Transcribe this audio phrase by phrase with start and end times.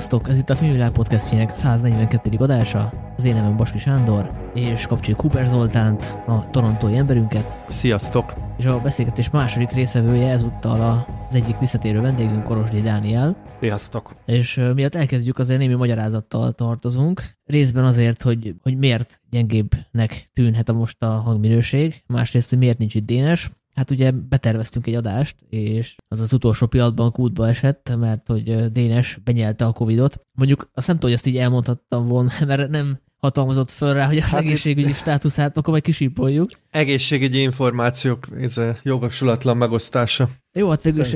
[0.00, 0.28] Sziasztok!
[0.28, 2.30] Ez itt a Filmvilág podcastjének 142.
[2.38, 2.92] adása.
[3.16, 7.54] Az én nevem Baski Sándor, és kapcsoljuk Cooper Zoltánt, a torontói emberünket.
[7.68, 8.34] Sziasztok!
[8.58, 13.36] És a beszélgetés második részevője ezúttal az egyik visszatérő vendégünk, Korosdi Dániel.
[13.60, 14.14] Sziasztok!
[14.26, 17.22] És miatt elkezdjük, azért némi magyarázattal tartozunk.
[17.44, 22.94] Részben azért, hogy, hogy miért gyengébbnek tűnhet a most a hangminőség, másrészt, hogy miért nincs
[22.94, 28.26] itt Dénes, Hát ugye beterveztünk egy adást, és az az utolsó pillanatban kútba esett, mert
[28.26, 30.18] hogy Dénes benyelte a Covidot.
[30.38, 34.16] Mondjuk azt nem tudom, hogy ezt így elmondhattam volna, mert nem hatalmazott föl rá, hogy
[34.16, 36.50] az hát egészségügyi státuszát, akkor majd kisípoljuk.
[36.70, 40.28] Egészségügyi információk, ez jogosulatlan megosztása.
[40.52, 41.10] Jó, hát végül is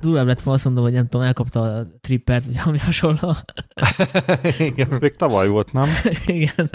[0.00, 3.36] durább lett volna azt mondom, hogy nem tudom, elkapta a trippert, vagy ami hasonló.
[4.58, 4.90] Igen.
[4.90, 5.88] Ez még tavaly volt, nem?
[6.26, 6.70] Igen.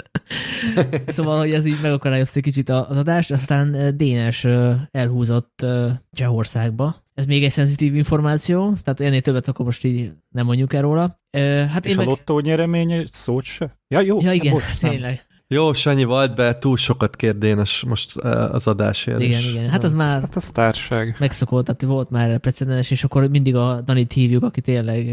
[1.06, 4.46] Szóval, hogy ez így megakarályozta kicsit az adást, aztán Dénes
[4.90, 5.66] elhúzott
[6.12, 6.96] Csehországba.
[7.18, 11.20] Ez még egy szenzitív információ, tehát ennél többet akkor most így nem mondjuk el róla.
[11.68, 12.06] Hát És én a meg...
[12.06, 13.78] lottó nyeremény szót se?
[13.88, 14.18] Ja, jó.
[14.20, 15.26] Ja, igen, bocs, tényleg.
[15.46, 19.52] Jó, Sanyi volt be, túl sokat kérdénes most az adásért Igen, is.
[19.52, 19.68] igen.
[19.68, 21.16] Hát az már hát az társág.
[21.18, 25.06] megszokott, tehát volt már precedens, és akkor mindig a Danit hívjuk, aki tényleg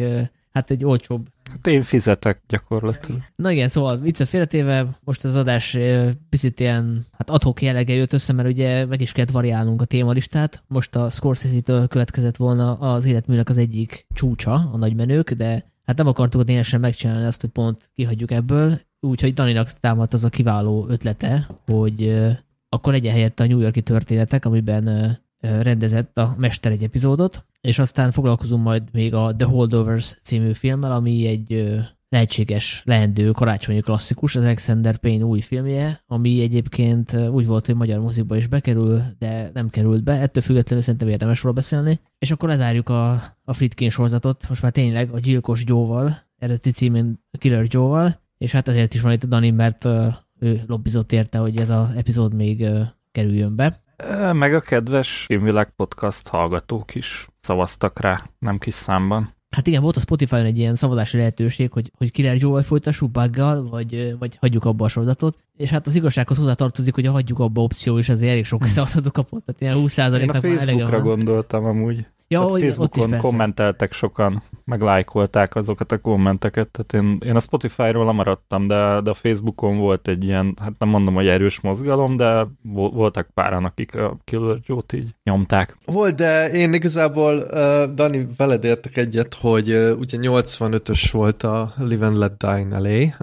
[0.52, 1.28] hát egy olcsóbb.
[1.56, 3.22] Hát én fizetek gyakorlatilag.
[3.36, 5.78] Na igen, szóval viccet félretéve, most az adás
[6.30, 10.64] picit ilyen hát adhok jellege jött össze, mert ugye meg is kellett variálnunk a témalistát.
[10.68, 16.08] Most a Scorsese-től következett volna az életműnek az egyik csúcsa, a nagymenők, de hát nem
[16.08, 21.48] akartuk ténylegesen megcsinálni azt, hogy pont kihagyjuk ebből, úgyhogy Daninak támadt az a kiváló ötlete,
[21.66, 22.26] hogy
[22.70, 28.12] akkor legyen helyette a New Yorki történetek, amiben rendezett a Mester egy epizódot, és aztán
[28.12, 31.76] foglalkozunk majd még a The Holdovers című filmmel, ami egy
[32.10, 38.00] lehetséges, leendő karácsonyi klasszikus, az Alexander Payne új filmje, ami egyébként úgy volt, hogy magyar
[38.00, 42.00] mozikba is bekerül, de nem került be, ettől függetlenül szerintem érdemes róla beszélni.
[42.18, 43.12] És akkor lezárjuk a,
[43.44, 48.68] a Fritkin sorozatot, most már tényleg a Gyilkos Joe-val, eredeti címén Killer Joe-val, és hát
[48.68, 49.86] azért is van itt a Dani, mert
[50.40, 52.66] ő lobbizott érte, hogy ez az epizód még
[53.12, 53.84] kerüljön be.
[54.34, 59.35] Meg a kedves Filmvilág podcast hallgatók is szavaztak rá, nem kis számban.
[59.50, 63.70] Hát igen, volt a Spotify-on egy ilyen szavazási lehetőség, hogy, hogy Killer Joe-val folytassuk buggal,
[63.70, 65.38] vagy, vagy hagyjuk abba a sorozatot.
[65.58, 68.66] És hát az igazsághoz hozzá tartozik, hogy a hagyjuk abba opció is azért elég sok
[68.66, 69.46] szavazatot kapott.
[69.46, 71.02] Tehát ilyen 20%-nak már elege van.
[71.02, 72.06] gondoltam amúgy.
[72.28, 77.36] Ja, hát Facebookon ott is kommenteltek sokan, meg lájkolták azokat a kommenteket, tehát én, én
[77.36, 81.60] a Spotify-ról lemaradtam, de, de a Facebookon volt egy ilyen, hát nem mondom, hogy erős
[81.60, 85.78] mozgalom, de voltak páran, akik a Killer Joe-t így nyomták.
[85.86, 91.74] Volt, de én igazából, uh, Dani, veled értek egyet, hogy uh, ugye 85-ös volt a
[91.78, 93.14] Live and Let Die elé,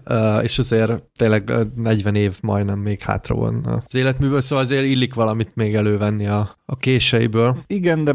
[0.42, 5.54] és azért tényleg 40 év majdnem még hátra van az életműből, szóval azért illik valamit
[5.54, 7.56] még elővenni a, a késeiből.
[7.66, 8.14] Igen, de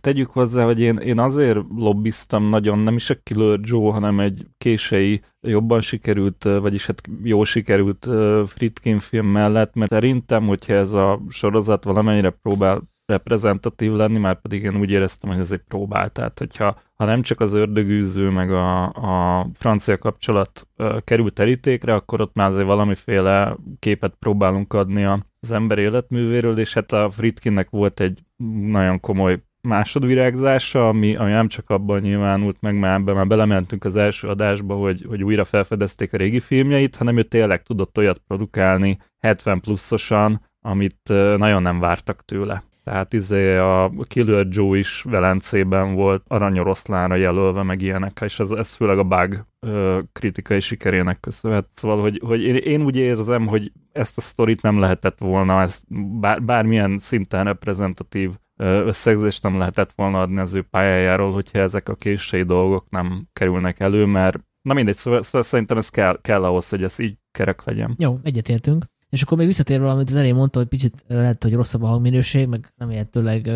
[0.00, 4.46] tegyük hozzá, hogy én, én azért lobbiztam nagyon, nem is a Killer Joe, hanem egy
[4.58, 8.08] kései jobban sikerült, vagyis hát jó sikerült
[8.46, 14.62] Fritkin film mellett, mert szerintem, hogyha ez a sorozat valamennyire próbál reprezentatív lenni, már pedig
[14.62, 16.08] én úgy éreztem, hogy ez egy próbál.
[16.10, 21.94] Tehát, hogyha ha nem csak az ördögűző, meg a, a francia kapcsolat uh, került terítékre,
[21.94, 25.04] akkor ott már azért valamiféle képet próbálunk adni
[25.40, 28.22] az ember életművéről, és hát a Fritkinnek volt egy
[28.66, 33.96] nagyon komoly másodvirágzása, ami, ami nem csak abban nyilvánult meg, mert ebben már belementünk az
[33.96, 38.98] első adásba, hogy, hogy újra felfedezték a régi filmjeit, hanem ő tényleg tudott olyat produkálni
[39.18, 42.62] 70 pluszosan, amit nagyon nem vártak tőle.
[42.88, 48.72] Tehát izé a Killer Joe is Velencében volt aranyoroszlánra jelölve, meg ilyenek, és ez, ez
[48.72, 51.68] főleg a bug ö, kritikai sikerének köszönhet.
[51.72, 55.84] Szóval, hogy, hogy én, én úgy érzem, hogy ezt a sztorit nem lehetett volna, ezt
[56.20, 61.94] bár, bármilyen szinten reprezentatív összegzést nem lehetett volna adni az ő pályájáról, hogyha ezek a
[61.94, 66.68] késői dolgok nem kerülnek elő, mert na mindegy, szóval, szóval szerintem ez kell, kell ahhoz,
[66.68, 67.94] hogy ez így kerek legyen.
[67.98, 68.84] Jó, egyetértünk.
[69.10, 72.48] És akkor még visszatérve, amit az elején mondta, hogy picit lehet, hogy rosszabb a hangminőség,
[72.48, 73.50] meg remélhetőleg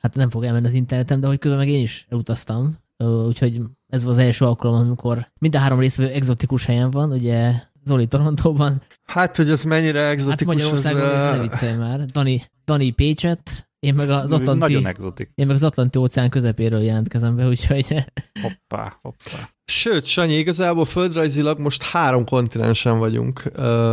[0.00, 2.78] hát nem fog elmenni az interneten, de hogy közben meg én is elutaztam,
[3.26, 7.52] úgyhogy ez az első alkalom, amikor mind a három részvő exotikus helyen van, ugye
[7.84, 8.82] Zoli Torontóban.
[9.04, 10.54] Hát, hogy ez mennyire exotikus.
[10.54, 12.04] Hát Magyarországon az, ne viccelj már.
[12.04, 15.30] Dani, Dani Pécset, én meg az Atlanti, Nagyon exotik.
[15.34, 17.94] Én meg az Atlanti óceán közepéről jelentkezem be, úgyhogy...
[18.42, 19.48] Hoppá, hoppá.
[19.64, 23.42] Sőt, Sanyi, igazából földrajzilag most három kontinensen vagyunk,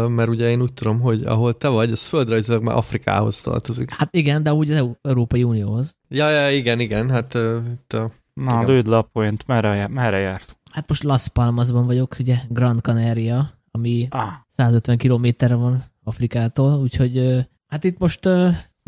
[0.07, 3.91] mert ugye én úgy tudom, hogy ahol te vagy, az földrajzilag már Afrikához tartozik.
[3.91, 5.97] Hát igen, de úgy az Európai Unióhoz.
[6.09, 7.33] Ja, ja, igen, igen, hát
[7.73, 8.11] itt a...
[8.33, 10.57] Na, lőd le a point, merre, merre járt?
[10.71, 14.29] Hát most Las Palmasban vagyok, ugye Grand Canaria, ami ah.
[14.49, 18.29] 150 kilométerre van Afrikától, úgyhogy hát itt most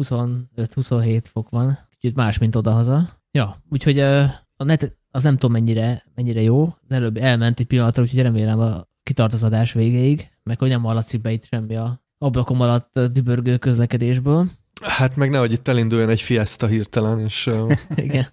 [0.02, 3.10] 25-27 fok van, kicsit más, mint odahaza.
[3.32, 6.64] Ja, úgyhogy a net, az nem tudom mennyire, mennyire jó.
[6.64, 10.84] Az előbb elment egy pillanatra, úgyhogy remélem a, kitart az adás végéig, meg hogy nem
[10.84, 14.46] hallatszik be itt semmi a ablakom alatt dübörgő közlekedésből.
[14.82, 17.50] Hát meg nehogy itt elinduljon egy fiesta hirtelen, és...
[17.96, 18.26] Igen.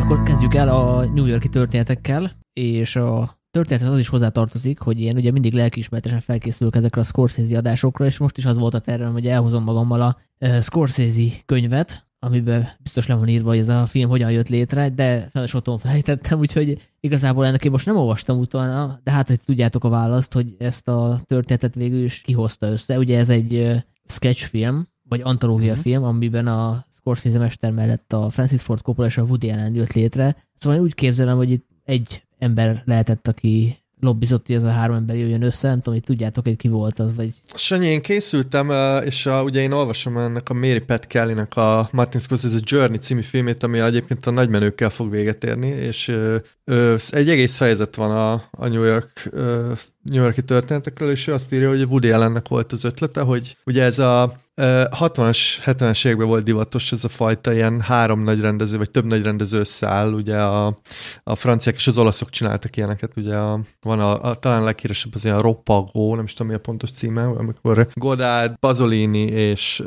[0.00, 5.16] Akkor kezdjük el a New Yorki történetekkel, és a történet az is hozzátartozik, hogy én
[5.16, 9.12] ugye mindig lelkiismeretesen felkészülök ezekre a Scorsese adásokra, és most is az volt a tervem,
[9.12, 10.16] hogy elhozom magammal a
[10.60, 15.28] Scorsese könyvet, amiben biztos le van írva, hogy ez a film hogyan jött létre, de
[15.32, 19.84] sajnos otthon felejtettem, úgyhogy igazából ennek én most nem olvastam utána, de hát, hogy tudjátok
[19.84, 22.98] a választ, hogy ezt a történetet végül is kihozta össze.
[22.98, 25.82] Ugye ez egy sketchfilm, vagy antológia uh-huh.
[25.82, 29.92] film, amiben a Scorsese mester mellett a Francis Ford Coppola és a Woody Allen jött
[29.92, 30.36] létre.
[30.58, 34.96] Szóval én úgy képzelem, hogy itt egy ember lehetett, aki lobbizott, hogy ez a három
[34.96, 37.32] ember jöjjön össze, nem tudom, hogy tudjátok, hogy ki volt az, vagy...
[37.54, 38.70] Sanyi, én készültem,
[39.04, 43.22] és a, ugye én olvasom ennek a Mary Pat Kelly-nek a Martin Scorsese Journey című
[43.22, 48.10] filmét, ami egyébként a nagymenőkkel fog véget érni, és ö, ö, egy egész fejezet van
[48.10, 49.72] a, a New York ö,
[50.10, 53.82] New Yorki történetekről, és ő azt írja, hogy Woody Allennek volt az ötlete, hogy ugye
[53.82, 58.90] ez a 60-as, 70-es években volt divatos ez a fajta ilyen három nagy rendező, vagy
[58.90, 60.78] több nagy rendező összeáll, ugye a,
[61.22, 65.24] a franciák és az olaszok csináltak ilyeneket, ugye a, van a, a talán leghíresebb az
[65.24, 69.82] ilyen Roppagó, nem is tudom mi a pontos címe, amikor Godard, Pasolini és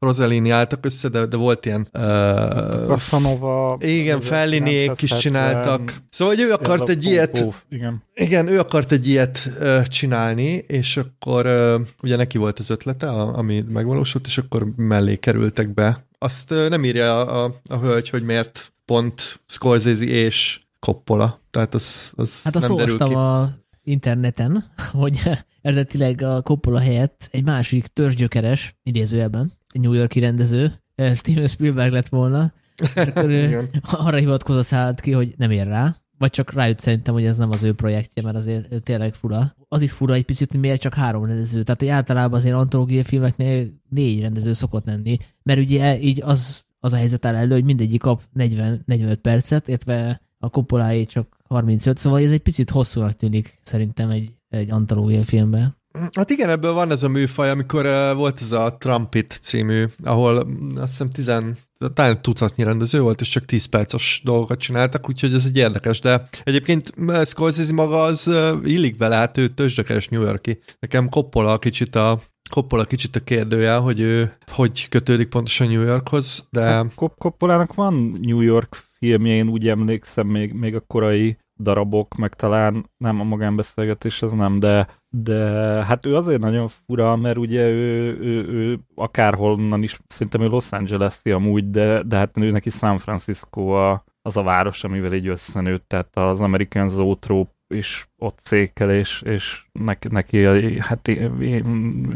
[0.00, 1.88] Rosellini álltak össze, de, de volt ilyen...
[1.92, 3.76] Uh, Casanova...
[3.80, 5.94] Igen, Felliniék is csináltak.
[6.10, 7.44] Szóval, hogy ő akart egy ilyet...
[7.68, 8.02] Igen.
[8.14, 13.08] Igen, ő akart egy ilyet uh, csinálni, és akkor uh, ugye neki volt az ötlete,
[13.08, 16.06] a, ami megvalósult, és akkor mellé kerültek be.
[16.18, 21.40] Azt uh, nem írja a, a, a hölgy, hogy miért pont Scorsese és Coppola.
[21.50, 23.12] Tehát az, az hát azt nem derül ki.
[23.14, 25.20] a interneten, hogy
[25.62, 32.08] eredetileg a Coppola helyett egy másik törzsgyökeres, idézőjelben, New Yorki rendező, eh, Steven Spielberg lett
[32.08, 32.52] volna,
[32.82, 37.14] és akkor ő arra hivatkozva szállt ki, hogy nem ér rá, vagy csak rájött szerintem,
[37.14, 39.52] hogy ez nem az ő projektje, mert azért tényleg fura.
[39.68, 41.62] Az is fura egy picit, hogy miért csak három rendező.
[41.62, 46.92] Tehát, hogy általában azért antológiai filmeknél négy rendező szokott lenni, mert ugye így az, az
[46.92, 52.20] a helyzet áll elő, hogy mindegyik kap 40-45 percet, illetve a Coppoláé csak 35, szóval
[52.20, 55.76] ez egy picit hosszúnak tűnik szerintem egy, egy antológiai filmben.
[55.92, 60.44] Hát igen, ebből van ez a műfaj, amikor uh, volt ez a Trumpet című, ahol
[60.44, 61.58] mm, azt hiszem tizen,
[61.94, 66.22] talán tucatnyi rendező volt, és csak 10 perces dolgokat csináltak, úgyhogy ez egy érdekes, de
[66.42, 66.94] egyébként
[67.24, 70.58] Scorsese maga az uh, illik bele, hát ő tőzsdökeres New Yorki.
[70.78, 72.20] Nekem Coppola kicsit a
[72.50, 76.60] Coppola kicsit a kérdője, hogy ő hogy kötődik pontosan New Yorkhoz, de...
[76.60, 82.34] Hát, Coppolának van New York filmje, én úgy emlékszem még, még a korai darabok, meg
[82.34, 85.38] talán nem a magánbeszélgetés, ez nem, de, de
[85.84, 90.72] hát ő azért nagyon fura, mert ugye ő, ő, ő akárhonnan is, szerintem ő Los
[90.72, 95.28] Angeles-i amúgy, de, de hát ő neki San Francisco a, az a város, amivel így
[95.28, 100.44] összenőtt, tehát az American Zoetrope is ott székel, és, és neki, neki,
[100.78, 101.08] hát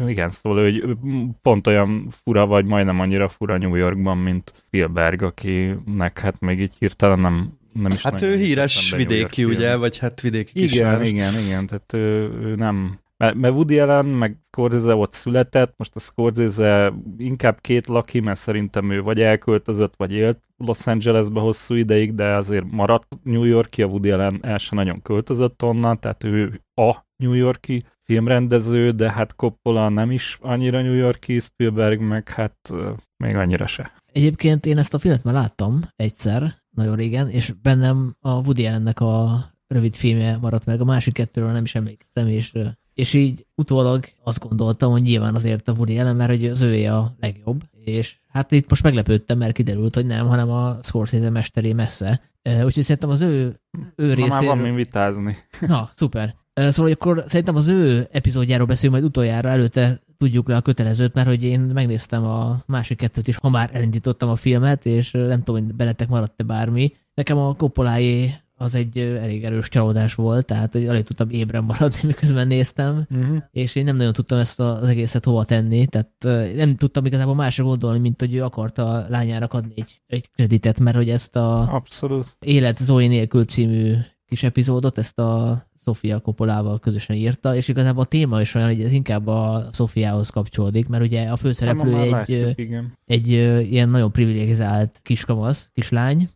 [0.06, 0.96] igen, szóval hogy
[1.42, 6.74] pont olyan fura, vagy majdnem annyira fura New Yorkban, mint Spielberg, akinek hát még így
[6.78, 11.08] hirtelen nem nem is Hát ő híres vidéki, ugye, vagy hát vidéki igen, kisváros.
[11.08, 15.74] Igen, igen, igen, tehát ő, ő nem, mert, mert Woody Allen, meg Scorsese ott született,
[15.76, 21.40] most a Scorsese inkább két laki, mert szerintem ő vagy elköltözött, vagy élt Los Angelesbe
[21.40, 26.00] hosszú ideig, de azért maradt New Yorki, a Woody Allen el sem nagyon költözött onnan,
[26.00, 32.00] tehát ő a New Yorki filmrendező, de hát Coppola nem is annyira New Yorki, Spielberg
[32.00, 32.72] meg hát
[33.16, 33.92] még annyira se.
[34.14, 39.00] Egyébként én ezt a filmet már láttam egyszer, nagyon régen, és bennem a Woody Allennek
[39.00, 42.52] a rövid filmje maradt meg, a másik kettőről nem is emlékeztem, és,
[42.92, 46.96] és így utólag azt gondoltam, hogy nyilván azért a Woody Allen, mert hogy az ője
[46.96, 51.72] a legjobb, és hát itt most meglepődtem, mert kiderült, hogy nem, hanem a Scorsese mesteré
[51.72, 52.20] messze.
[52.42, 53.60] Úgyhogy szerintem az ő,
[53.96, 54.48] ő részéről...
[54.48, 55.36] már van vitázni.
[55.60, 56.34] Na, szuper.
[56.54, 61.28] Szóval akkor szerintem az ő epizódjáról beszélünk majd utoljára, előtte tudjuk le a kötelezőt, mert
[61.28, 65.64] hogy én megnéztem a másik kettőt is, ha már elindítottam a filmet, és nem tudom,
[65.64, 66.92] hogy bennetek maradt-e bármi.
[67.14, 71.98] Nekem a Koppoláé az egy elég erős csalódás volt, tehát hogy alig tudtam ébren maradni,
[72.06, 73.42] miközben néztem, uh-huh.
[73.50, 76.10] és én nem nagyon tudtam ezt az egészet hova tenni, tehát
[76.56, 80.80] nem tudtam igazából másra gondolni, mint hogy ő akarta a lányának adni egy, egy kreditet,
[80.80, 82.36] mert hogy ezt a Abszolút.
[82.40, 83.94] Élet Zoe nélkül című
[84.26, 88.80] kis epizódot, ezt a Sofia Coppolával közösen írta, és igazából a téma is olyan, hogy
[88.80, 92.74] ez inkább a Sofiához kapcsolódik, mert ugye a főszereplő egy, látjuk, egy,
[93.06, 93.30] egy
[93.72, 96.28] ilyen nagyon privilegizált kiskamasz, kislány,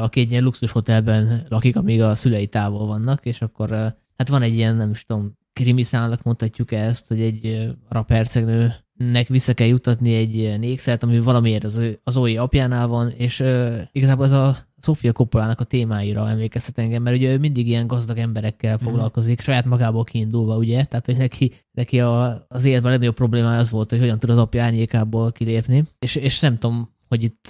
[0.00, 3.70] aki egy ilyen luxus hotelben lakik, amíg a szülei távol vannak, és akkor
[4.16, 9.54] hát van egy ilyen, nem is tudom, krimiszának mondhatjuk ezt, hogy egy rapercegnő nek vissza
[9.54, 14.24] kell jutatni egy ilyen ékszert, ami valamiért az, az Oé apjánál van, és uh, igazából
[14.24, 14.56] ez a
[14.86, 18.84] Sofia Coppolának a témáira emlékeztet engem, mert ugye ő mindig ilyen gazdag emberekkel mhm.
[18.84, 19.44] foglalkozik, mm.
[19.44, 20.84] saját magából kiindulva, ugye?
[20.84, 24.30] Tehát, hogy neki, neki a, az életben a legnagyobb problémája az volt, hogy hogyan tud
[24.30, 27.46] az apja árnyékából kilépni, és, és nem tudom, hogy itt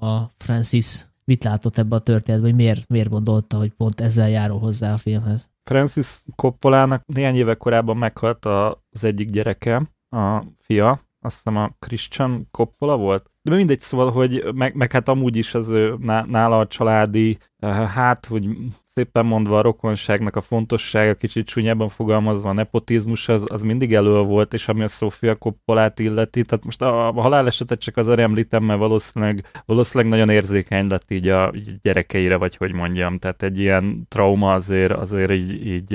[0.00, 4.58] a Francis mit látott ebbe a történetbe, hogy miért, miért gondolta, hogy pont ezzel járó
[4.58, 5.48] hozzá a filmhez.
[5.64, 12.48] Francis Coppolának néhány éve korábban meghalt az egyik gyereke, a fia, azt hiszem a Christian
[12.50, 15.72] Coppola volt, de mindegy, szóval, hogy meg, meg hát amúgy is az
[16.26, 18.48] nála a családi, eh, hát, hogy
[18.98, 24.20] szépen mondva a rokonságnak a fontossága, kicsit csúnyában fogalmazva a nepotizmus, az, az mindig elő
[24.20, 28.64] volt, és ami a Sofia Coppolát illeti, tehát most a, a halálesetet csak azért említem,
[28.64, 31.52] mert valószínűleg, valószínűleg nagyon érzékeny lett így a
[31.82, 35.88] gyerekeire, vagy hogy mondjam, tehát egy ilyen trauma azért, azért így, így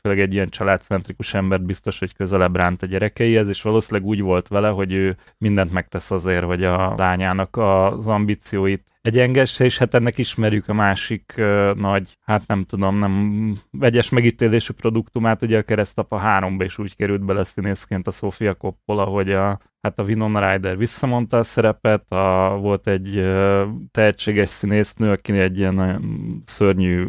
[0.00, 4.48] főleg egy ilyen családcentrikus embert biztos, hogy közelebb ránt a gyerekeihez, és valószínűleg úgy volt
[4.48, 10.18] vele, hogy ő mindent megtesz azért, hogy a lányának az ambícióit egyengesse, és hát ennek
[10.18, 16.16] ismerjük a másik uh, nagy, hát nem tudom, nem vegyes megítélésű produktumát, ugye a Keresztapa
[16.16, 20.76] 3 is úgy került bele színészként a Sofia Coppola, hogy a, hát a Winona Ryder
[20.76, 27.06] visszamondta a szerepet, a, volt egy uh, tehetséges színésznő, aki egy ilyen nagyon szörnyű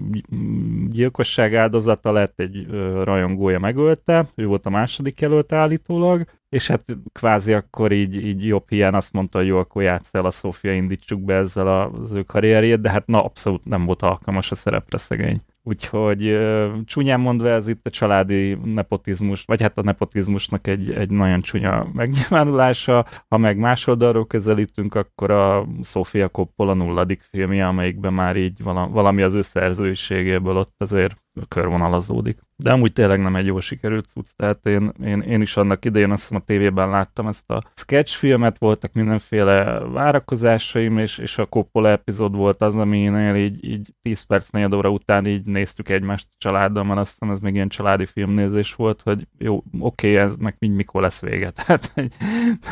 [0.89, 6.83] gyilkosság áldozata lett, egy uh, rajongója megölte, ő volt a második jelölt állítólag, és hát
[7.11, 10.73] kvázi akkor így, így jobb hiány azt mondta, hogy jó, akkor játsz el a Szófia,
[10.73, 14.97] indítsuk be ezzel az ő karrierjét, de hát na abszolút nem volt alkalmas a szerepre
[14.97, 15.41] szegény.
[15.63, 16.39] Úgyhogy
[16.85, 21.87] csúnyán mondva ez itt a családi nepotizmus, vagy hát a nepotizmusnak egy, egy nagyon csúnya
[21.93, 23.05] megnyilvánulása.
[23.27, 29.21] Ha meg más oldalról közelítünk, akkor a Sofia Coppola nulladik filmje, amelyikben már így valami
[29.21, 32.39] az ő szerzőségéből ott azért körvonalazódik.
[32.55, 36.11] De amúgy tényleg nem egy jól sikerült cucc, tehát én, én, én is annak idején
[36.11, 41.89] azt hiszem a tévében láttam ezt a sketch voltak mindenféle várakozásaim, és, és a Coppola
[41.89, 46.83] epizód volt az, aminél így, így 10 perc, 4 óra után így néztük egymást családdal,
[46.83, 50.55] mert azt hiszem ez még ilyen családi filmnézés volt, hogy jó, oké, okay, ez meg
[50.59, 52.13] mikor lesz vége, tehát hogy,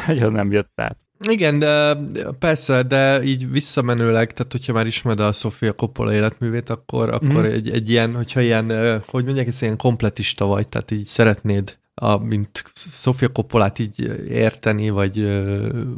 [0.05, 0.97] hogy nem jött át.
[1.29, 1.97] Igen, de
[2.39, 7.51] persze, de így visszamenőleg, tehát hogyha már ismered a Sofia Coppola életművét, akkor, akkor mm.
[7.51, 12.17] egy, egy ilyen, hogyha ilyen, hogy mondják, ez ilyen kompletista vagy, tehát így szeretnéd, a,
[12.17, 15.27] mint Sofia Coppolát így érteni, vagy,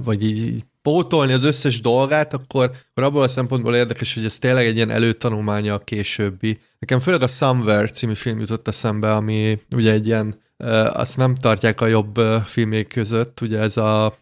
[0.03, 4.65] vagy így pótolni az összes dolgát, akkor, akkor abból a szempontból érdekes, hogy ez tényleg
[4.65, 6.57] egy ilyen előtanulmánya a későbbi.
[6.79, 10.35] Nekem főleg a Somewhere című film jutott eszembe, ami ugye egy ilyen
[10.93, 12.15] azt nem tartják a jobb
[12.45, 14.13] filmék között, ugye ez a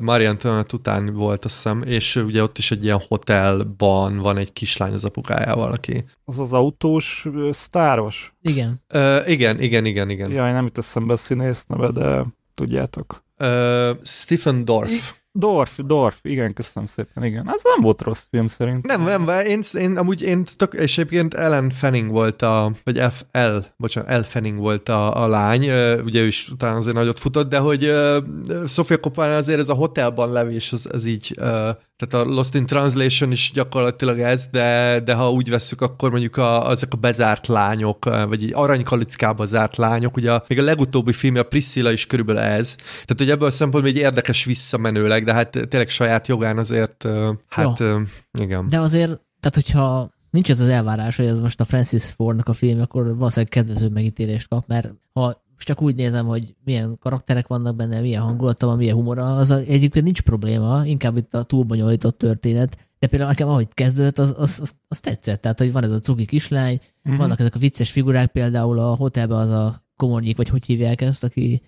[0.00, 4.52] Marie Antoinette után volt, azt hiszem, és ugye ott is egy ilyen hotelban van egy
[4.52, 6.04] kislány az apukájával, aki...
[6.24, 8.34] Az az autós sztáros?
[8.42, 8.82] Igen.
[8.94, 10.30] Uh, igen, igen, igen, igen.
[10.30, 12.24] Jaj, nem jut eszembe a színész neve, de
[12.54, 13.24] tudjátok.
[13.38, 15.12] Uh, Stephen Dorff.
[15.38, 17.50] Dorf, Dorf, igen, köszönöm szépen, igen.
[17.50, 18.86] Ez nem volt rossz film szerint.
[18.86, 23.22] Nem, nem, én, én amúgy én tök, és egyébként Ellen Fanning volt a, vagy F,
[23.32, 25.62] L, bocsánat, L Fanning volt a, a lány,
[26.04, 29.74] ugye ő is utána azért nagyot futott, de hogy uh, Sofia Coppola azért ez a
[29.74, 35.00] hotelban levés, az, az így uh, tehát a Lost in Translation is gyakorlatilag ez, de,
[35.04, 39.76] de ha úgy veszük, akkor mondjuk a, ezek a bezárt lányok, vagy így aranykalickába zárt
[39.76, 42.74] lányok, ugye a, még a legutóbbi filmje, a Priscilla is körülbelül ez.
[42.76, 47.06] Tehát, hogy ebből a szempontból egy érdekes visszamenőleg, de hát tényleg saját jogán azért,
[47.48, 48.00] hát Jó.
[48.38, 48.68] igen.
[48.68, 52.52] De azért, tehát hogyha nincs ez az elvárás, hogy ez most a Francis Fordnak a
[52.52, 57.46] film, akkor valószínűleg kedvező megítélést kap, mert ha most csak úgy nézem, hogy milyen karakterek
[57.46, 62.18] vannak benne, milyen hangulata van, milyen humora, az egyébként nincs probléma, inkább itt a túlbonyolított
[62.18, 65.90] történet, de például nekem ahogy kezdődött, az, az, az, az tetszett, tehát hogy van ez
[65.90, 67.18] a cuki kislány, mm-hmm.
[67.18, 71.24] vannak ezek a vicces figurák, például a hotelben az a komornyik, vagy hogy hívják ezt,
[71.24, 71.62] aki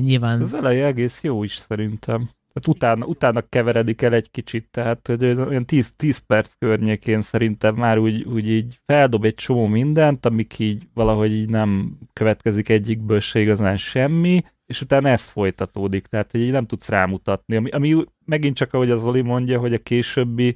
[0.00, 0.42] nyilván...
[0.42, 2.30] Az eleje egész jó is szerintem.
[2.52, 7.74] Tehát utána, utána keveredik el egy kicsit, tehát hogy olyan 10, 10 perc környékén szerintem
[7.74, 13.20] már úgy, úgy így feldob egy csomó mindent, amik így valahogy így nem következik egyikből
[13.20, 18.04] se igazán semmi, és utána ez folytatódik, tehát hogy így nem tudsz rámutatni, ami, ami
[18.30, 20.54] megint csak ahogy az Oli mondja, hogy a későbbi,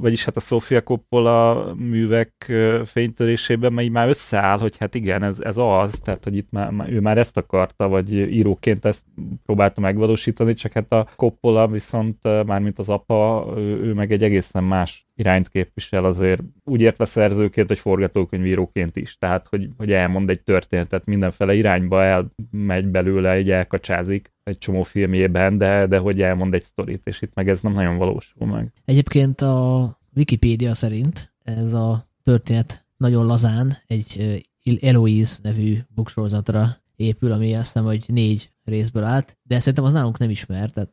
[0.00, 2.52] vagyis hát a Sofia Coppola művek
[2.84, 7.00] fénytörésében már, már összeáll, hogy hát igen, ez, ez az, tehát hogy itt már, ő
[7.00, 9.04] már ezt akarta, vagy íróként ezt
[9.44, 15.06] próbálta megvalósítani, csak hát a Coppola viszont mármint az apa, ő, meg egy egészen más
[15.14, 19.16] irányt képvisel azért úgy értve szerzőként, hogy forgatókönyvíróként is.
[19.16, 25.58] Tehát, hogy, hogy elmond egy történetet, mindenfele irányba elmegy belőle, egy elkacsázik, egy csomó filmjében,
[25.58, 28.72] de, de hogy elmond egy sztorit, és itt meg ez nem nagyon valósul meg.
[28.84, 34.42] Egyébként a Wikipédia szerint ez a történet nagyon lazán egy
[34.80, 40.18] Eloise nevű booksorozatra épül, ami azt hiszem, hogy négy részből állt, de szerintem az nálunk
[40.18, 40.92] nem ismert, tehát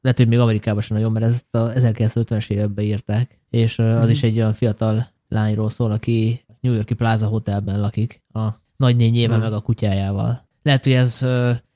[0.00, 4.08] lehet, hogy még Amerikában sem nagyon, mert ezt a 1950-es években írták, és az mm-hmm.
[4.08, 9.40] is egy olyan fiatal lányról szól, aki New Yorki Plaza Hotelben lakik, a nagynényével, mm.
[9.40, 10.40] meg a kutyájával.
[10.62, 11.26] Lehet, hogy ez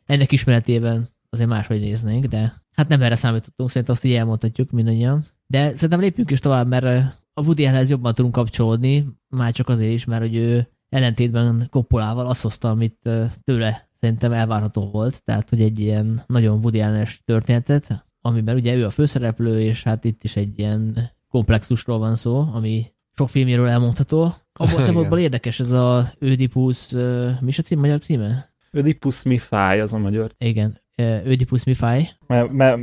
[0.08, 5.24] ennek ismeretében azért máshogy néznénk, de hát nem erre számítottunk, szerintem azt így elmondhatjuk mindannyian.
[5.46, 6.84] De szerintem lépjünk is tovább, mert
[7.32, 12.26] a Woody Allenhez jobban tudunk kapcsolódni, már csak azért is, mert hogy ő ellentétben Koppolával
[12.26, 13.08] azt hozta, amit
[13.44, 18.84] tőle szerintem elvárható volt, tehát hogy egy ilyen nagyon Woody allen történetet, amiben ugye ő
[18.84, 24.32] a főszereplő, és hát itt is egy ilyen komplexusról van szó, ami sok filmjéről elmondható.
[24.52, 26.90] Abban szempontból érdekes ez a Ödipus,
[27.40, 28.47] mi is a cím, magyar címe?
[28.70, 30.30] Ödipus Mifáj az a magyar.
[30.38, 30.80] Igen,
[31.24, 32.08] Ödipus Mifáj.
[32.26, 32.80] Mert, mert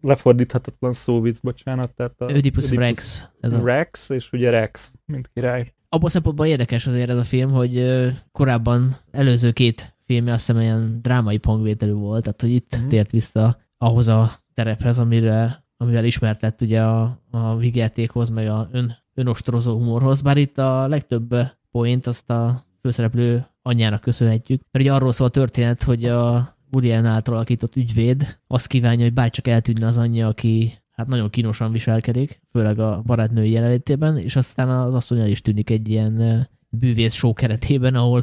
[0.00, 1.94] lefordíthatatlan szóvic, bocsánat.
[1.94, 3.28] Tehát a Ödipus, Ödipus Rex.
[3.40, 3.64] Ez a...
[3.64, 5.74] Rex, és ugye Rex, mint király.
[5.88, 7.86] Abban szempontból érdekes azért ez a film, hogy
[8.32, 12.88] korábban előző két filmje azt hiszem ilyen drámai pangvételű volt, tehát hogy itt mm-hmm.
[12.88, 18.68] tért vissza ahhoz a terephez, amire, amivel ismert lett ugye a, a vigyátékhoz, meg a
[18.72, 21.34] ön, önostorozó humorhoz, bár itt a legtöbb
[21.70, 26.90] point azt a főszereplő anyjának köszönhetjük, mert ugye arról szól a történet, hogy a Woody
[26.90, 32.42] által alakított ügyvéd azt kívánja, hogy bárcsak eltűnne az anyja, aki hát nagyon kínosan viselkedik,
[32.52, 37.32] főleg a barátnői jelenlétében, és aztán az asszony el is tűnik egy ilyen bűvész show
[37.32, 38.22] keretében, ahol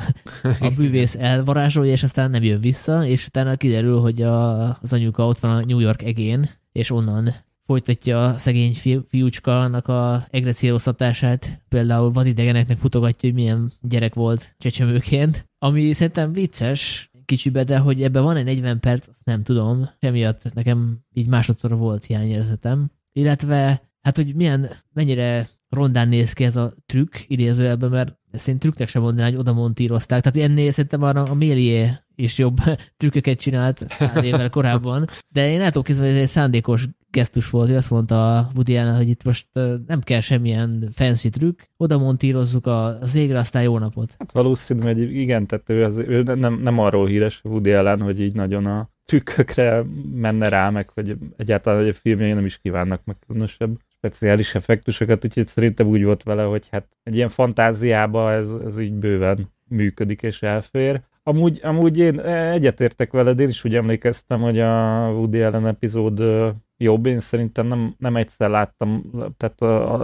[0.59, 5.25] a bűvész elvarázsolja, és aztán nem jön vissza, és utána kiderül, hogy a, az anyuka
[5.25, 7.33] ott van a New York egén, és onnan
[7.67, 14.55] folytatja a szegény fi, fiúcska annak a egrecéloztatását, például vadidegeneknek futogatja, hogy milyen gyerek volt
[14.57, 19.89] csecsemőként, ami szerintem vicces, kicsibe, de hogy ebben van egy 40 perc, azt nem tudom.
[20.00, 22.91] Emiatt nekem így másodszor volt hiányérzetem.
[23.12, 28.57] Illetve, hát hogy milyen, mennyire rondán néz ki ez a trükk idézőjelben, mert ezt én
[28.57, 30.21] trükknek sem mondanám, hogy oda montírozták.
[30.21, 32.58] Tehát ennél szerintem már a Mélié is jobb
[32.97, 35.08] trükköket csinált pár évvel korábban.
[35.30, 38.77] De én el tudok hogy ez egy szándékos gesztus volt, hogy azt mondta a Woody
[38.77, 39.47] Allen, hogy itt most
[39.88, 44.15] nem kell semmilyen fancy trükk, oda montírozzuk az égre, aztán jó napot.
[44.19, 48.21] Hát valószínű, hogy igen, tehát ő, az, ő nem, nem arról híres Woody Allen, hogy
[48.21, 53.01] így nagyon a trükkökre menne rá, meg hogy egyáltalán hogy a filmjei nem is kívánnak
[53.06, 58.51] meg különösebb speciális effektusokat, úgyhogy szerintem úgy volt vele, hogy hát egy ilyen fantáziába ez,
[58.65, 61.01] ez így bőven működik és elfér.
[61.27, 66.23] Amúgy, amúgy én egyetértek veled, én is úgy emlékeztem, hogy a Woody Allen epizód
[66.77, 69.61] jobb, én szerintem nem, nem egyszer láttam, tehát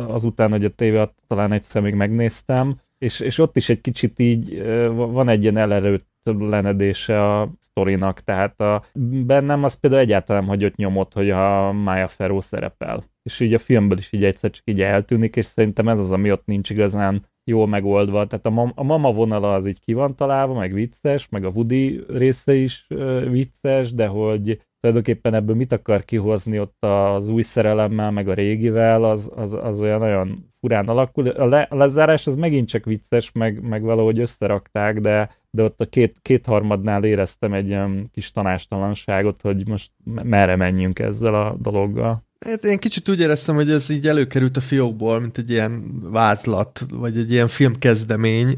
[0.09, 4.63] azután, hogy a tévé talán egyszer még megnéztem, és, és ott is egy kicsit így
[4.95, 8.83] van egy ilyen elerőtt lenedése a sztorinak, tehát a,
[9.25, 13.03] bennem az például egyáltalán hagyott nyomot, hogy a Maya Ferro szerepel.
[13.23, 16.31] És így a filmből is így egyszer csak így eltűnik, és szerintem ez az, ami
[16.31, 18.27] ott nincs igazán jól megoldva.
[18.27, 21.49] Tehát a, mam, a mama vonala az így ki van találva, meg vicces, meg a
[21.49, 27.41] Woody része is uh, vicces, de hogy tulajdonképpen ebből mit akar kihozni ott az új
[27.41, 31.27] szerelemmel, meg a régivel, az, az, az olyan nagyon furán alakul.
[31.27, 35.81] A, le, a lezárás az megint csak vicces, meg, meg valahogy összerakták, de, de ott
[35.81, 39.91] a két, kétharmadnál éreztem egy ilyen kis tanástalanságot, hogy most
[40.23, 42.23] merre menjünk ezzel a dologgal.
[42.45, 46.86] Hát én kicsit úgy éreztem, hogy ez így előkerült a fiókból, mint egy ilyen vázlat,
[46.91, 48.53] vagy egy ilyen filmkezdemény,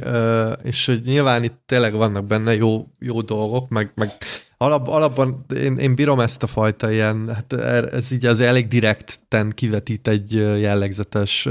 [0.63, 4.09] és hogy nyilván itt tényleg vannak benne jó, jó dolgok, meg, meg
[4.57, 7.53] alap, alapban én, én bírom ezt a fajta ilyen, hát
[7.93, 11.47] ez így az elég direkten kivetít egy jellegzetes,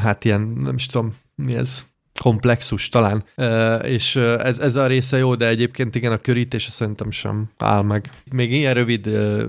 [0.00, 1.84] hát ilyen, nem is tudom, mi ez,
[2.20, 3.24] komplexus talán,
[3.84, 8.10] és ez, ez a része jó, de egyébként igen, a körítés szerintem sem áll meg.
[8.32, 9.08] Még ilyen rövid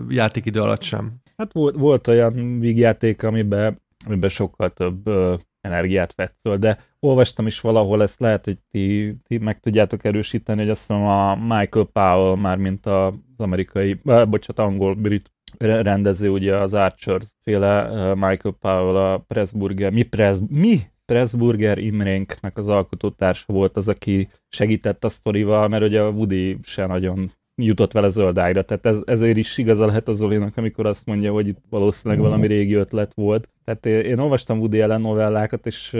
[0.10, 1.21] játékidő alatt sem.
[1.42, 7.48] Hát volt, volt olyan vígjáték, amiben, amiben sokkal több ö, energiát vett föl, de olvastam
[7.48, 11.86] is valahol, ezt lehet, hogy ti, ti meg tudjátok erősíteni, hogy azt hiszem a Michael
[11.86, 18.96] Powell, már mint az amerikai, eh, bocsánat, angol-brit rendező, ugye az Archer féle Michael Powell,
[18.96, 25.68] a Pressburger, mi, Press, mi Pressburger Imrénknek az alkotótársa volt az, aki segített a sztorival,
[25.68, 27.32] mert ugye a Woody se nagyon
[27.64, 28.62] jutott vele zöldágra.
[28.62, 32.48] Tehát ez, ezért is igaza lehet az Zolinak, amikor azt mondja, hogy itt valószínűleg valami
[32.48, 33.50] régi ötlet volt.
[33.66, 35.94] Tehát én, én olvastam Woody Allen novellákat, és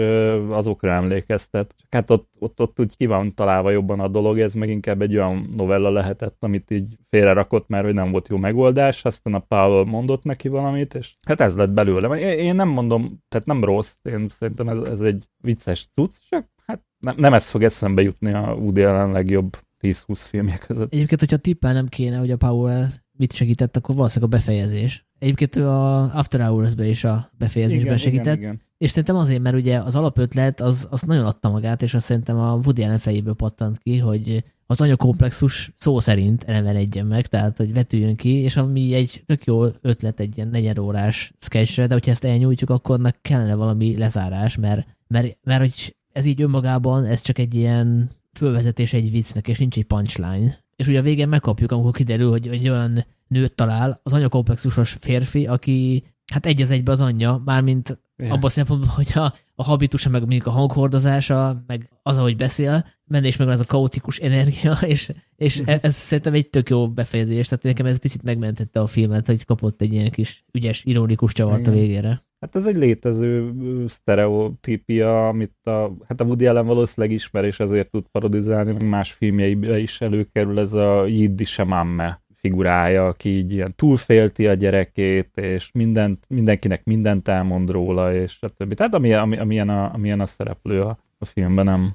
[0.48, 1.74] azokra emlékeztet.
[1.78, 5.02] Csak hát ott, ott, ott úgy ki van találva jobban a dolog, ez meg inkább
[5.02, 9.38] egy olyan novella lehetett, amit így félrerakott, mert hogy nem volt jó megoldás, aztán a
[9.38, 12.18] Paul mondott neki valamit, és hát ez lett belőle.
[12.36, 16.82] Én nem mondom, tehát nem rossz, én szerintem ez, ez egy vicces cucc, csak hát
[16.98, 20.92] nem, nem ez fog eszembe jutni a Woody Allen legjobb 10-20 filmje között.
[20.92, 25.06] Egyébként, hogyha tippel nem kéne, hogy a Powell mit segített, akkor valószínűleg a befejezés.
[25.18, 28.36] Egyébként ő a After Hours-be is a befejezésben igen, segített.
[28.36, 28.62] Igen, igen.
[28.78, 32.38] És szerintem azért, mert ugye az alapötlet az, az nagyon adta magát, és azt szerintem
[32.38, 37.72] a Woody Allen fejéből pattant ki, hogy az anyakomplexus szó szerint elevenedjen meg, tehát hogy
[37.72, 42.10] vetüljön ki, és ami egy tök jó ötlet egy ilyen negyed órás sketchre, de hogyha
[42.10, 47.20] ezt elnyújtjuk, akkor annak kellene valami lezárás, mert, mert, mert hogy ez így önmagában, ez
[47.20, 50.58] csak egy ilyen fölvezetés egy viccnek, és nincs egy punchline.
[50.76, 55.46] És ugye a végén megkapjuk, amikor kiderül, hogy egy olyan nőt talál, az anyakomplexusos férfi,
[55.46, 58.26] aki hát egy az egybe az anyja, mármint ja.
[58.26, 62.86] abban a szempontból, hogy a, a habitusa, meg mondjuk a hanghordozása, meg az, ahogy beszél,
[63.04, 65.74] menne is meg az a kaotikus energia, és, és mhm.
[65.80, 69.80] ez szerintem egy tök jó befejezés, tehát nekem ez picit megmentette a filmet, hogy kapott
[69.80, 72.22] egy ilyen kis ügyes, ironikus csavart a végére.
[72.42, 73.52] Hát ez egy létező
[73.86, 79.12] sztereotípia, amit a, hát a Woody Allen valószínűleg ismer, és ezért tud parodizálni, meg más
[79.12, 85.70] filmjeibe is előkerül ez a Yiddish Mamme figurája, aki így ilyen túlfélti a gyerekét, és
[85.72, 88.74] mindent, mindenkinek mindent elmond róla, és stb.
[88.74, 91.94] Tehát ami, ami, amilyen, a, amilyen a szereplő a, a filmben, nem,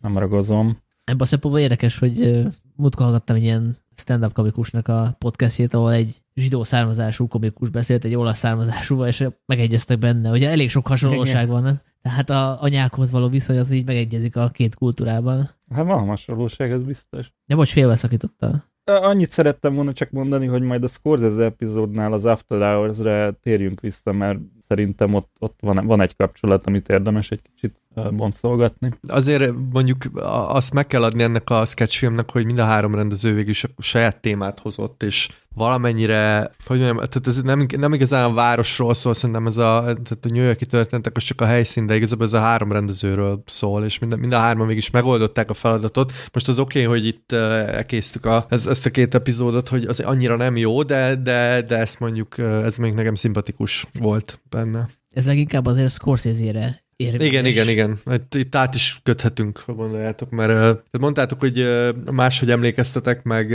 [0.00, 0.78] nem ragozom.
[1.04, 6.22] Ebben a szempontból érdekes, hogy múltkor hallgattam egy ilyen stand-up komikusnak a podcastjét, ahol egy
[6.34, 11.62] zsidó származású komikus beszélt egy olasz származásúval, és megegyeztek benne, hogy elég sok hasonlóság Igen.
[11.62, 11.80] van.
[12.02, 15.48] Tehát a anyákhoz való viszony az így megegyezik a két kultúrában.
[15.74, 17.32] Hát van hasonlóság, ez biztos.
[17.46, 18.64] De most félbeszakította.
[18.84, 24.12] Annyit szerettem volna csak mondani, hogy majd a Scorsese epizódnál az After Hours-re térjünk vissza,
[24.12, 24.38] mert
[24.70, 27.74] szerintem ott, ott van, van egy kapcsolat, amit érdemes egy kicsit
[28.10, 28.94] boncolgatni.
[29.08, 30.04] Azért mondjuk
[30.48, 34.20] azt meg kell adni ennek a sketchfilmnek, hogy mind a három rendező végül is saját
[34.20, 39.46] témát hozott, és valamennyire, hogy mondjam, tehát ez nem, nem igazán a városról szól, szerintem
[39.46, 42.40] ez a, tehát a New Yorki történetek az csak a helyszín, de igazából ez a
[42.40, 46.12] három rendezőről szól, és mind, mind a hárman mégis megoldották a feladatot.
[46.32, 50.00] Most az oké, okay, hogy itt elkésztük a, ez, ezt a két epizódot, hogy az
[50.00, 54.88] annyira nem jó, de, de, de ezt mondjuk, ez még nekem szimpatikus volt benne.
[55.10, 57.32] Ez leginkább azért Scorsese-re érvényes.
[57.32, 57.98] Igen, igen, igen.
[58.12, 61.66] Itt, itt át is köthetünk, ha gondoljátok, mert mondtátok, hogy
[62.12, 63.50] máshogy emlékeztetek, meg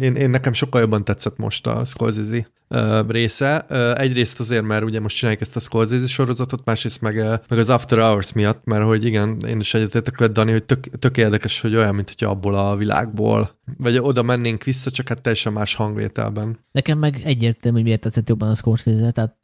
[0.00, 2.48] én, én nekem sokkal jobban tetszett most a Scorsese
[3.08, 3.60] része.
[3.96, 7.16] Egyrészt azért, mert ugye most csináljuk ezt a Scorsese sorozatot, másrészt meg,
[7.48, 10.98] meg az After Hours miatt, mert hogy igen, én is egyetértek veled, Dani, hogy tök,
[10.98, 15.22] tök érdekes, hogy olyan, mint hogy abból a világból, vagy oda mennénk vissza, csak hát
[15.22, 16.58] teljesen más hangvételben.
[16.72, 19.36] Nekem meg egyértelmű, hogy miért tetszett jobban a Scorsese, tehát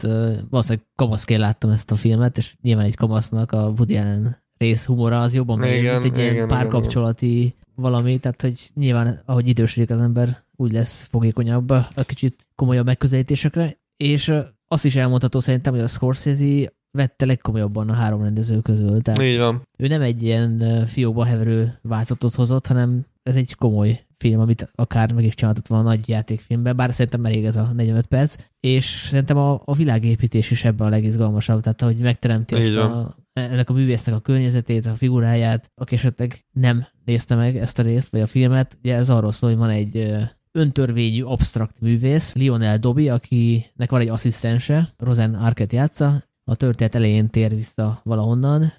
[0.50, 2.96] valószínűleg kamaszként láttam ezt a filmet, és nyilván egy
[3.28, 8.40] kamasznak a Woody Allen rész humora az jobban megy, mint egy ilyen párkapcsolati valami, tehát
[8.40, 14.32] hogy nyilván ahogy idősödik az ember, úgy lesz fogékonyabb a kicsit komolyabb megközelítésekre, és
[14.68, 19.02] azt is elmondható szerintem, hogy a Scorsese vette legkomolyabban a három rendező közül.
[19.02, 19.62] Tehát Így van.
[19.78, 25.12] Ő nem egy ilyen fiókba heverő változatot hozott, hanem ez egy komoly film, amit akár
[25.12, 28.84] meg is csináltott volna a nagy játékfilmben, bár szerintem elég ez a 45 perc, és
[28.84, 33.72] szerintem a, a világépítés is ebben a legizgalmasabb, tehát hogy megteremti ezt a, ennek a
[33.72, 38.26] művésznek a környezetét, a figuráját, aki esetleg nem nézte meg ezt a részt, vagy a
[38.26, 40.16] filmet, ugye ez arról szól, hogy van egy
[40.52, 47.30] öntörvényű absztrakt művész, Lionel Dobby, akinek van egy asszisztense, Rosen Arquette játsza, a történet elején
[47.30, 48.72] tér vissza valahonnan,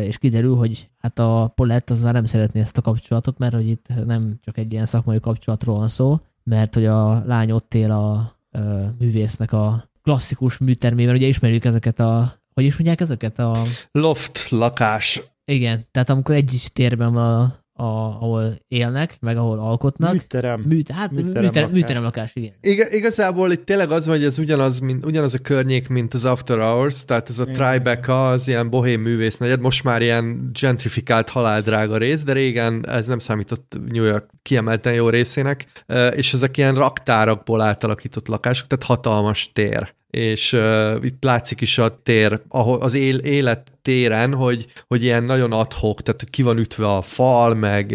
[0.00, 3.68] és kiderül, hogy hát a Paulette az már nem szeretné ezt a kapcsolatot, mert hogy
[3.68, 7.90] itt nem csak egy ilyen szakmai kapcsolatról van szó, mert hogy a lány ott él
[7.92, 8.30] a
[8.98, 13.62] művésznek a klasszikus műtermében, ugye ismerjük ezeket a, hogy is mondják ezeket a...
[13.90, 15.22] Loft lakás.
[15.44, 20.12] Igen, tehát amikor egy térben van a, a, ahol élnek, meg ahol alkotnak.
[20.12, 20.60] Műterem.
[20.68, 22.52] Műt, hát műterem, műterem, műterem lakás, igen.
[22.60, 26.24] Iga, igazából itt tényleg az van, hogy ez ugyanaz, mint, ugyanaz a környék, mint az
[26.24, 27.54] After Hours, tehát ez a igen.
[27.54, 33.18] Tribeca, az ilyen bohém művésznegyed, most már ilyen gentrifikált haláldrága rész, de régen ez nem
[33.18, 35.66] számított New York kiemelten jó részének,
[36.10, 42.00] és ezek ilyen raktárakból átalakított lakások, tehát hatalmas tér és uh, itt látszik is a
[42.02, 46.86] tér, ahol az él, élet téren, hogy, hogy ilyen nagyon adhok, tehát ki van ütve
[46.86, 47.92] a fal, meg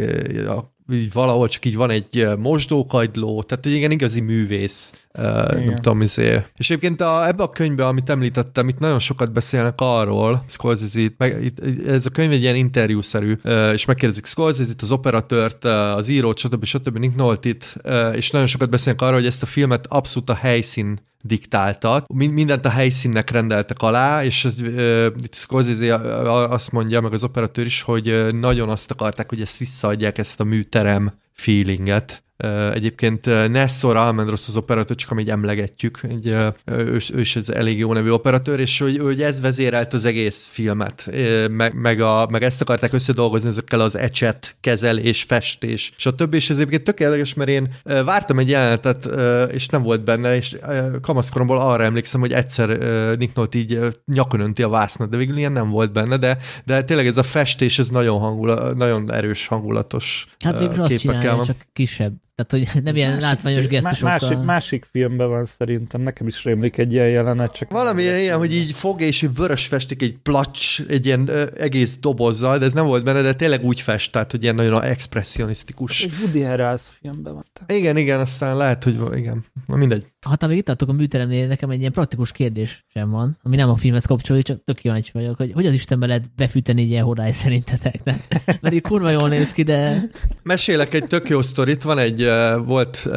[0.48, 5.24] a így valahol csak így van egy mosdókagyló, tehát egy igen igazi művész, uh,
[5.66, 6.42] nem tudom, izé.
[6.56, 11.44] És egyébként a, ebbe a könyvbe, amit említettem, itt nagyon sokat beszélnek arról, Scorsese, meg,
[11.44, 13.34] itt, ez a könyv egy ilyen interjúszerű,
[13.74, 16.66] és megkérdezik Scorsese-t, az operatőrt, uh, az írót, stb.
[16.66, 16.98] stb.
[16.98, 21.00] Nick Nolte-it, uh, és nagyon sokat beszélnek arról, hogy ezt a filmet abszolút a helyszín
[21.26, 22.14] diktáltat.
[22.14, 25.96] Mindent a helyszínnek rendeltek alá, és ez, uh, itt Scorsese
[26.50, 30.44] azt mondja, meg az operatőr is, hogy nagyon azt akarták, hogy ezt visszaadják, ezt a
[30.44, 32.24] műterem feelinget
[32.74, 36.28] Egyébként Nestor Almendros az operatőr, csak amit emlegetjük, egy,
[36.66, 40.50] ő, ő is ez elég jó nevű operatőr, és hogy, hogy ez vezérelt az egész
[40.54, 41.10] filmet,
[41.50, 46.36] meg, meg, a, meg ezt akarták összedolgozni ezekkel az ecset, kezelés, festés, és a többi,
[46.36, 49.10] és ez egyébként tökéletes, mert én vártam egy jelenetet,
[49.52, 50.58] és nem volt benne, és
[51.02, 52.68] kamaszkoromból arra emlékszem, hogy egyszer
[53.18, 56.84] Nick Nolte így nyakon önti a vásznat, de végül ilyen nem volt benne, de, de
[56.84, 61.68] tényleg ez a festés, ez nagyon, hangula, nagyon erős, hangulatos Hát végül azt csinálja, csak
[61.74, 62.14] kisebb.
[62.36, 64.12] Tehát, hogy nem ilyen másik, látványos gesztusokkal.
[64.20, 67.52] Másik, másik filmben van szerintem, nekem is rémlik egy ilyen jelenet.
[67.52, 71.98] Csak Valami ilyen, hogy így fogja, és vörös festik egy placs, egy ilyen ö, egész
[71.98, 76.04] dobozzal, de ez nem volt benne, de tényleg úgy fest, tehát, hogy ilyen nagyon expresszionistikuus.
[76.04, 77.46] Egy Woody Harrelson filmben van.
[77.68, 79.46] Igen, igen, aztán lehet, hogy igen.
[79.68, 80.13] Na mindegy.
[80.24, 83.70] Ha még itt adtok a műteremnél, nekem egy ilyen praktikus kérdés sem van, ami nem
[83.70, 87.04] a filmhez kapcsolódik, csak tök kíváncsi vagyok, hogy hogy az Istenbe lehet befűteni egy ilyen
[87.04, 88.16] horály szerintetek, ne?
[88.62, 90.10] Mert így kurva jól néz ki, de...
[90.44, 92.28] Mesélek egy tök jó sztorit, van egy,
[92.66, 93.10] volt,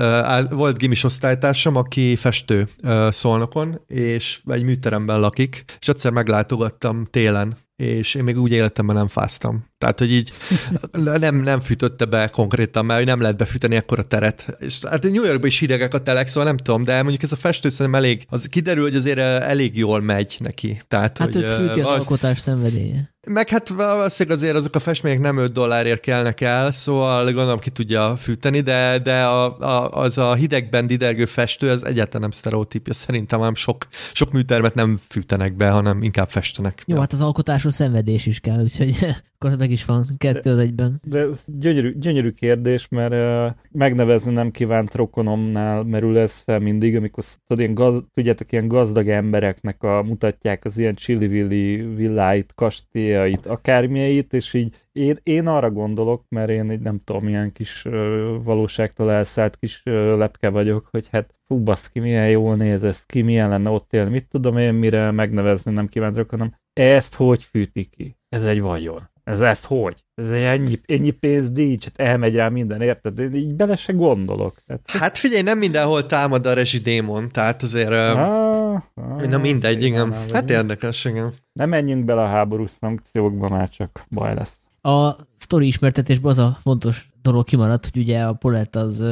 [0.50, 2.68] volt gimis osztálytársam, aki festő
[3.08, 9.08] szolnokon, és egy műteremben lakik, és egyszer meglátogattam télen, és én még úgy életemben nem
[9.08, 9.64] fáztam.
[9.78, 10.32] Tehát, hogy így
[10.92, 14.56] nem, nem fűtötte be konkrétan, mert nem lehet befűteni ekkora teret.
[14.58, 17.36] És hát New Yorkban is hidegek a telek, szóval nem tudom, de mondjuk ez a
[17.36, 20.82] festő szerintem elég, az kiderül, hogy azért elég jól megy neki.
[20.88, 23.14] Tehát, hát hogy, őt fűti az, az alkotás szenvedélye.
[23.28, 27.70] Meg hát valószínűleg azért azok a festmények nem 5 dollárért kelnek el, szóval gondolom ki
[27.70, 32.94] tudja fűteni, de, de a, a, az a hidegben didergő festő, ez egyáltalán nem sztereotípja
[32.94, 36.82] szerintem, hanem sok, sok műtermet nem fűtenek be, hanem inkább festenek.
[36.86, 38.96] Jó, hát az alkotásról szenvedés is kell, úgyhogy
[39.38, 41.00] akkor meg is van kettő az egyben.
[41.04, 47.24] De gyönyörű, gyönyörű kérdés, mert uh, megnevezni nem kívánt rokonomnál merül ez fel mindig, amikor
[47.46, 54.32] tudod, ilyen gaz, tudjátok, ilyen gazdag embereknek a, mutatják az ilyen csillivilli villáit, kastélyait, akármilyeit,
[54.32, 57.92] és így én, én arra gondolok, mert én egy nem tudom, milyen kis uh,
[58.44, 63.22] valóságtól elszállt kis uh, lepke vagyok, hogy hát fú, baszki, milyen jól néz ez ki,
[63.22, 66.54] milyen lenne ott élni, mit tudom én, mire megnevezni nem kívánt rokonom.
[66.72, 68.16] Ezt hogy fűti ki?
[68.28, 70.04] Ez egy vagyon ez ezt hogy?
[70.14, 73.18] Ez egy ennyi, ennyi pénz nincs, hát elmegy rá minden, érted?
[73.18, 74.62] Én így bele se gondolok.
[74.68, 77.90] Hát, hát figyelj, nem mindenhol támad a rezsidémon, tehát azért...
[77.90, 80.06] Ah, ah, na mindegy, igen.
[80.06, 80.32] igen.
[80.32, 81.32] Hát érdekes, igen.
[81.52, 84.56] Nem menjünk bele a háborús szankciókba, már csak baj lesz.
[84.82, 89.04] A sztori ismertetésben az a fontos dolog kimaradt, hogy ugye a Paulette az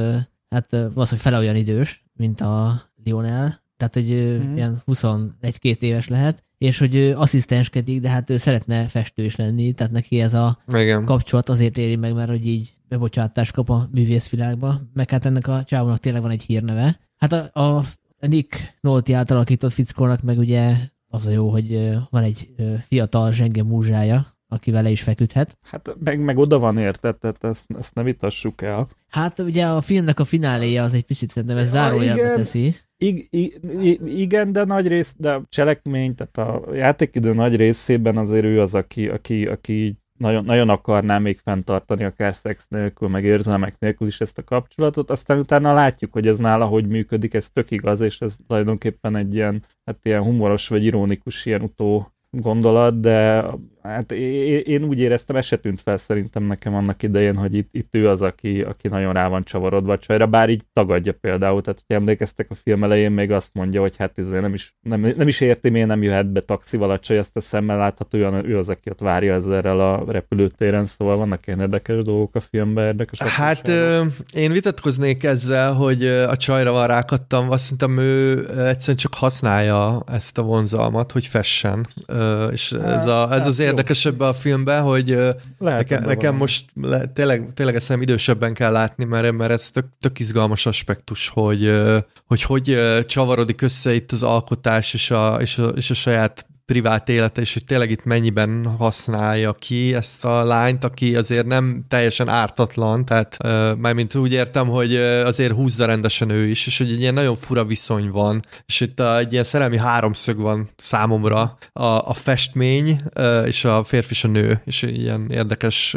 [0.48, 4.10] hát valószínűleg fele olyan idős, mint a Lionel, tehát hogy
[4.48, 4.56] mm.
[4.56, 9.72] ilyen 21-2 éves lehet, és hogy ő asszisztenskedik, de hát ő szeretne festő is lenni,
[9.72, 11.04] tehát neki ez a Igen.
[11.04, 15.64] kapcsolat azért éri meg, mert hogy így bebocsátást kap a művészvilágba, meg hát ennek a
[15.64, 17.00] csávónak tényleg van egy hírneve.
[17.16, 17.84] Hát a, a
[18.26, 20.76] Nick Nolte által alakított fickónak meg ugye
[21.08, 22.48] az a jó, hogy van egy
[22.88, 25.58] fiatal zsenge múzsája, aki vele is feküdhet.
[25.70, 28.88] Hát meg, meg oda van érted, tehát ezt, ezt ne vitassuk el.
[29.08, 32.74] Hát ugye a filmnek a fináléja az egy picit szerintem ez zárójelbe teszi.
[32.98, 38.74] Igen, de nagy rész, de a cselekmény, tehát a játékidő nagy részében azért ő az,
[38.74, 44.20] aki, aki, aki nagyon, nagyon akarná még fenntartani akár szex nélkül, meg érzelmek nélkül is
[44.20, 48.20] ezt a kapcsolatot, aztán utána látjuk, hogy ez nála hogy működik, ez tök igaz, és
[48.20, 53.44] ez tulajdonképpen egy ilyen, hát ilyen humoros vagy ironikus ilyen utó gondolat, de
[53.88, 57.94] hát én úgy éreztem, ez se tűnt fel szerintem nekem annak idején, hogy itt, itt
[57.94, 61.82] ő az, aki, aki nagyon rá van csavarodva a csajra, bár így tagadja például, tehát
[61.86, 65.28] hogy emlékeztek a film elején, még azt mondja, hogy hát ezért nem is, nem, nem
[65.28, 68.58] is érti, miért nem jöhet be taxival a csaj, ezt a szemmel látható, ő, ő
[68.58, 73.18] az, aki ott várja ezzel a repülőtéren, szóval vannak ilyen érdekes dolgok a filmben, érdekes.
[73.18, 74.02] Hát ö,
[74.36, 80.38] én vitatkoznék ezzel, hogy a csajra van rákattam, azt szerintem ő egyszerűen csak használja ezt
[80.38, 85.38] a vonzalmat, hogy fessen, ö, és ez, a, ez az érdekes a filmben, hogy Lehet,
[85.58, 89.86] neke, nekem most le, tényleg, tényleg ezt nem idősebben kell látni, mert, mert ez tök,
[90.00, 91.82] tök izgalmas aspektus, hogy,
[92.26, 97.08] hogy hogy csavarodik össze itt az alkotás és a, és a, és a saját privát
[97.08, 102.28] élete, és hogy tényleg itt mennyiben használja ki ezt a lányt, aki azért nem teljesen
[102.28, 107.00] ártatlan, tehát uh, mármint úgy értem, hogy azért húzza rendesen ő is, és hogy egy
[107.00, 112.14] ilyen nagyon fura viszony van, és itt egy ilyen szerelmi háromszög van számomra, a, a
[112.14, 113.00] festmény
[113.46, 115.96] és a férfi és a nő, és ilyen érdekes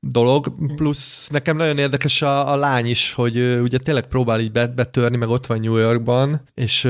[0.00, 4.52] dolog, plusz nekem nagyon érdekes a, a lány is, hogy uh, ugye tényleg próbál így
[4.52, 6.88] betörni, meg ott van New Yorkban, és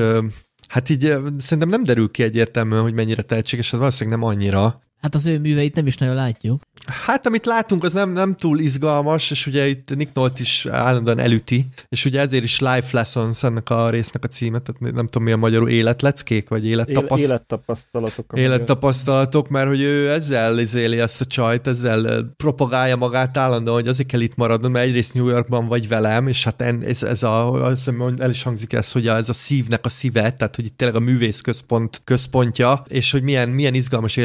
[0.68, 4.80] Hát így szerintem nem derül ki egyértelműen, hogy mennyire tehetséges, az valószínűleg nem annyira.
[5.00, 6.60] Hát az ő műveit nem is nagyon látjuk.
[6.86, 11.18] Hát, amit látunk, az nem, nem túl izgalmas, és ugye itt Nick Nolte is állandóan
[11.18, 15.22] elüti, és ugye ezért is Life Lessons ennek a résznek a címe, tehát nem tudom
[15.22, 17.22] mi a magyarul, életleckék, vagy élettapaszt...
[17.22, 18.32] élettapasztalatok.
[18.34, 24.08] Élettapasztalatok, mert hogy ő ezzel izéli ezt a csajt, ezzel propagálja magát állandóan, hogy azért
[24.08, 27.74] kell itt maradnom, mert egyrészt New Yorkban vagy velem, és hát ez, ez a, azt
[27.76, 30.96] hiszem, el is hangzik ez, hogy ez a szívnek a szíve, tehát hogy itt tényleg
[30.96, 34.16] a művész központ, központja, és hogy milyen, milyen izgalmas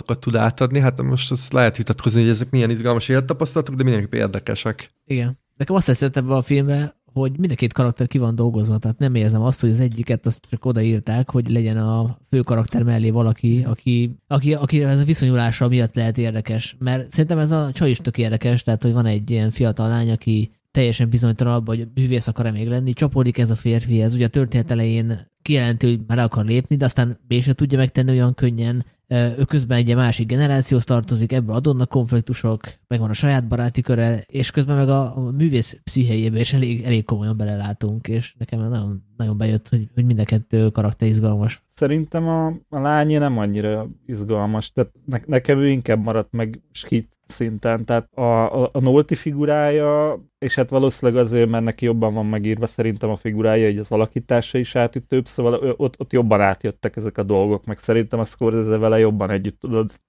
[0.00, 0.78] élettapasztalatokat tud átadni.
[0.78, 4.90] Hát most azt lehet vitatkozni, hogy ezek milyen izgalmas élettapasztalatok, de mindenképp érdekesek.
[5.06, 5.38] Igen.
[5.56, 8.98] Nekem azt teszett ebbe a filmbe, hogy mind a két karakter ki van dolgozva, tehát
[8.98, 13.10] nem érzem azt, hogy az egyiket azt csak odaírták, hogy legyen a fő karakter mellé
[13.10, 16.76] valaki, aki, aki, aki ez a viszonyulása miatt lehet érdekes.
[16.78, 20.10] Mert szerintem ez a csaj is tök érdekes, tehát hogy van egy ilyen fiatal lány,
[20.10, 24.26] aki teljesen bizonytalan abban, hogy művész akar-e még lenni, csapódik ez a férfi, ez ugye
[24.26, 28.34] a történet elején kijelenti, hogy már akar lépni, de aztán B se tudja megtenni olyan
[28.34, 34.24] könnyen, ő közben egy másik generációhoz tartozik, ebből adódnak konfliktusok, megvan a saját baráti köre,
[34.26, 39.02] és közben meg a, a művész pszichéjébe is elég, elég komolyan belelátunk, és nekem nagyon,
[39.20, 41.62] nagyon bejött, hogy, hogy mind a kettő karakter izgalmas.
[41.74, 47.18] Szerintem a, a lányi nem annyira izgalmas, tehát ne, nekem ő inkább maradt meg skit
[47.26, 52.26] szinten, tehát a, a, a Nolti figurája, és hát valószínűleg azért, mert neki jobban van
[52.26, 57.18] megírva szerintem a figurája, így az alakítása is átütőbb, szóval ott, ott jobban átjöttek ezek
[57.18, 60.00] a dolgok, meg szerintem a Scorsese vele jobban együtt tudott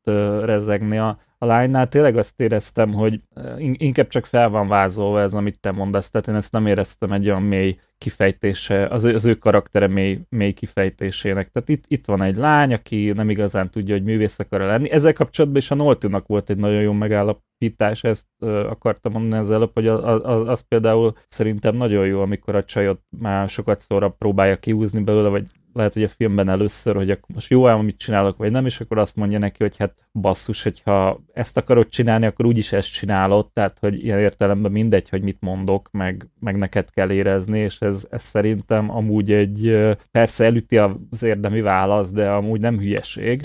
[0.43, 3.21] rezegni a, a lánynál tényleg azt éreztem, hogy
[3.58, 7.30] inkább csak fel van vázolva ez, amit te mondasz, tehát én ezt nem éreztem egy
[7.30, 11.51] olyan mély kifejtése, az, az ő karaktere mély, mély kifejtésének.
[11.51, 14.91] Tehát itt, itt van egy lány, aki nem igazán tudja, hogy művész akar lenni.
[14.91, 18.27] Ezzel kapcsolatban is a Noltunak volt egy nagyon jó megállapítás, ezt
[18.69, 23.01] akartam mondani az előbb, hogy az, az, az például szerintem nagyon jó, amikor a csajot
[23.19, 27.49] már sokat szóra próbálja kiúzni belőle, vagy lehet, hogy a filmben először, hogy akkor most
[27.49, 31.57] jó amit csinálok, vagy nem, és akkor azt mondja neki, hogy hát basszus, hogyha ezt
[31.57, 36.27] akarod csinálni, akkor úgyis ezt csinálod, tehát hogy ilyen értelemben mindegy, hogy mit mondok, meg,
[36.39, 42.12] meg neked kell érezni, és ez, ez szerintem amúgy egy, persze elüti az érdemi válasz,
[42.12, 43.41] de amúgy nem hülyeség.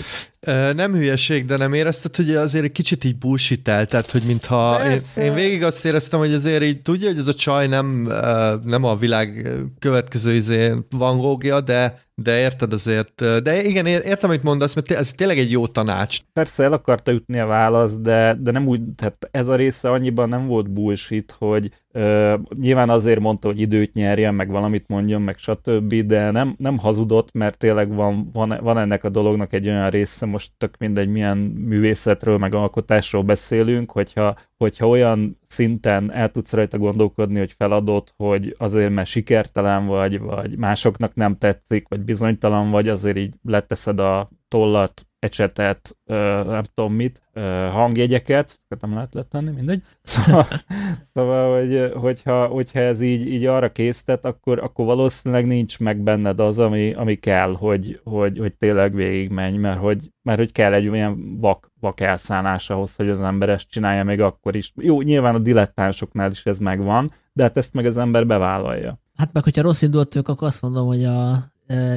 [0.75, 4.99] Nem hülyeség, de nem érezted, hogy azért egy kicsit így bullshit tehát hogy mintha én,
[5.23, 8.11] én végig azt éreztem, hogy azért így tudja, hogy ez a csaj nem,
[8.63, 14.43] nem a világ következő izé Van Gogh-ja, de de érted azért, de igen, értem, amit
[14.43, 16.19] mondasz, mert ez tényleg egy jó tanács.
[16.33, 20.29] Persze el akarta ütni a választ, de, de nem úgy, tehát ez a része annyiban
[20.29, 21.71] nem volt bullshit, hogy
[22.59, 27.33] nyilván azért mondta, hogy időt nyerjen, meg valamit mondjon, meg stb., de nem, nem hazudott,
[27.33, 31.37] mert tényleg van, van, van ennek a dolognak egy olyan része, most tök mindegy milyen
[31.37, 38.55] művészetről, meg alkotásról beszélünk, hogyha, hogyha olyan szinten el tudsz rajta gondolkodni, hogy feladott, hogy
[38.57, 44.29] azért, mert sikertelen vagy, vagy másoknak nem tetszik, vagy bizonytalan vagy, azért így leteszed a
[44.47, 45.97] tollat, ecsetet,
[46.45, 47.21] nem tudom mit,
[47.71, 49.83] hangjegyeket, nem lehet letenni, mindegy.
[50.03, 50.45] Szóval,
[51.13, 56.39] szóval hogy, hogyha, hogyha ez így, így arra késztet, akkor, akkor valószínűleg nincs meg benned
[56.39, 60.87] az, ami, ami kell, hogy, hogy, hogy tényleg végigmenj, mert hogy, mert hogy kell egy
[60.87, 64.73] olyan vak, vak elszállás ahhoz, hogy az ember ezt csinálja még akkor is.
[64.75, 68.99] Jó, nyilván a dilettánsoknál is ez megvan, de hát ezt meg az ember bevállalja.
[69.15, 71.37] Hát meg, hogyha rossz indultok, akkor azt mondom, hogy a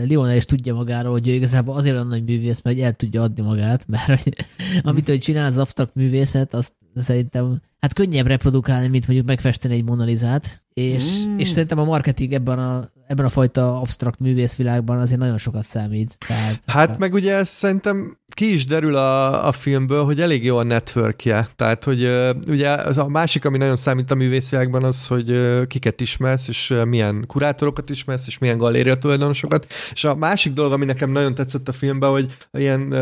[0.04, 3.42] Lionel is tudja magáról, hogy ő igazából azért olyan nagy művész, mert el tudja adni
[3.42, 4.22] magát, mert
[4.82, 9.84] amit ő csinál az abstrakt művészet, azt szerintem hát könnyebb reprodukálni, mint mondjuk megfesteni egy
[9.84, 11.38] monalizát, és, mm.
[11.38, 16.16] és szerintem a marketing ebben a, ebben a fajta abstrakt művészvilágban azért nagyon sokat számít.
[16.26, 16.96] Tehát, hát ha...
[16.98, 21.48] meg ugye ez szerintem ki is derül a, a filmből, hogy elég jó a networkje.
[21.56, 22.08] Tehát, hogy
[22.48, 27.24] ugye az a másik, ami nagyon számít a művészvilágban az, hogy kiket ismersz, és milyen
[27.26, 29.66] kurátorokat ismersz, és milyen galéria tulajdonosokat.
[29.92, 32.94] És a másik dolog, ami nekem nagyon tetszett a filmben, hogy ilyen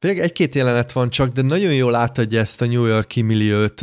[0.00, 3.82] Tényleg egy-két jelenet van csak, de nagyon jól átadja ezt a New Yorki milliót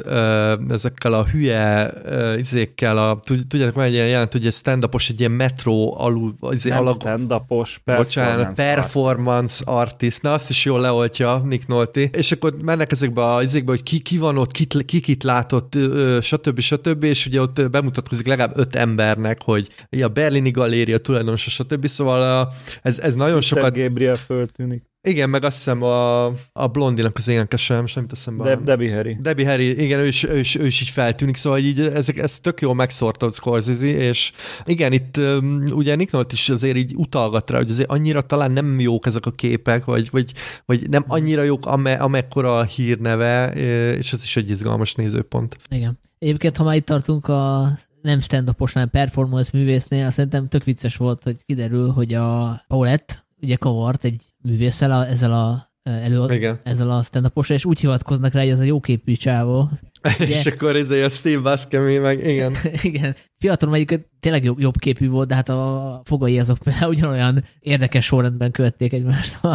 [0.70, 1.92] ezekkel a hülye
[2.38, 6.70] izékkel, a, tudjátok, van egy ilyen jelent, hogy egy stand egy ilyen metró alul, izé,
[6.70, 12.32] Nem alag, stand-upos, performance, bocsánat, performance artist, na azt is jól leoltja Nick Nolte, és
[12.32, 15.78] akkor mennek ezekbe a izékbe, hogy ki, ki van ott, kit, ki kit látott,
[16.22, 16.60] stb.
[16.60, 17.04] stb.
[17.04, 19.68] és ugye ott bemutatkozik legalább öt embernek, hogy
[20.02, 21.86] a berlini galéria tulajdonosa, stb.
[21.86, 22.52] Szóval
[22.82, 23.44] ez, ez nagyon Mr.
[23.44, 23.78] sokat...
[23.78, 24.87] Gabriel föltűnik.
[25.02, 28.44] Igen, meg azt hiszem a, a blondinak az énekese, most nem teszem be.
[28.44, 29.18] De, Debbie Harry.
[29.22, 32.40] Debbie Harry, igen, ő is, ő is, ő is így feltűnik, szóval így ezek, ez
[32.40, 34.32] tök jól megszórta Scorsese, és
[34.66, 38.52] igen, itt um, ugye Nick Nolte is azért így utalgat rá, hogy azért annyira talán
[38.52, 40.34] nem jók ezek a képek, vagy, vagy,
[40.66, 43.52] vagy nem annyira jók, ame, amekkora a hírneve,
[43.98, 45.58] és ez is egy izgalmas nézőpont.
[45.70, 46.00] Igen.
[46.20, 50.96] Egyébként, ha már itt tartunk a nem stand hanem performance művésznél, azt szerintem tök vicces
[50.96, 56.60] volt, hogy kiderül, hogy a Paulette, ugye kavart egy művésszel, a, ezzel a elő Igen.
[56.64, 59.70] ezzel a stand és úgy hivatkoznak rá, hogy ez a jóképű csávó.
[60.20, 62.56] és akkor ez a Steve Buscemi meg, igen.
[62.82, 63.16] igen.
[63.38, 68.06] Fiatalon egyébként tényleg jobb, jobb képű volt, de hát a fogai azok például ugyanolyan érdekes
[68.06, 69.40] sorrendben követték egymást.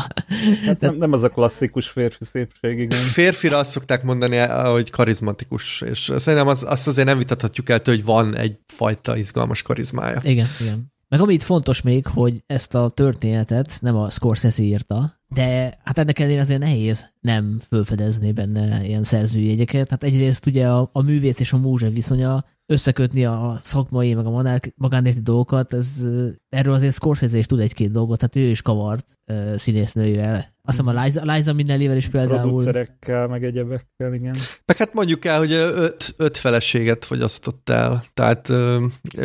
[0.67, 2.99] Hát nem, nem az a klasszikus férfi szépség, igen.
[2.99, 8.05] Férfira azt szokták mondani, hogy karizmatikus, és szerintem az, azt azért nem vitathatjuk el, hogy
[8.05, 10.21] van egyfajta izgalmas karizmája.
[10.23, 10.92] Igen, igen.
[11.13, 15.99] Meg ami itt fontos még, hogy ezt a történetet nem a Scorsese írta, de hát
[15.99, 19.91] ennek ellenére azért nehéz nem fölfedezni benne ilyen szerzői jegyeket.
[19.91, 24.31] Hát egyrészt ugye a, a művész és a múzsa viszonya összekötni a szakmai, meg a
[24.77, 26.07] magánéleti dolgokat, ez,
[26.49, 30.37] erről azért Scorsese is tud egy-két dolgot, tehát ő is kavart uh, színésznőivel.
[30.65, 32.41] Azt hiszem a Liza, Liza Minnellivel is például.
[32.41, 34.35] Producerekkel, meg egyebekkel, igen.
[34.65, 38.49] Meg hát mondjuk el, hogy öt, öt feleséget fogyasztott el, tehát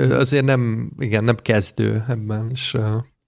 [0.09, 2.77] azért nem, igen, nem kezdő ebben, és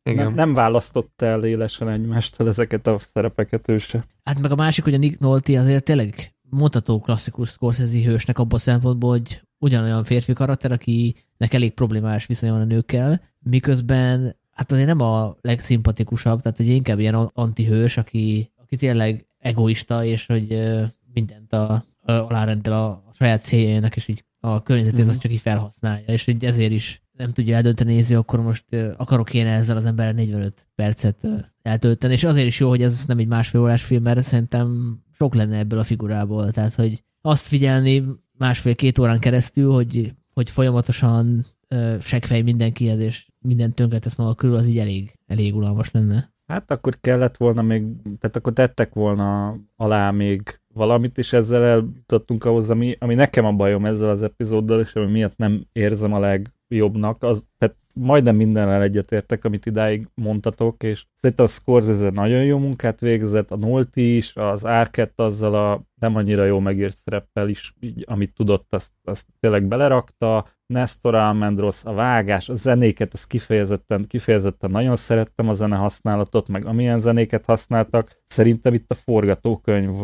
[0.10, 0.26] igen.
[0.26, 4.06] Nem, nem választott el élesen egymástól ezeket a szerepeket ő se.
[4.24, 8.56] Hát meg a másik, hogy a Nick Nolte azért tényleg mondható klasszikus Scorsese hősnek abban
[8.56, 14.72] a szempontból, hogy ugyanolyan férfi karakter, akinek elég problémás viszonya van a nőkkel, miközben hát
[14.72, 20.70] azért nem a legszimpatikusabb, tehát hogy inkább ilyen antihős, aki, aki tényleg egoista, és hogy
[21.14, 25.10] mindent a, a, alárendel a, a saját céljainak, és így a környezetét mm.
[25.10, 28.66] azt csak így felhasználja, és hogy ezért is nem tudja eldönteni nézni, akkor most
[28.98, 31.28] akarok én ezzel az emberrel 45 percet
[31.62, 35.36] eltölteni, és azért is jó, hogy ez nem egy másfél órás film, mert szerintem sok
[35.36, 38.04] lenne ebből a figurából, tehát hogy azt figyelni
[38.40, 44.68] másfél-két órán keresztül, hogy, hogy folyamatosan uh, segfej mindenkihez, és minden tönkretesz maga körül, az
[44.68, 46.32] így elég, elég unalmas lenne.
[46.48, 47.84] Hát akkor kellett volna még,
[48.20, 53.52] tehát akkor tettek volna alá még valamit, és ezzel eljutottunk ahhoz, ami, ami nekem a
[53.52, 58.82] bajom ezzel az epizóddal, és ami miatt nem érzem a legjobbnak, az, tehát majdnem mindennel
[58.82, 64.36] egyetértek, amit idáig mondtatok, és szerintem a Scorsese nagyon jó munkát végzett, a Nolti is,
[64.36, 69.28] az Árkett azzal a nem annyira jó megírt szereppel is, így, amit tudott, azt, azt
[69.40, 75.76] tényleg belerakta, Nestor Almendros, a vágás, a zenéket, ezt kifejezetten, kifejezetten nagyon szerettem a zene
[75.76, 78.22] használatot, meg amilyen zenéket használtak.
[78.24, 80.04] Szerintem itt a forgatókönyv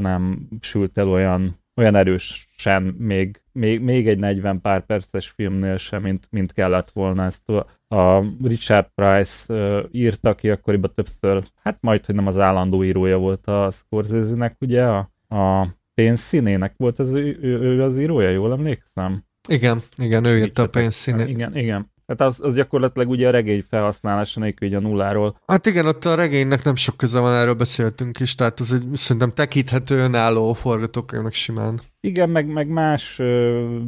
[0.00, 6.02] nem sült el olyan olyan erősen még, még, még egy 40 pár perces filmnél sem,
[6.02, 7.24] mint, mint kellett volna.
[7.24, 7.48] Ezt
[7.88, 9.54] a, Richard Price
[9.90, 14.84] írta, aki akkoriban többször, hát majd, hogy nem az állandó írója volt a Scorsese-nek, ugye,
[14.84, 19.24] a, a pénzszínének volt az ő, ő, ő az írója, jól emlékszem?
[19.48, 21.28] Igen, igen, ő írta a pénzszínét.
[21.28, 21.94] Igen, igen.
[22.06, 25.40] Tehát az, az gyakorlatilag ugye a regény felhasználása nélkül így a nulláról.
[25.46, 28.84] Hát igen, ott a regénynek nem sok köze van, erről beszéltünk is, tehát az egy
[28.92, 31.80] szerintem tekinthető önálló forgatókönyvnek simán.
[32.00, 33.78] Igen, meg, meg más ö,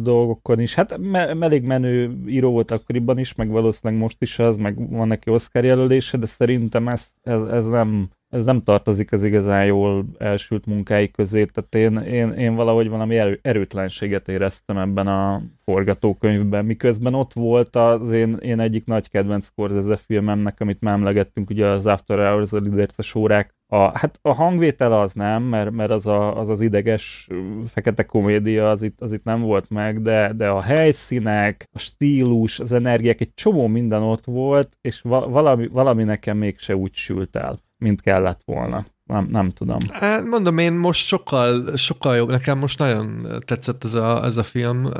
[0.00, 0.74] dolgokon is.
[0.74, 5.08] Hát me, elég menő író volt akkoriban is, meg valószínűleg most is az, meg van
[5.08, 10.04] neki Oscar jelölése, de szerintem ez, ez, ez nem ez nem tartozik az igazán jól
[10.18, 16.64] elsült munkái közé, tehát én, én, én valahogy valami erő, erőtlenséget éreztem ebben a forgatókönyvben,
[16.64, 21.66] miközben ott volt az én, én egyik nagy kedvenc Scorsese filmemnek, amit már emlegettünk, ugye
[21.66, 26.06] az After Hours, a Liderces órák, a, hát a hangvétel az nem, mert, mert az,
[26.06, 27.28] a, az az ideges
[27.66, 32.60] fekete komédia az itt, az itt nem volt meg, de, de a helyszínek, a stílus,
[32.60, 37.60] az energiák, egy csomó minden ott volt, és valami, valami nekem mégse úgy sült el
[37.82, 38.84] mint kellett volna.
[39.06, 39.78] Nem, nem tudom.
[39.92, 44.42] Hát mondom, én most sokkal, sokkal jobb, nekem most nagyon tetszett ez a, ez a
[44.42, 44.90] film.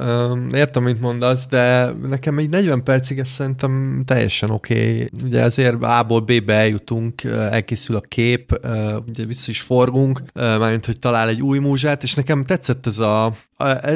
[0.55, 4.93] Értem, mint mondasz, de nekem egy 40 percig ez szerintem teljesen oké.
[4.93, 5.09] Okay.
[5.25, 8.61] Ugye ezért A-ból B-be eljutunk, elkészül a kép,
[9.09, 13.33] ugye vissza is forgunk, mármint, hogy talál egy új múzsát, és nekem tetszett ez a,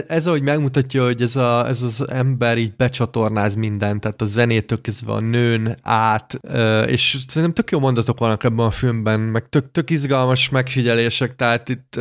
[0.07, 4.81] ez, ahogy megmutatja, hogy ez, a, ez az ember így becsatornáz mindent, tehát a zenétől
[4.81, 6.41] kezdve a nőn át,
[6.87, 11.69] és szerintem tök jó mondatok vannak ebben a filmben, meg tök, tök izgalmas megfigyelések, tehát
[11.69, 11.95] itt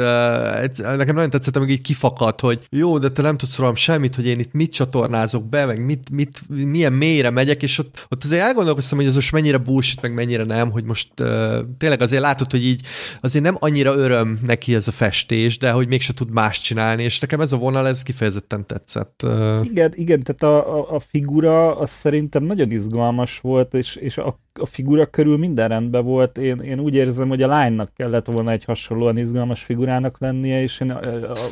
[0.78, 4.26] nekem nagyon tetszett, amíg így kifakadt, hogy jó, de te nem tudsz rólam semmit, hogy
[4.26, 8.42] én itt mit csatornázok be, meg mit, mit, milyen mélyre megyek, és ott, ott azért
[8.42, 11.10] elgondolkoztam, hogy ez most mennyire bullshit, meg mennyire nem, hogy most
[11.78, 12.82] tényleg azért látod, hogy így
[13.22, 17.20] azért nem annyira öröm neki ez a festés, de hogy mégse tud más csinálni, és
[17.20, 19.26] nekem ez a vonal, ez kifejezetten tetszett.
[19.64, 24.40] Igen, igen, tehát a, a, a figura az szerintem nagyon izgalmas volt, és, és a,
[24.54, 26.38] a figura körül minden rendben volt.
[26.38, 30.80] Én, én úgy érzem, hogy a lánynak kellett volna egy hasonlóan izgalmas figurának lennie, és
[30.80, 30.98] én,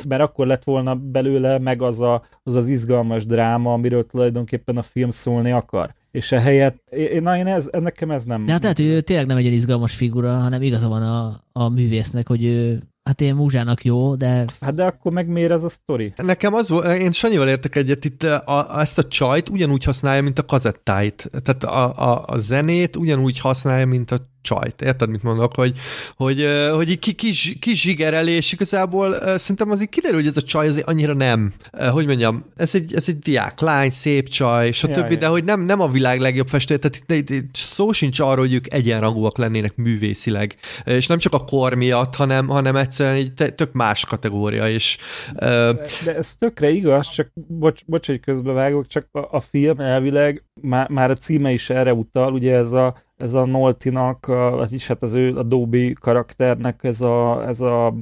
[0.08, 4.82] mert akkor lett volna belőle meg az, a, az az izgalmas dráma, amiről tulajdonképpen a
[4.82, 5.94] film szólni akar.
[6.10, 8.44] És ehelyett, én, na én ez, nekem ez nem...
[8.44, 11.68] De hát lehet, hogy ő tényleg nem egy izgalmas figura, hanem igaza van a, a
[11.68, 14.44] művésznek, hogy ő Hát én múzsának jó, de...
[14.60, 16.12] Hát de akkor meg miért ez a sztori?
[16.16, 20.22] Nekem az volt, én Sanyival értek egyet, itt a, a, ezt a csajt ugyanúgy használja,
[20.22, 21.30] mint a kazettáit.
[21.42, 24.82] Tehát a, a, a zenét ugyanúgy használja, mint a csajt.
[24.82, 25.54] Érted, mit mondok?
[25.54, 25.72] Hogy,
[26.16, 30.68] hogy, hogy ki, kis, kis zsigerel, és igazából szerintem azért kiderül, hogy ez a csaj
[30.68, 31.52] azért annyira nem,
[31.90, 35.60] hogy mondjam, ez egy, ez egy diák lány, szép csaj, stb., ja, de hogy nem,
[35.60, 39.76] nem a világ legjobb festő, tehát itt, itt szó sincs arról, hogy ők egyenrangúak lennének
[39.76, 44.98] művészileg, és nem csak a kor miatt, hanem, hanem egyszerűen egy tök más kategória, és...
[45.32, 45.72] De,
[46.04, 50.88] de ez tökre igaz, csak bocs, bocs hogy közbevágok, csak a, a film elvileg, már,
[50.88, 55.12] már a címe is erre utal, ugye ez a ez a Noltinak, vagyis hát az
[55.12, 57.94] ő a Dobby karakternek ez a, ez a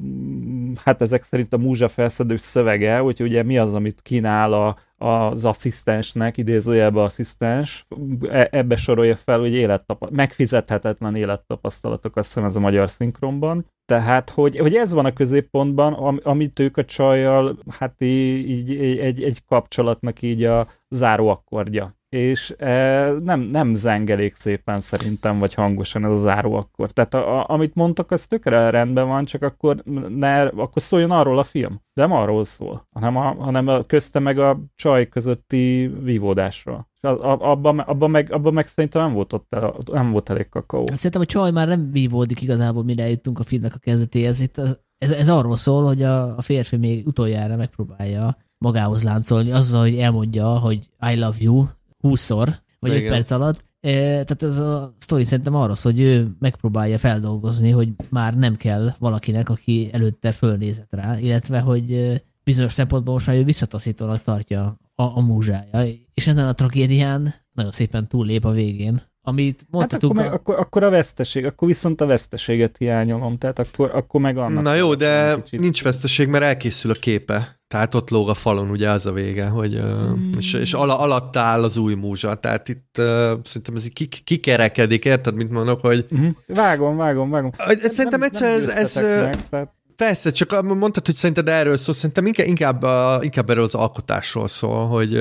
[0.84, 5.44] hát ezek szerint a múzsa felszedő szövege, hogy ugye mi az, amit kínál a, az
[5.44, 7.86] asszisztensnek, idézőjelbe asszisztens,
[8.30, 13.66] e, ebbe sorolja fel, hogy élettapa- megfizethetetlen élettapasztalatok, azt hiszem ez a magyar szinkronban.
[13.84, 18.98] Tehát, hogy, hogy ez van a középpontban, am, amit ők a csajjal, hát így, így
[18.98, 26.04] egy, egy kapcsolatnak így a záróakkordja és e, nem, nem zengelék szépen szerintem, vagy hangosan
[26.04, 26.90] ez a záró akkor.
[26.90, 31.38] Tehát a, a, amit mondtak, az tökre rendben van, csak akkor, ne, akkor szóljon arról
[31.38, 31.80] a film.
[31.94, 36.88] De nem arról szól, hanem a, hanem a közte meg a csaj közötti vívódásról.
[37.00, 40.84] És abban abba meg, abba meg szerintem nem volt, ott el, nem volt elég kakaó.
[40.92, 44.40] Szerintem a csaj már nem vívódik igazából, mire jutunk a filmnek a kezdetéhez.
[44.40, 49.52] Itt az, ez, ez arról szól, hogy a, a férfi még utoljára megpróbálja magához láncolni
[49.52, 51.64] azzal, hogy elmondja, hogy I love you,
[52.02, 53.64] 20-szor, vagy 5 perc alatt.
[53.80, 59.48] Tehát ez a sztori szerintem szól, hogy ő megpróbálja feldolgozni, hogy már nem kell valakinek,
[59.48, 65.20] aki előtte fölnézett rá, illetve hogy bizonyos szempontból most már ő visszataszítónak tartja a, a
[65.20, 65.92] múzsája.
[66.14, 69.00] És ezen a tragédián nagyon szépen túllép a végén.
[69.24, 70.16] Amit mondhatunk...
[70.16, 74.20] Hát akkor, meg, akkor, akkor a veszteség, akkor viszont a veszteséget hiányolom, tehát akkor, akkor
[74.20, 74.62] meg annak...
[74.62, 77.61] Na jó, de nincs veszteség, mert elkészül a képe.
[77.72, 80.30] Tehát ott lóg a falon, ugye az a vége, hogy, mm.
[80.38, 82.34] és, és ala, alatt áll az új múzsa.
[82.34, 83.04] Tehát itt uh,
[83.42, 86.06] szerintem ez így kikerekedik, érted, mint mondok, hogy...
[86.14, 86.28] Mm-hmm.
[86.46, 87.50] Vágom, vágom, vágom.
[87.82, 88.68] Szerintem egyszerűen ez...
[88.68, 89.72] ez meg, tehát...
[89.96, 92.84] Persze, csak mondtad, hogy szerinted erről szól, szerintem inkább, inkább,
[93.22, 95.14] inkább erről az alkotásról szól, hogy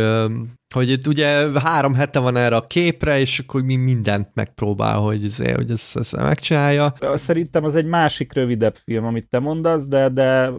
[0.71, 5.25] hogy itt ugye három hete van erre a képre, és akkor mi mindent megpróbál, hogy,
[5.25, 6.93] ez, hogy ezt, ezt megcsinálja.
[7.13, 10.51] Szerintem az egy másik rövidebb film, amit te mondasz, de, de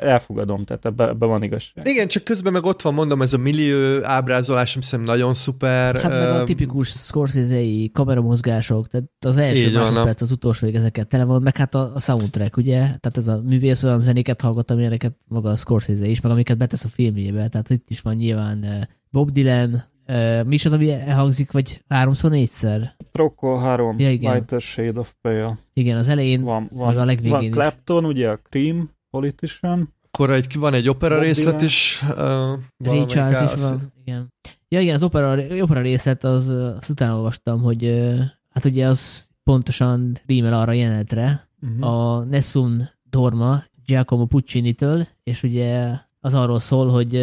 [0.00, 1.88] elfogadom, tehát ebbe, ebbe van igazság.
[1.88, 5.98] Igen, csak közben meg ott van, mondom, ez a millió ábrázolás, ami szerintem nagyon szuper.
[5.98, 11.42] Hát meg a tipikus Scorsese-i kameramozgások, tehát az első másodperc, az utolsó ezeket tele van,
[11.42, 12.78] meg hát a, a soundtrack, ugye?
[12.78, 16.84] Tehát ez a művész olyan zenéket hallgat, amilyeneket maga a Scorsese is, meg amiket betesz
[16.84, 21.52] a filmjébe, tehát itt is van nyilván Bob Dylan, uh, mi is az, ami elhangzik,
[21.52, 22.96] vagy háromszor, négyszer?
[23.12, 24.32] Procol három, ja, igen.
[24.32, 25.58] Lighter Shade of Pale.
[25.72, 28.10] Igen, az elején, van, van, meg a legvégén Van Clapton, is.
[28.10, 29.94] ugye a Cream, Politician.
[30.06, 31.64] Akkor egy, van egy opera Bob részlet Dylan.
[31.64, 32.02] is.
[32.08, 34.32] Uh, Ray Charles is van, igen.
[34.68, 38.18] Ja, igen, az opera, opera részlet, az, azt utána olvastam, hogy uh,
[38.50, 41.90] hát ugye az pontosan rímel arra jelenetre, uh-huh.
[41.90, 45.94] a Nessun Dorma Giacomo Puccini-től, és ugye
[46.26, 47.14] az arról szól, hogy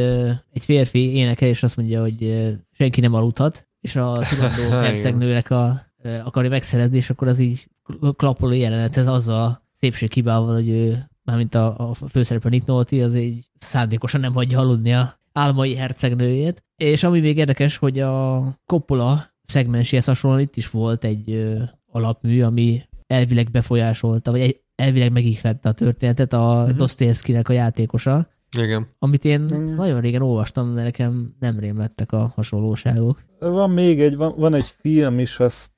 [0.53, 5.81] egy férfi énekel, és azt mondja, hogy senki nem aludhat, és a tudandó hercegnőnek a,
[6.23, 7.67] akarja megszerezni, és akkor az így
[8.15, 13.15] klappoló jelenet, ez azzal szépség kibával, hogy ő, mármint a, a főszereplő Nick Nolte, az
[13.15, 16.63] így szándékosan nem hagyja aludni a álmai hercegnőjét.
[16.75, 22.41] És ami még érdekes, hogy a Coppola szegmenséhez hasonlóan itt is volt egy ö, alapmű,
[22.41, 26.77] ami elvileg befolyásolta, vagy egy, elvileg megihlette a történetet, a uh-huh.
[26.77, 28.27] Dostoyevsky-nek a játékosa,
[28.61, 28.87] igen.
[28.99, 29.75] Amit én mm.
[29.75, 33.23] nagyon régen olvastam, de nekem nem rémlettek a hasonlóságok.
[33.39, 35.73] Van még egy, van, van egy film is, azt,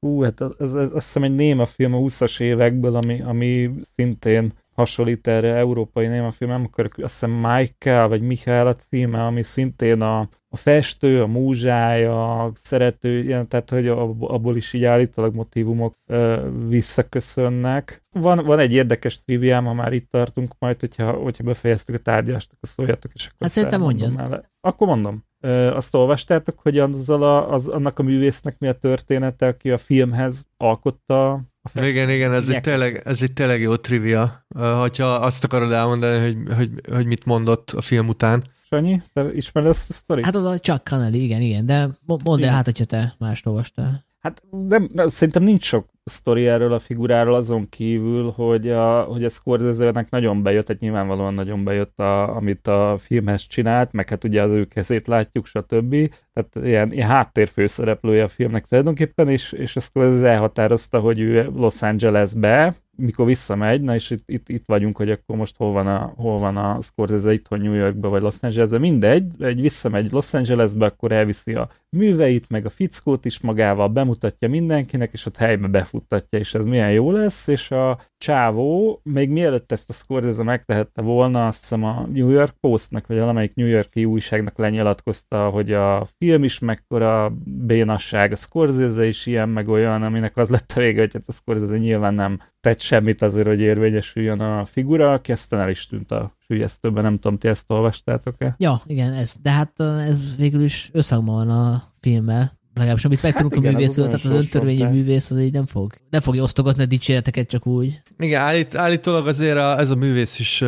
[0.00, 4.52] hú, hát ez, ez, azt hiszem egy néma film a 20-as évekből, ami, ami szintén
[4.76, 10.00] hasonlít erre európai némafilm, nem akarok, azt hiszem Michael, vagy Michael a címe, ami szintén
[10.00, 15.94] a, a festő, a múzsája, a szerető, ilyen, tehát hogy abból is így állítólag motivumok
[16.06, 18.04] ö, visszaköszönnek.
[18.10, 22.52] Van, van egy érdekes triviám, ha már itt tartunk, majd, hogyha, hogyha befejeztük a tárgyást,
[22.52, 24.44] akkor szóljatok, és akkor Hát szerintem mondjon.
[24.60, 25.24] Akkor mondom.
[25.40, 29.78] Ö, azt olvastátok, hogy azzal a, az, annak a művésznek mi a története, aki a
[29.78, 31.40] filmhez alkotta
[31.74, 34.46] igen, igen, ez egy, tényleg, ez egy tényleg jó trivia,
[34.80, 38.42] hogyha azt akarod elmondani, hogy, hogy, hogy mit mondott a film után.
[38.76, 40.24] Sanyi, te ismered ezt a sztorit?
[40.24, 41.88] Hát az a Chuck Connelly, igen, igen, de
[42.24, 44.04] mondd el, hát, hogyha te mást olvastál.
[44.20, 49.24] Hát nem, nem, szerintem nincs sok sztori erről a figuráról azon kívül, hogy a, hogy
[49.24, 54.24] a Scorsese-nek nagyon bejött, tehát nyilvánvalóan nagyon bejött, a, amit a filmhez csinált, meg hát
[54.24, 55.90] ugye az ő kezét látjuk, stb.
[56.32, 61.82] Tehát ilyen, ilyen háttérfőszereplője a filmnek tulajdonképpen, és, és a Scorsese elhatározta, hogy ő Los
[61.82, 66.12] Angelesbe mikor visszamegy, na és itt, itt, itt vagyunk, hogy akkor most hol van a,
[66.16, 70.86] hol van a Scorsese itthon New Yorkba vagy Los Angelesbe, mindegy, egy visszamegy Los Angelesbe,
[70.86, 76.38] akkor elviszi a műveit, meg a fickót is magával, bemutatja mindenkinek, és ott helybe befuttatja,
[76.38, 81.46] és ez milyen jó lesz, és a csávó, még mielőtt ezt a Scorsese megtehette volna,
[81.46, 86.44] azt hiszem a New York Postnak, vagy valamelyik New Yorki újságnak lenyilatkozta, hogy a film
[86.44, 91.12] is mekkora bénasság, a Scorsese is ilyen, meg olyan, aminek az lett a vége, hogy
[91.12, 95.70] hát a Scorsese nyilván nem tett semmit azért, hogy érvényesüljön a figura, aki aztán el
[95.70, 98.54] is tűnt a sülyeztőben, nem tudom, ti ezt olvastátok-e?
[98.58, 103.54] Ja, igen, ez, de hát ez végül is összhangban van a filmmel, legalábbis amit megtudunk
[103.54, 106.86] hát a művészről, tehát az öntörvényi művész az így nem fog, nem fogja osztogatni a
[106.86, 108.00] dicséreteket csak úgy.
[108.18, 110.62] Igen, állít, állítólag azért a, ez a művész is,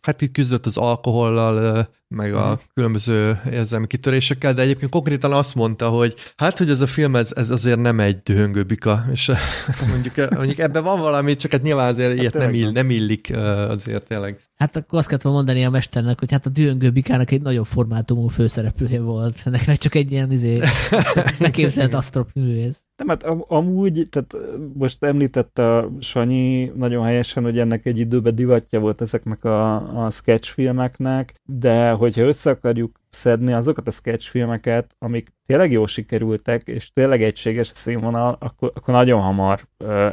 [0.00, 2.60] hát itt küzdött az alkohollal, meg a mhm.
[2.74, 7.32] különböző érzelmi kitörésekkel, de egyébként konkrétan azt mondta, hogy hát, hogy ez a film, ez,
[7.36, 9.30] ez azért nem egy dühöngő bika, és
[9.90, 13.36] mondjuk, mondjuk ebben van valami, csak hát nyilván azért hát ilyet nem, ill, nem illik
[13.68, 14.40] azért tényleg.
[14.60, 18.26] Hát akkor azt kellett mondani a mesternek, hogy hát a dühöngő bikának egy nagyobb formátumú
[18.26, 19.40] főszereplője volt.
[19.44, 20.58] Ennek meg csak egy ilyen izé,
[21.38, 22.84] megképzelt asztrop művész.
[22.96, 24.36] Nem, hát am- amúgy, tehát
[24.74, 30.10] most említette a Sanyi nagyon helyesen, hogy ennek egy időben divatja volt ezeknek a, a
[30.10, 37.22] sketchfilmeknek, de hogyha össze akarjuk szedni azokat a sketchfilmeket, amik tényleg jól sikerültek, és tényleg
[37.22, 39.60] egységes a színvonal, akkor, akkor nagyon hamar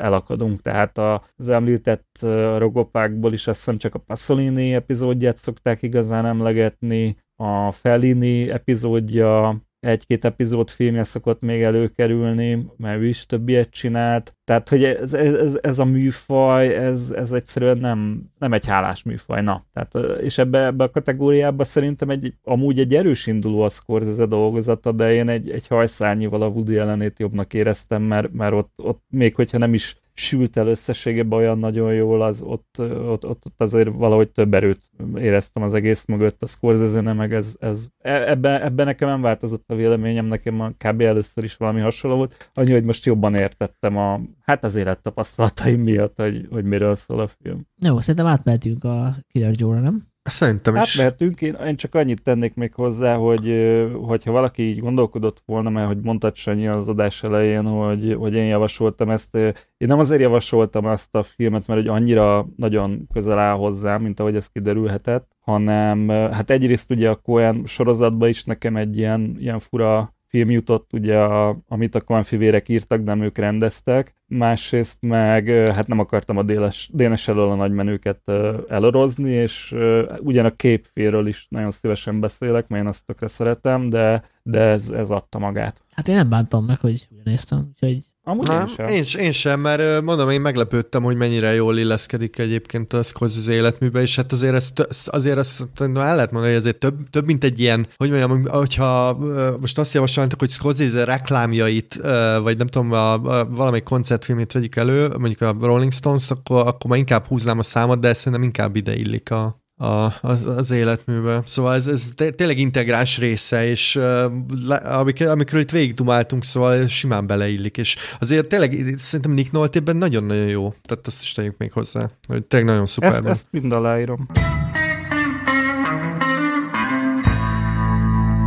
[0.02, 0.62] elakadunk.
[0.62, 0.98] Tehát
[1.38, 2.20] az említett
[2.58, 10.26] rogopákból is azt hiszem csak a Pasolini epizódját szokták igazán emlegetni, a Fellini epizódja, egy-két
[10.26, 14.38] epizód filmje szokott még előkerülni, mert ő is több ilyet csinált.
[14.44, 19.42] Tehát, hogy ez, ez, ez a műfaj, ez, ez egyszerűen nem, nem egy hálás műfaj,
[19.42, 19.66] na.
[19.74, 24.92] Tehát, és ebbe, ebbe a kategóriába szerintem egy, amúgy egy erős induló a Scorsese dolgozata,
[24.92, 29.36] de én egy, egy hajszárnyival a Woody ellenét jobbnak éreztem, mert, mert ott, ott még
[29.36, 33.90] hogyha nem is sült el összességében olyan nagyon jól, az ott, ott, ott, ott azért
[33.94, 39.08] valahogy több erőt éreztem az egész mögött, a Scorsese meg ez, ez ebben ebbe nekem
[39.08, 41.02] nem változott a véleményem, nekem a kb.
[41.02, 46.16] először is valami hasonló volt, annyi, hogy most jobban értettem a, hát az élettapasztalataim miatt,
[46.16, 47.68] hogy, hogy miről szól a film.
[47.86, 50.04] Jó, szerintem átmehetünk a Killer Joe-ra, nem?
[50.30, 50.82] Szerintem is.
[50.82, 53.54] Átmehetünk, én, én csak annyit tennék még hozzá, hogy
[54.02, 58.46] hogyha valaki így gondolkodott volna, mert hogy mondtad Sanyi az adás elején, hogy, hogy én
[58.46, 63.56] javasoltam ezt, én nem azért javasoltam ezt a filmet, mert hogy annyira nagyon közel áll
[63.56, 68.98] hozzá, mint ahogy ez kiderülhetett, hanem hát egyrészt ugye a Cohen sorozatban is nekem egy
[68.98, 74.16] ilyen, ilyen fura film jutott, ugye, a, amit a Coen fivérek írtak, nem ők rendeztek.
[74.26, 78.32] Másrészt meg hát nem akartam a déles, dénes elől a nagymenőket
[78.68, 79.76] elorozni, és
[80.20, 84.90] ugyan a képféről is nagyon szívesen beszélek, mert én azt tökre szeretem, de, de ez,
[84.90, 85.86] ez adta magát.
[85.92, 88.00] Hát én nem bántam meg, hogy néztem, úgyhogy
[88.30, 88.86] Amúgy nem, én sem.
[88.86, 94.02] Én, én sem, mert mondom, én meglepődtem, hogy mennyire jól illeszkedik egyébként a Scorsese életműbe,
[94.02, 97.60] és hát azért ezt, azért ezt el lehet mondani, hogy azért több, több mint egy
[97.60, 99.18] ilyen, hogy mondjam, hogyha
[99.60, 102.00] most azt javasolnátok, hogy Scorsese reklámjait,
[102.42, 106.90] vagy nem tudom, a, a valamelyik koncertfilmét vegyük elő, mondjuk a Rolling Stones, akkor, akkor
[106.90, 111.42] már inkább húznám a számot, de szerintem inkább ide illik a, a, az, az életműbe.
[111.46, 117.78] Szóval ez, ez tényleg integráns része, és uh, amik, amikről itt végigdumáltunk, szóval simán beleillik,
[117.78, 122.46] és azért tényleg szerintem Nick Nolte nagyon-nagyon jó, tehát azt is tegyük még hozzá, hogy
[122.46, 123.10] tényleg nagyon szuper.
[123.14, 124.28] Ezt, ezt mind aláírom.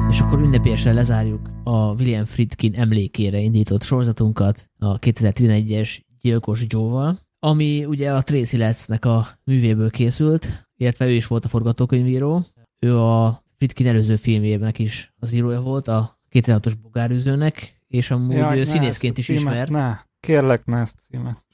[0.09, 7.85] És akkor ünnepélyesen lezárjuk a William Friedkin emlékére indított sorozatunkat a 2011-es Gyilkos Joe-val, ami
[7.85, 12.45] ugye a Tracy Letts-nek a művéből készült, illetve ő is volt a forgatókönyvíró.
[12.79, 18.57] Ő a Fritkin előző filmjének is az írója volt, a 2006-os Bogárűzőnek, és amúgy ja,
[18.57, 19.71] ő színészként is címet, ismert.
[19.71, 21.45] Ne, kérlek, ne ezt címet.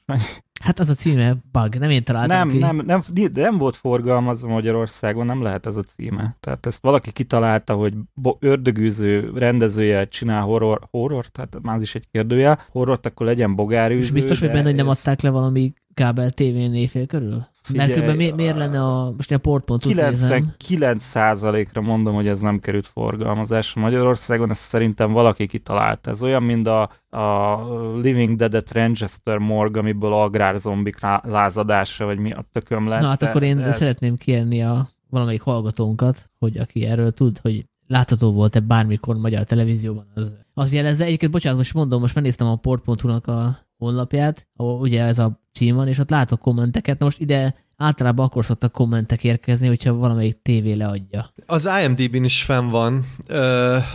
[0.63, 2.57] Hát az a címe Bug, nem én találtam nem, ki.
[2.57, 3.01] Nem, nem,
[3.33, 6.35] nem volt forgalmazva Magyarországon, nem lehet ez a címe.
[6.39, 7.93] Tehát ezt valaki kitalálta, hogy
[8.39, 14.01] ördögűző rendezője csinál horror, horror, tehát már is egy kérdője, horrort, akkor legyen bogárűző.
[14.01, 17.47] És biztos, hogy benne, hogy nem adták le valami kábel tévén éjfél körül?
[17.67, 22.59] Figyelj, Mert mi, miért lenne a, most a port.hu 99 százalékra mondom, hogy ez nem
[22.59, 26.07] került forgalmazásra Magyarországon, ezt szerintem valaki kitalált.
[26.07, 27.57] Ez olyan, mint a, a
[28.01, 33.01] Living Dead-et Ranchester Morg, amiből agrárzombik lázadása, vagy mi a tököm lett.
[33.01, 33.75] Na hát akkor én ez...
[33.75, 40.05] szeretném kérni a valamelyik hallgatónkat, hogy aki erről tud, hogy látható volt-e bármikor magyar televízióban,
[40.13, 41.05] az, az jelezze.
[41.05, 45.75] Egyébként, bocsánat, most mondom, most megnéztem a port.hu-nak a honlapját, ahol ugye ez a cím
[45.75, 46.99] van, és ott látok kommenteket.
[46.99, 51.25] Na most ide általában akkor szoktak kommentek érkezni, hogyha valamelyik tévé leadja.
[51.45, 53.05] Az IMDb-n is fenn van,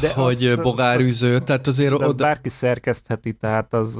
[0.01, 2.12] de hogy azt, bogárűző, azt, tehát azért oda...
[2.12, 3.97] bárki szerkesztheti, tehát az,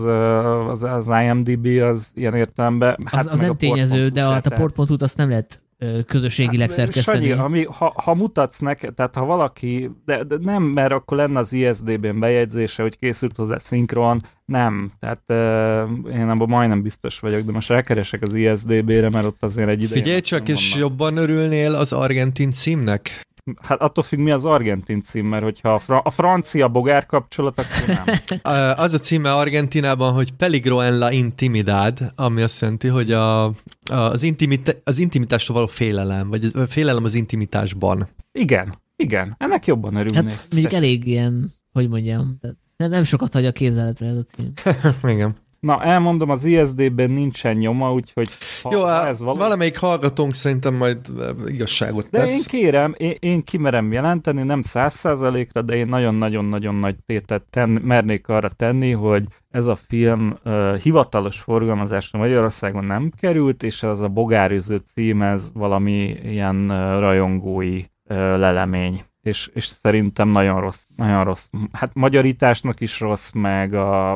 [0.71, 2.97] az, az IMDb az ilyen értelemben...
[3.05, 5.63] Hát az, az nem tényező, de a, a port.hu-t azt nem lehet
[6.07, 7.27] közösségileg hát, szerkeszteni.
[7.27, 11.39] Sanyi, ami, ha, ha mutatsz neked, tehát ha valaki, de, de nem, mert akkor lenne
[11.39, 17.41] az ISDB-n bejegyzése, hogy készült hozzá szinkron, nem, tehát uh, én abban majdnem biztos vagyok,
[17.41, 20.03] de most elkeresek az ISDB-re, mert ott azért egy ideje.
[20.03, 23.21] Figyelj csak, és jobban örülnél az argentin címnek?
[23.63, 27.59] Hát attól függ, mi az argentin cím, mert hogyha a, fra- a francia bogár kapcsolat,
[27.61, 27.97] akkor
[28.43, 28.75] nem.
[28.85, 33.53] az a címe Argentinában, hogy Peligro en la intimidad, ami azt jelenti, hogy a, a,
[33.91, 38.09] az, intimita- az intimitástól való félelem, vagy félelem az intimitásban.
[38.33, 39.35] Igen, igen.
[39.39, 40.31] Ennek jobban örülnék.
[40.31, 44.23] Hát mondjuk elég ilyen, hogy mondjam, tehát nem, nem sokat hagy a képzeletre ez a
[44.23, 44.53] cím.
[45.15, 45.37] igen.
[45.67, 48.29] Na, elmondom, az ISD-ben nincsen nyoma, úgyhogy
[48.63, 49.39] ha, Jó, ez valami...
[49.39, 50.99] valamelyik hallgatónk szerintem majd
[51.47, 52.31] igazságot De tesz.
[52.31, 57.69] én kérem, én, én kimerem jelenteni, nem száz százalékra, de én nagyon-nagyon-nagyon nagy tétet ten,
[57.69, 64.01] mernék arra tenni, hogy ez a film uh, hivatalos forgalmazásra Magyarországon nem került, és ez
[64.01, 70.85] a Bogárüző cím, ez valami ilyen uh, rajongói uh, lelemény és, és szerintem nagyon rossz,
[70.97, 71.47] nagyon rossz.
[71.73, 74.13] Hát magyarításnak is rossz, meg a,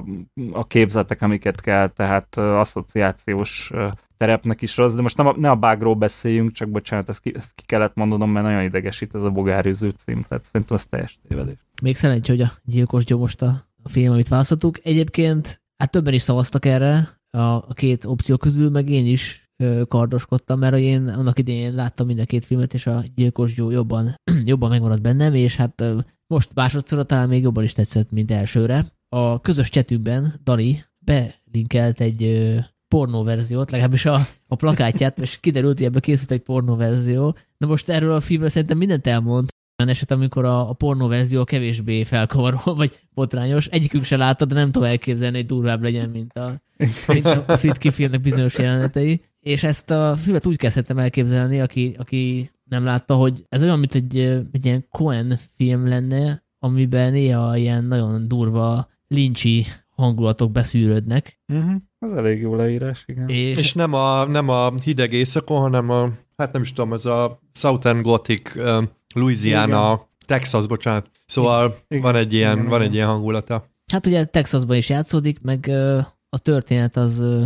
[0.53, 3.73] a képzetek, amiket kell, tehát asszociációs
[4.17, 7.33] terepnek is rossz, de most nem a, ne a bágról beszéljünk, csak bocsánat, ezt ki,
[7.37, 11.19] ezt ki kellett mondanom, mert nagyon idegesít ez a bogárűző cím, tehát szerintem ez teljes
[11.29, 11.59] tévedés.
[11.83, 13.53] Még szerencsé, hogy a Gyilkos Gyomost a,
[13.83, 14.79] a film, amit választottuk.
[14.83, 19.46] Egyébként, hát többen is szavaztak erre a, a két opció közül, meg én is
[19.89, 24.15] kardoskodtam, mert én annak idején láttam mind a két filmet, és a Gyilkos Joe jobban,
[24.45, 25.85] jobban megmaradt bennem, és hát
[26.27, 28.85] most másodszorra talán még jobban is tetszett, mint elsőre.
[29.09, 32.55] A közös csetünkben Dani belinkelt egy
[32.89, 37.37] pornó verziót, legalábbis a, a plakátját, és kiderült, hogy ebbe készült egy pornó verzió.
[37.59, 39.49] Na most erről a filmről szerintem mindent elmond,
[39.79, 43.67] olyan eset, amikor a, a pornó verzió kevésbé felkavaró, vagy botrányos.
[43.67, 46.63] Egyikünk se látta, de nem tudom elképzelni, hogy durvább legyen, mint a,
[47.07, 49.21] mint a Fritki filmnek bizonyos jelenetei.
[49.47, 53.95] És ezt a filmet úgy kezdtem elképzelni, aki, aki nem látta, hogy ez olyan, mint
[53.95, 54.19] egy,
[54.53, 61.41] egy ilyen Cohen film lenne, amiben néha ilyen nagyon durva lincsi hangulatok beszűrődnek.
[61.53, 61.75] Uh-huh.
[61.99, 63.29] Ez elég jó leírás, igen.
[63.29, 67.05] És, és nem, a, nem a hideg éjszakon, hanem a, hát nem is tudom, ez
[67.05, 68.85] a Southern Gothic, uh,
[69.15, 70.07] Louisiana, igen.
[70.27, 71.11] Texas, bocsánat.
[71.27, 72.03] Szóval igen.
[72.03, 73.65] van egy ilyen, igen, van egy ilyen hangulata.
[73.93, 77.45] Hát ugye Texasban is játszódik, meg uh, a történet az uh,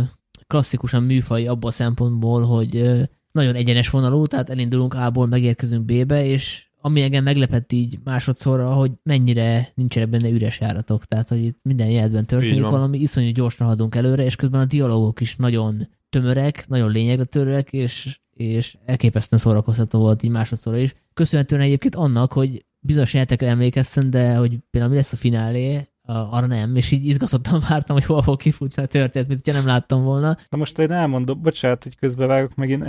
[0.51, 2.91] klasszikusan műfaj abban a szempontból, hogy
[3.31, 8.91] nagyon egyenes vonalú, tehát elindulunk A-ból, megérkezünk B-be, és ami engem meglepett így másodszorra, hogy
[9.03, 13.95] mennyire nincsenek benne üres járatok, tehát hogy itt minden jelben történik valami, iszonyú gyorsan haladunk
[13.95, 19.99] előre, és közben a dialógok is nagyon tömörek, nagyon lényegre törőek, és, és elképesztően szórakoztató
[19.99, 20.95] volt így másodszorra is.
[21.13, 26.45] Köszönhetően egyébként annak, hogy bizonyos játékra emlékeztem, de hogy például mi lesz a finálé, arra
[26.45, 30.03] nem, és így izgatottan vártam, hogy hol fog kifutni a történet, mint hogyha nem láttam
[30.03, 30.37] volna.
[30.49, 32.83] Na most én elmondom, bocsánat, hogy közbevágok meg, én,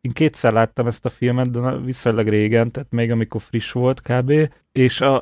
[0.00, 4.32] én kétszer láttam ezt a filmet, de viszonylag régen, tehát még amikor friss volt kb.
[4.72, 5.16] És a,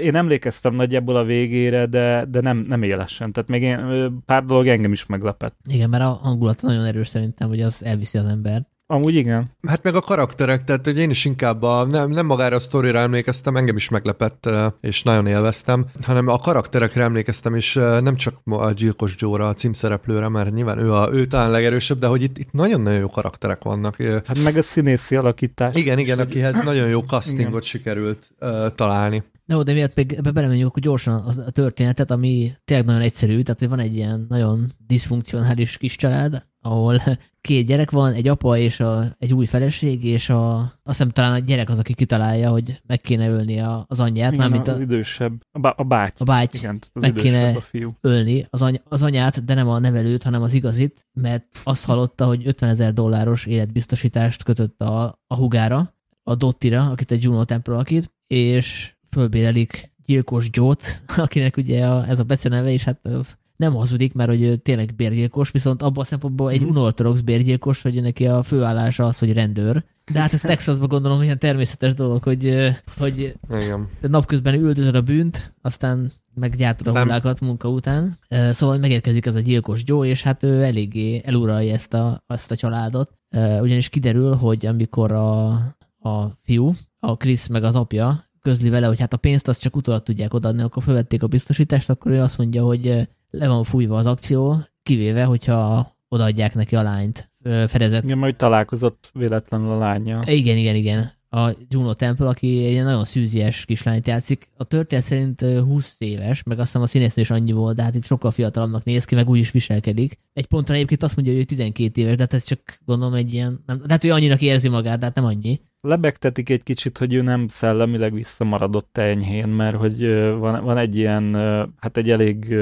[0.00, 3.32] én emlékeztem nagyjából a végére, de, de nem, nem élesen.
[3.32, 5.56] Tehát még én, pár dolog engem is meglepett.
[5.68, 8.66] Igen, mert a hangulat nagyon erős szerintem, hogy az elviszi az ember.
[8.86, 9.50] Amúgy igen.
[9.66, 12.98] Hát meg a karakterek, tehát hogy én is inkább a, nem, nem magára a sztorira
[12.98, 14.48] emlékeztem, engem is meglepett,
[14.80, 20.28] és nagyon élveztem, hanem a karakterekre emlékeztem, és nem csak a Gyilkos Joe-ra, a címszereplőre,
[20.28, 23.96] mert nyilván ő, a, ő talán legerősebb, de hogy itt, itt nagyon-nagyon jó karakterek vannak.
[23.96, 25.74] Hát meg a színészi alakítás.
[25.74, 27.60] Igen, igen, akihez nagyon jó castingot igen.
[27.60, 29.22] sikerült uh, találni.
[29.52, 33.60] No, de miatt még ebbe belemegyünk akkor gyorsan a történetet, ami tényleg nagyon egyszerű, tehát
[33.60, 37.00] hogy van egy ilyen nagyon diszfunkcionális kis család, ahol
[37.40, 41.32] két gyerek van, egy apa és a, egy új feleség, és a, azt hiszem talán
[41.32, 44.32] a gyerek az, aki kitalálja, hogy meg kéne ölni a, az anyját.
[44.32, 46.20] Igen, mint az a, idősebb, a, bá, a báty.
[46.20, 47.96] A báty Igen, az meg kéne a fiú.
[48.00, 52.26] ölni az, any, az anyát, de nem a nevelőt, hanem az igazit, mert azt hallotta,
[52.26, 57.74] hogy 50 ezer dolláros életbiztosítást kötött a, a hugára, a Dottira, akit egy Juno Temple
[57.74, 63.74] alakít, és fölbérelik gyilkos Jót, akinek ugye a, ez a beceneve, és hát az nem
[63.74, 66.70] hazudik, mert hogy ő tényleg bérgyilkos, viszont abban a szempontból egy mhm.
[66.70, 69.84] unortodox bérgyilkos, hogy neki a főállása az, hogy rendőr.
[70.12, 73.88] De hát ez Texasban gondolom ilyen természetes dolog, hogy, hogy Igen.
[74.00, 78.18] napközben üldözöd a bűnt, aztán meggyártod a hullákat munka után.
[78.50, 82.56] Szóval megérkezik ez a gyilkos Joe, és hát ő eléggé eluralja ezt a, ezt a
[82.56, 83.12] családot.
[83.60, 85.50] Ugyanis kiderül, hogy amikor a,
[85.98, 89.76] a fiú, a Chris meg az apja közli vele, hogy hát a pénzt azt csak
[89.76, 93.96] utólag tudják odaadni, akkor felvették a biztosítást, akkor ő azt mondja, hogy le van fújva
[93.96, 97.32] az akció, kivéve, hogyha odaadják neki a lányt
[97.66, 98.04] fedezett.
[98.04, 100.20] Igen, majd találkozott véletlenül a lánya.
[100.26, 101.10] Igen, igen, igen.
[101.30, 104.48] A Juno Temple, aki egy nagyon szűzies kislányt játszik.
[104.56, 107.94] A történet szerint 20 éves, meg azt hiszem a színésznő is annyi volt, de hát
[107.94, 110.18] itt sokkal fiatalabbnak néz ki, meg úgy is viselkedik.
[110.32, 113.32] Egy pontra egyébként azt mondja, hogy ő 12 éves, de hát ez csak gondolom egy
[113.32, 117.14] ilyen, nem, tehát ő annyinak érzi magát, de hát nem annyi lebegtetik egy kicsit, hogy
[117.14, 120.06] ő nem szellemileg visszamaradott enyhén, mert hogy
[120.38, 121.34] van, van egy ilyen,
[121.78, 122.54] hát egy elég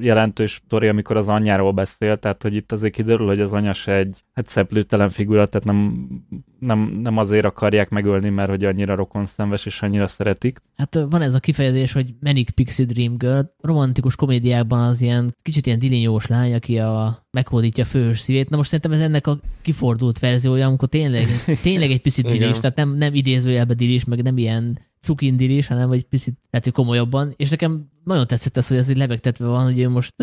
[0.00, 3.94] jelentős sztori, amikor az anyjáról beszél, tehát hogy itt azért kiderül, hogy az anya se
[3.94, 6.06] egy hát szeplőtelen figura, tehát nem,
[6.58, 10.62] nem, nem azért akarják megölni, mert hogy annyira rokon szenves és annyira szeretik.
[10.76, 13.40] Hát van ez a kifejezés, hogy Manic Pixie Dream Girl.
[13.60, 18.50] Romantikus komédiákban az ilyen kicsit ilyen dilinyós lány, aki a, meghódítja a főhős szívét.
[18.50, 21.26] Na most szerintem ez ennek a kifordult verziója, amikor tényleg,
[21.62, 26.04] tényleg egy picit dilis, tehát nem, nem idézőjelbe dilis, meg nem ilyen cukindilis, hanem egy
[26.04, 27.32] picit lehet, hogy komolyabban.
[27.36, 30.14] És nekem nagyon tetszett ez, hogy ez így lebegtetve van, hogy ő most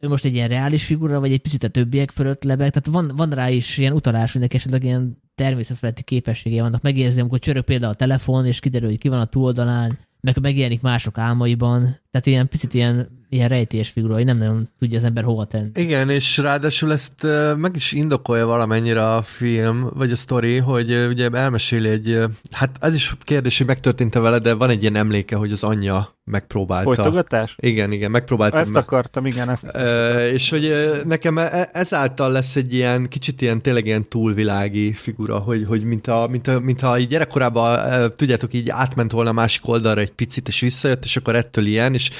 [0.00, 2.70] ő most egy ilyen reális figura, vagy egy picit a többiek fölött lebeg.
[2.70, 6.82] Tehát van, van rá is ilyen utalás, hogy esetleg ilyen természetfeletti képességei vannak.
[6.82, 10.80] Megérzi, amikor csörög például a telefon, és kiderül, hogy ki van a túloldalán, meg megjelenik
[10.80, 11.82] mások álmaiban.
[12.10, 15.70] Tehát ilyen picit ilyen ilyen rejtélyes figura, hogy nem nagyon tudja az ember hova tenni.
[15.74, 17.26] Igen, és ráadásul ezt
[17.56, 22.18] meg is indokolja valamennyire a film, vagy a sztori, hogy ugye elmeséli egy,
[22.50, 26.18] hát ez is kérdés, hogy megtörtént-e vele, de van egy ilyen emléke, hogy az anyja
[26.30, 26.94] megpróbálta.
[26.94, 27.56] Folytogatás?
[27.58, 28.58] Igen, igen, megpróbáltam.
[28.58, 29.50] Ezt akartam, igen.
[29.50, 34.92] Ezt, ezt és hogy nekem e, ezáltal lesz egy ilyen, kicsit ilyen tényleg ilyen túlvilági
[34.92, 39.30] figura, hogy, hogy mint, a, mint, a, mint ha így gyerekkorában, tudjátok, így átment volna
[39.30, 42.10] a másik oldalra egy picit, és visszajött, és akkor ettől ilyen, és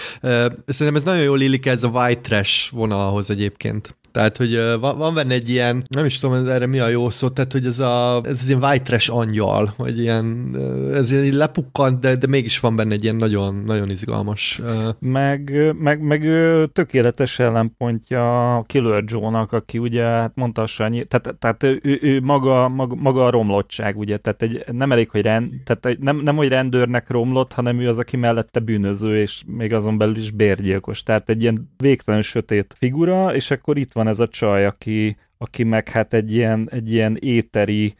[0.66, 3.98] szerintem ez nagyon jól illik ez a white trash vonalhoz egyébként.
[4.12, 7.28] Tehát, hogy van, van benne egy ilyen, nem is tudom, erre mi a jó szó,
[7.28, 10.56] tehát, hogy ez, a, ez az ilyen white trash angyal, vagy ilyen,
[10.94, 14.60] ez ilyen lepukkant, de, de mégis van benne egy ilyen nagyon, nagyon izgalmas.
[14.98, 16.22] Meg, meg, meg
[16.72, 22.68] tökéletes ellenpontja Killer Joe-nak, aki ugye, hát mondta a Sanyi, tehát, tehát ő, ő maga,
[22.68, 26.48] maga, maga, a romlottság, ugye, tehát egy, nem elég, hogy rend, tehát nem, nem, hogy
[26.48, 31.02] rendőrnek romlott, hanem ő az, aki mellette bűnöző, és még azon belül is bérgyilkos.
[31.02, 35.62] Tehát egy ilyen végtelen sötét figura, és akkor itt van ez a csaj, aki, aki
[35.62, 37.94] meg hát egy ilyen, egy ilyen éteri,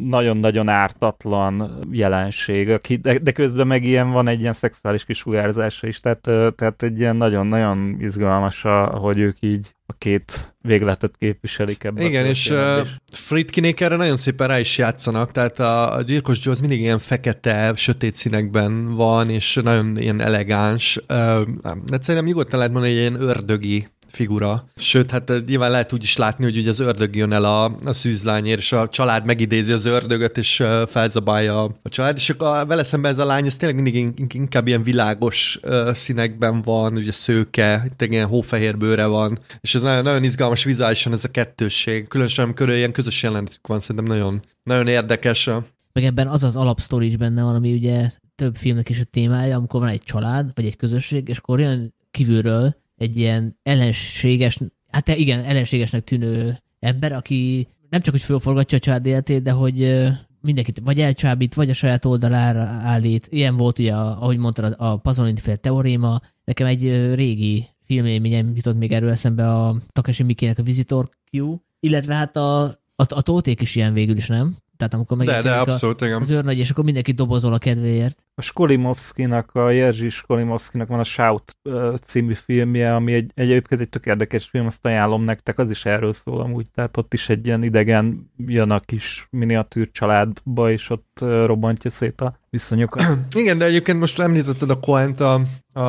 [0.00, 6.00] nagyon-nagyon ártatlan jelenség, aki, de, de közben meg ilyen van egy ilyen szexuális kisugárzása is,
[6.00, 6.20] tehát,
[6.54, 12.04] tehát egy ilyen nagyon-nagyon izgalmas, hogy ők így a két végletet képviselik ebben.
[12.04, 16.54] Igen, és uh, Fritkinék erre nagyon szépen rá is játszanak, tehát a, a gyilkos Joe
[16.54, 20.96] az mindig ilyen fekete, sötét színekben van, és nagyon ilyen elegáns.
[20.96, 21.40] Uh,
[21.84, 24.68] de szerintem nyugodtan lehet mondani, hogy ilyen ördögi figura.
[24.76, 27.64] Sőt, hát eh, nyilván lehet úgy is látni, hogy ugye az ördög jön el a,
[27.64, 32.66] a szűzlányért, és a család megidézi az ördögöt, és uh, felzabálja a család, és akkor
[32.66, 37.12] vele szemben ez a lány, ez tényleg mindig inkább ilyen világos uh, színekben van, ugye
[37.12, 42.08] szőke, tényleg ilyen hófehér bőre van, és ez nagyon, nagyon izgalmas vizuálisan ez a kettősség,
[42.08, 45.50] különösen amikor ilyen közös jelenetük van, szerintem nagyon, nagyon érdekes.
[45.92, 49.56] Meg ebben az az alapsztori is benne van, ami ugye több filmnek is a témája,
[49.56, 54.58] amikor van egy család, vagy egy közösség, és akkor jön kívülről egy ilyen ellenséges,
[54.90, 60.06] hát igen, ellenségesnek tűnő ember, aki nem csak, hogy fölforgatja a család életét, de hogy
[60.40, 63.26] mindenkit vagy elcsábít, vagy a saját oldalára állít.
[63.30, 66.20] Ilyen volt ugye, ahogy mondtad, a Pasolini fél teoréma.
[66.44, 72.14] Nekem egy régi filmélményem jutott még erről eszembe a Takashi Mikének a Visitor Q, illetve
[72.14, 74.56] hát a, a, a tóték is ilyen végül is, nem?
[74.76, 78.26] Tehát amikor de, de abszolút, a, az őrnagy, és akkor mindenki dobozol a kedvéért.
[78.34, 81.56] A Skolimovszkinak, a Jerzy Skolimovszkinak van a Shout
[82.02, 86.12] című filmje, ami egy, egyébként egy tök érdekes film, azt ajánlom nektek, az is erről
[86.12, 91.18] szól amúgy, tehát ott is egy ilyen idegen jön a kis miniatűr családba, és ott
[91.20, 93.04] robbantja szét a viszonyokat.
[93.42, 95.40] Igen, de egyébként most említetted a Coent, a,
[95.72, 95.80] a,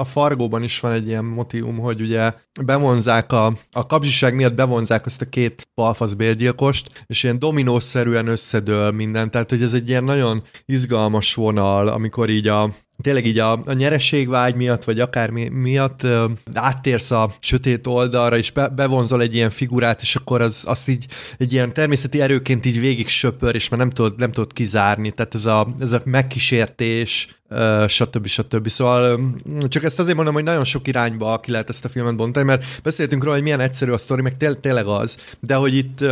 [0.00, 2.32] a Fargóban is van egy ilyen motivum, hogy ugye
[2.64, 8.90] bevonzák a, a kapzsiság miatt bevonzák azt a két palfasz bérgyilkost, és ilyen dominószerűen összedől
[8.90, 12.70] minden, tehát hogy ez egy ilyen nagyon izgalmas vonal, amikor így a,
[13.02, 18.50] tényleg így a, a nyereségvágy miatt, vagy akármi miatt ö, áttérsz a sötét oldalra, és
[18.50, 21.06] be, bevonzol egy ilyen figurát, és akkor az, azt így
[21.38, 25.10] egy ilyen természeti erőként így végig söpör, és már nem tudod, nem tudod kizárni.
[25.10, 28.26] Tehát ez a, ez a megkísértés, Uh, stb.
[28.26, 28.68] stb.
[28.68, 29.20] Szóval
[29.68, 32.64] csak ezt azért mondom, hogy nagyon sok irányba ki lehet ezt a filmet bontani, mert
[32.82, 36.04] beszéltünk róla, hogy milyen egyszerű a sztori, meg té- tényleg az, de hogy itt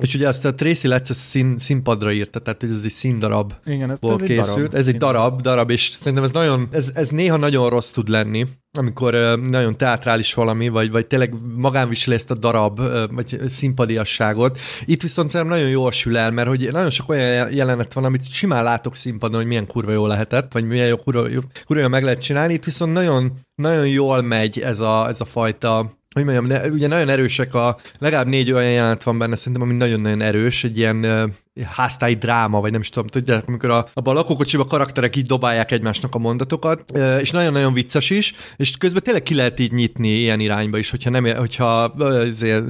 [0.00, 3.98] és ugye ezt a Tracy Letts szín, színpadra írta, tehát ez egy színdarab Igen, ez,
[4.00, 4.56] ez készült.
[4.56, 4.74] Darab.
[4.74, 8.46] Ez egy darab, darab, és szerintem ez nagyon, ez, ez néha nagyon rossz tud lenni,
[8.78, 12.80] amikor nagyon teátrális valami, vagy, vagy tényleg magánviseli ezt a darab,
[13.10, 14.58] vagy színpadiasságot.
[14.84, 18.32] Itt viszont szerintem nagyon jól sül el, mert hogy nagyon sok olyan jelenet van, amit
[18.32, 21.28] simán látok színpadon, hogy milyen kurva jó lehetett, vagy milyen jó kurva,
[21.64, 22.52] kurva meg lehet csinálni.
[22.52, 26.86] Itt viszont nagyon, nagyon jól megy ez a, ez a fajta hogy mondjam, ne, ugye
[26.86, 31.32] nagyon erősek a, legalább négy olyan jelenet van benne, szerintem, ami nagyon-nagyon erős, egy ilyen
[31.64, 35.26] háztáji dráma, vagy nem is tudom, tudják, amikor a, abban a lakókocsiban a karakterek így
[35.26, 40.08] dobálják egymásnak a mondatokat, és nagyon-nagyon vicces is, és közben tényleg ki lehet így nyitni
[40.08, 41.92] ilyen irányba is, hogyha nem, hogyha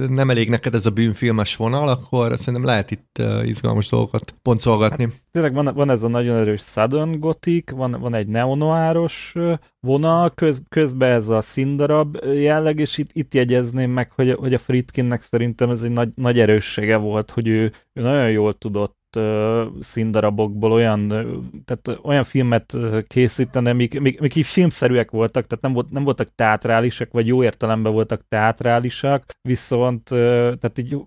[0.09, 5.03] nem elég neked ez a bűnfilmes vonal, akkor szerintem lehet itt izgalmas dolgokat pontszolgatni.
[5.03, 9.35] Hát, tényleg van, van ez a nagyon erős Southern Gothic, van, van egy neonoáros
[9.79, 14.57] vonal, köz, közben ez a színdarab jelleg, és itt, itt jegyezném meg, hogy, hogy a
[14.57, 18.78] Fritkinnek szerintem ez egy nagy, nagy erőssége volt, hogy ő, ő nagyon jól tudott
[19.15, 21.07] uh, színdarabokból olyan,
[21.65, 26.27] tehát olyan filmet készíteni, amik, amik, amik így filmszerűek voltak, tehát nem, volt, nem voltak
[26.35, 30.97] teátrálisak, vagy jó értelemben voltak teátrálisak, viszont uh, tehát így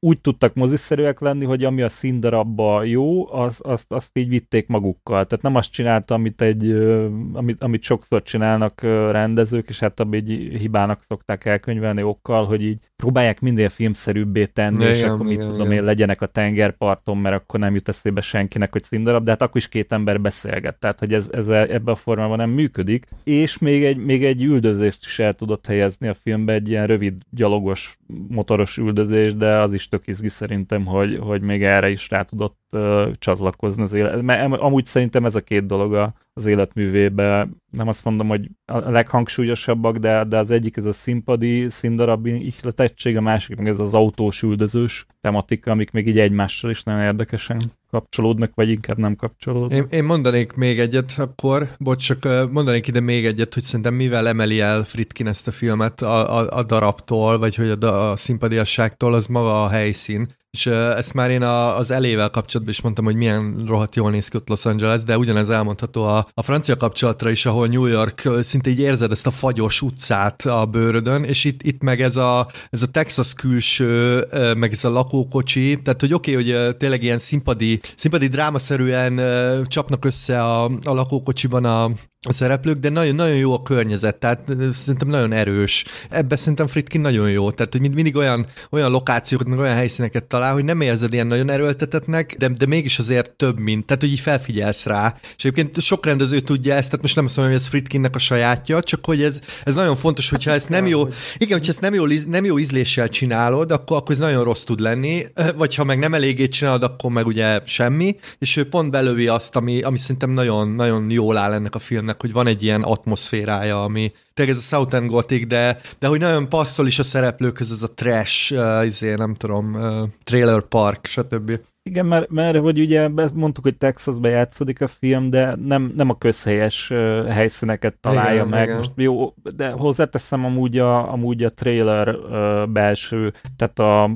[0.00, 5.26] úgy tudtak moziszerűek lenni, hogy ami a színdarabba jó, az, azt, azt így vitték magukkal.
[5.26, 8.80] Tehát nem azt csinálta, amit, egy, uh, amit, amit sokszor csinálnak
[9.10, 14.76] rendezők, és hát abban így hibának szokták elkönyvelni okkal, hogy így próbálják minél filmszerűbbé tenni,
[14.76, 15.76] igen, és akkor mit igen, tudom igen.
[15.76, 19.56] én, legyenek a tengerparton, mert akkor nem jut eszébe senkinek, hogy színdarab, de hát akkor
[19.56, 23.06] is két ember beszélget, tehát hogy ez, ez ebben a formában nem működik.
[23.24, 27.14] És még egy, még egy üldözést is el tudott helyezni a filmbe, egy ilyen rövid
[27.30, 27.98] gyalogos
[28.28, 32.58] motoros üldözés, de az is tök izgi szerintem, hogy, hogy még erre is rá tudott
[32.72, 34.22] uh, csatlakozni az élet.
[34.22, 39.96] Mert amúgy szerintem ez a két dolog az életművébe, nem azt mondom, hogy a leghangsúlyosabbak,
[39.96, 44.42] de, de az egyik ez a színpadi, színdarab ihletettség, a másik meg ez az autós
[44.42, 47.60] üldözős tematika, amik még így egymással is nagyon érdekesen
[47.90, 49.72] kapcsolódnak, vagy inkább nem kapcsolódnak.
[49.72, 54.28] Én, én mondanék még egyet akkor, bocs, csak mondanék ide még egyet, hogy szerintem mivel
[54.28, 59.14] emeli el Fritkin ezt a filmet a, a, a darabtól, vagy hogy a, a szimpadiasságtól,
[59.14, 63.14] az maga a helyszín és ezt már én a, az elével kapcsolatban is mondtam, hogy
[63.14, 67.30] milyen rohadt jól néz ki ott Los Angeles, de ugyanez elmondható a, a francia kapcsolatra
[67.30, 71.62] is, ahol New York szinte így érzed ezt a fagyos utcát a bőrödön, és itt,
[71.62, 74.24] itt meg ez a, ez a Texas külső,
[74.56, 79.20] meg ez a lakókocsi, tehát hogy oké, okay, hogy tényleg ilyen színpadi, színpadi drámaszerűen
[79.66, 81.90] csapnak össze a, a lakókocsiban a,
[82.26, 85.84] a szereplők, de nagyon-nagyon jó a környezet, tehát szerintem nagyon erős.
[86.10, 90.52] Ebben szerintem Fritkin nagyon jó, tehát hogy mindig olyan, olyan lokációkat, meg olyan helyszíneket talál,
[90.52, 94.20] hogy nem érzed ilyen nagyon erőltetetnek, de, de mégis azért több, mint, tehát hogy így
[94.20, 95.14] felfigyelsz rá.
[95.36, 98.18] És egyébként sok rendező tudja ezt, tehát most nem azt mondom, hogy ez Fritkinnek a
[98.18, 101.94] sajátja, csak hogy ez, ez nagyon fontos, hogyha ezt nem jó, igen, hogyha ezt nem
[101.94, 105.22] jó, nem jó ízléssel csinálod, akkor, akkor ez nagyon rossz tud lenni,
[105.56, 109.56] vagy ha meg nem eléggé csinálod, akkor meg ugye semmi, és ő pont belövi azt,
[109.56, 112.82] ami, ami szerintem nagyon, nagyon jól áll ennek a filmnek filmnek, hogy van egy ilyen
[112.82, 117.70] atmoszférája, ami tényleg ez a Southern Gothic, de, de hogy nagyon passzol is a szereplőkhöz
[117.70, 121.60] ez a trash, uh, izé, nem tudom, uh, trailer park, stb.
[121.82, 126.18] Igen, mert, mert hogy ugye mondtuk, hogy Texasba játszódik a film, de nem, nem a
[126.18, 128.64] közhelyes uh, helyszíneket találja igen, meg.
[128.64, 128.76] Igen.
[128.76, 134.10] Most jó, de hozzáteszem amúgy a, amúgy a trailer uh, belső, tehát a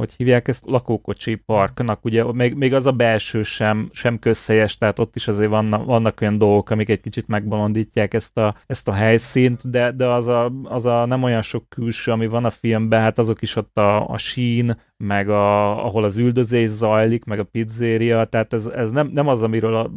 [0.00, 4.98] hogy hívják ezt, lakókocsi parknak, ugye még, még az a belső sem, sem közhelyes, tehát
[4.98, 8.92] ott is azért vannak, vannak olyan dolgok, amik egy kicsit megbolondítják ezt a, ezt a
[8.92, 13.00] helyszínt, de, de az, a, az a nem olyan sok külső, ami van a filmben,
[13.00, 17.44] hát azok is ott a, a sín, meg a, ahol az üldözés zajlik, meg a
[17.44, 19.90] pizzéria, tehát ez, ez nem, nem az, amiről a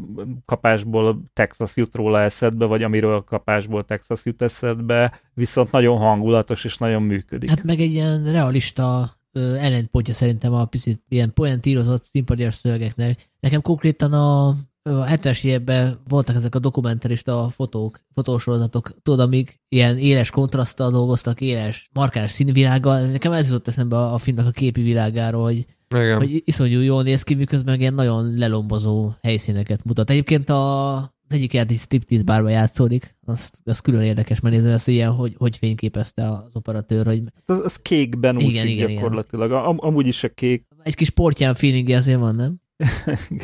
[0.45, 6.65] kapásból Texas jut róla eszedbe, vagy amiről a kapásból Texas jut eszedbe, viszont nagyon hangulatos
[6.65, 7.49] és nagyon működik.
[7.49, 13.29] Hát meg egy ilyen realista ellentpontja szerintem a picit ilyen poentírozott szimpadias szövegeknek.
[13.39, 19.97] Nekem konkrétan a, a 70-es években voltak ezek a dokumentarista fotók, fotósorozatok, tudod, amik ilyen
[19.97, 23.05] éles kontraszttal dolgoztak, éles, markáns színvilággal.
[23.05, 25.65] Nekem ez jutott eszembe a, a filmnek a képi világáról, hogy,
[25.95, 26.17] Igen.
[26.17, 30.09] hogy iszonyú jól néz ki, miközben ilyen nagyon lelombozó helyszíneket mutat.
[30.09, 34.87] Egyébként a az egyik játék striptease bárba játszódik, azt, az külön érdekes, mert nézve azt
[34.87, 37.21] ilyen, hogy, hogy fényképezte az operatőr, hogy...
[37.45, 39.63] Az, az kékben úszik igen, igen, gyakorlatilag, igen.
[39.63, 40.67] Am, amúgy is a kék.
[40.83, 42.55] Egy kis portyán feelingje azért van, nem?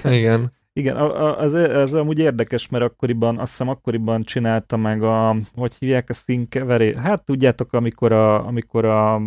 [0.03, 0.53] igen.
[0.73, 6.09] Igen, az, az amúgy érdekes, mert akkoriban, azt hiszem akkoriban csinálta meg a, hogy hívják
[6.09, 6.95] a színkeveré?
[6.95, 9.21] Hát tudjátok, amikor a, amikor a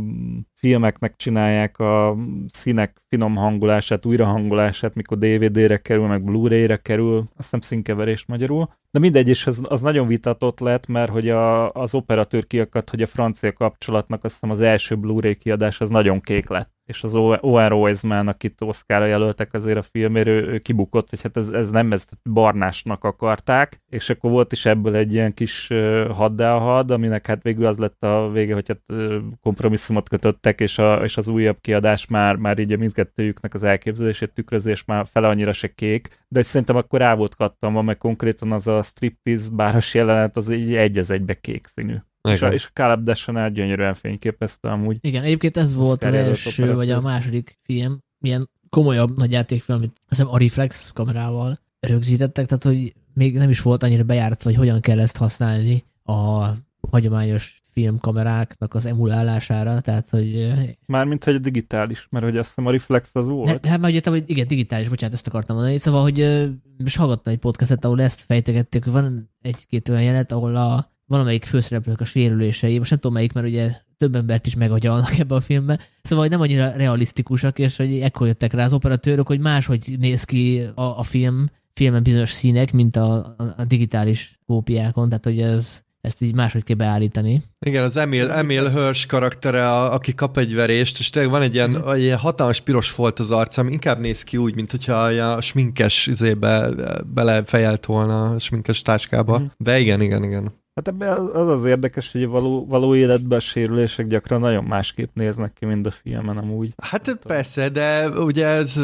[0.59, 2.17] filmeknek csinálják a
[2.49, 8.69] színek finom hangulását, újrahangulását, mikor DVD-re kerül, meg Blu-ray-re kerül, azt hiszem színkeverés magyarul.
[8.91, 13.03] De mindegy, és az, az nagyon vitatott lett, mert hogy a, az operatőr kiakadt, hogy
[13.03, 17.15] a francia kapcsolatnak azt hiszem az első Blu-ray kiadás az nagyon kék lett és az
[17.15, 21.93] Owen Roisman, akit Oszkára jelöltek azért a filmért, ő, kibukott, hogy hát ez, ez nem,
[21.93, 25.69] ez barnásnak akarták, és akkor volt is ebből egy ilyen kis
[26.09, 29.01] had, aminek hát végül az lett a vége, hogy hát
[29.41, 34.33] kompromisszumot kötöttek, és, a, és az újabb kiadás már, már így a mindkettőjüknek az elképzelését
[34.35, 38.67] tükrözés már fele annyira se kék, de szerintem akkor rá volt kattam, meg konkrétan az
[38.67, 41.97] a striptease báros jelenet, az így egy az egybe kék színű.
[42.23, 44.99] És a, és a Caleb Deschanel gyönyörűen fényképezte amúgy.
[45.01, 49.93] Igen, egyébként ez volt az első, vagy a második film, milyen komolyabb nagy játékfilm, amit
[49.97, 54.55] azt hiszem a Reflex kamerával rögzítettek, tehát hogy még nem is volt annyira bejárt, hogy
[54.55, 56.49] hogyan kell ezt használni a
[56.91, 60.53] hagyományos filmkameráknak az emulálására, tehát hogy...
[60.87, 63.63] Mármint, hogy a digitális, mert hogy azt hiszem a Reflex az volt.
[63.63, 65.79] Ne, hát már ugye, hogy igen, digitális, bocsánat, ezt akartam mondani.
[65.79, 66.49] Szóval, hogy
[66.79, 71.45] most hallgattam egy podcastet, ahol ezt fejtegették, hogy van egy-két olyan jelet, ahol a valamelyik
[71.45, 75.41] főszereplőnek a sérülései, most nem tudom melyik, mert ugye több embert is megagyalnak ebbe a
[75.41, 79.95] filmbe, szóval hogy nem annyira realisztikusak, és hogy ekkor jöttek rá az operatőrök, hogy máshogy
[79.99, 85.41] néz ki a, a film, filmen bizonyos színek, mint a, a, digitális kópiákon, tehát hogy
[85.41, 87.43] ez, ezt így máshogy kell beállítani.
[87.67, 91.55] Igen, az Emil, Emil Hirsch karaktere, a, aki kap egy verést, és tényleg van egy
[91.55, 91.95] ilyen, mm.
[91.97, 96.69] ilyen hatalmas piros folt az arcam, inkább néz ki úgy, mint hogyha a sminkes izébe
[97.15, 99.39] belefejelt volna a sminkes táskába.
[99.39, 99.45] Mm.
[99.57, 100.53] De igen, igen, igen.
[100.79, 105.15] Hát ebben az az érdekes, hogy a való, való életben a sérülések gyakran nagyon másképp
[105.15, 106.73] néznek ki, mint a filmen amúgy.
[106.77, 108.77] Hát hát persze, de ugye ez,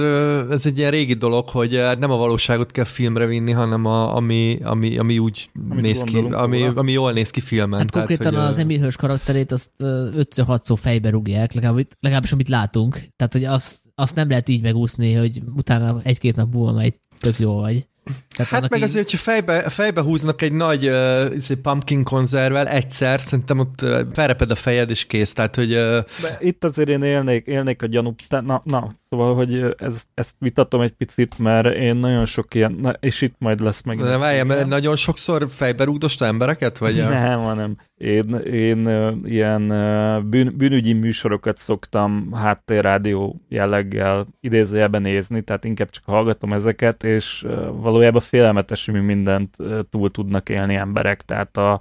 [0.51, 4.59] ez egy ilyen régi dolog, hogy nem a valóságot kell filmre vinni, hanem a, ami,
[4.63, 7.79] ami, ami úgy Amit néz ki, ami, ami jól néz ki filmen.
[7.79, 12.49] Hát Tehát, konkrétan hogy, az Emil Hirsch karakterét azt 5-6 fejbe rúgják, legalábbis, legalábbis amit
[12.49, 13.01] látunk.
[13.17, 17.39] Tehát, hogy azt, azt nem lehet így megúszni, hogy utána egy-két nap múlva egy tök
[17.39, 17.87] jó vagy.
[18.37, 18.85] Tehát hát meg így...
[18.85, 24.51] azért, hogyha fejbe, fejbe húznak egy nagy uh, pumpkin konzervvel egyszer, szerintem ott uh, felreped
[24.51, 25.33] a fejed és kész.
[25.33, 25.97] Tehát, hogy, uh...
[26.39, 30.93] Itt azért én élnék, élnék a gyanú, na, na, szóval, hogy ez, ezt vitatom egy
[30.93, 33.99] picit, mert én nagyon sok ilyen, na, és itt majd lesz meg.
[33.99, 36.79] De várjál, nagyon sokszor fejbe rúgdosta embereket?
[36.79, 45.03] Vagy nem, hanem én, én uh, ilyen uh, bűn, bűnügyi műsorokat szoktam háttérrádió jelleggel idézőjelben
[45.03, 49.57] nézni, tehát inkább csak hallgatom ezeket, és uh, valójában félelmetes, hogy mindent
[49.91, 51.23] túl tudnak élni emberek.
[51.23, 51.81] Tehát a,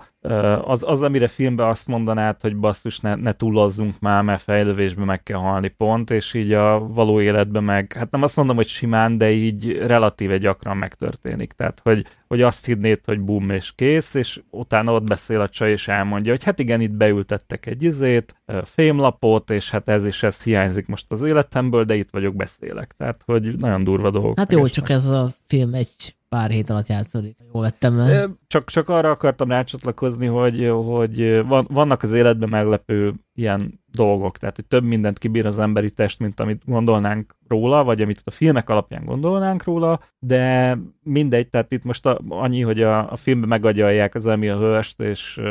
[0.64, 5.24] az, az, amire filmben azt mondanád, hogy basszus, ne, ne túlozzunk már, mert fejlővésben meg
[5.24, 9.18] kell halni pont, és így a való életben meg, hát nem azt mondom, hogy simán,
[9.18, 11.52] de így relatíve gyakran megtörténik.
[11.52, 15.72] Tehát, hogy, hogy azt hinnéd, hogy bum és kész, és utána ott beszél a csaj,
[15.72, 20.44] és elmondja, hogy hát igen, itt beültettek egy izét, fémlapot, és hát ez is ez
[20.44, 22.94] hiányzik most az életemből, de itt vagyok, beszélek.
[22.98, 24.38] Tehát, hogy nagyon durva dolgok.
[24.38, 27.38] Hát jó, csak ez a film egy pár hét alatt játszódik.
[27.54, 28.28] Jól vettem le.
[28.48, 34.55] Csak, csak arra akartam rácsatlakozni, hogy, hogy van, vannak az életben meglepő ilyen dolgok, tehát
[34.55, 38.70] hogy több mindent kibír az emberi test, mint amit gondolnánk róla, vagy amit a filmek
[38.70, 44.16] alapján gondolnánk róla, de mindegy, tehát itt most a, annyi, hogy a, a filmben megagyalják
[44.16, 45.41] az Emil Hörst, és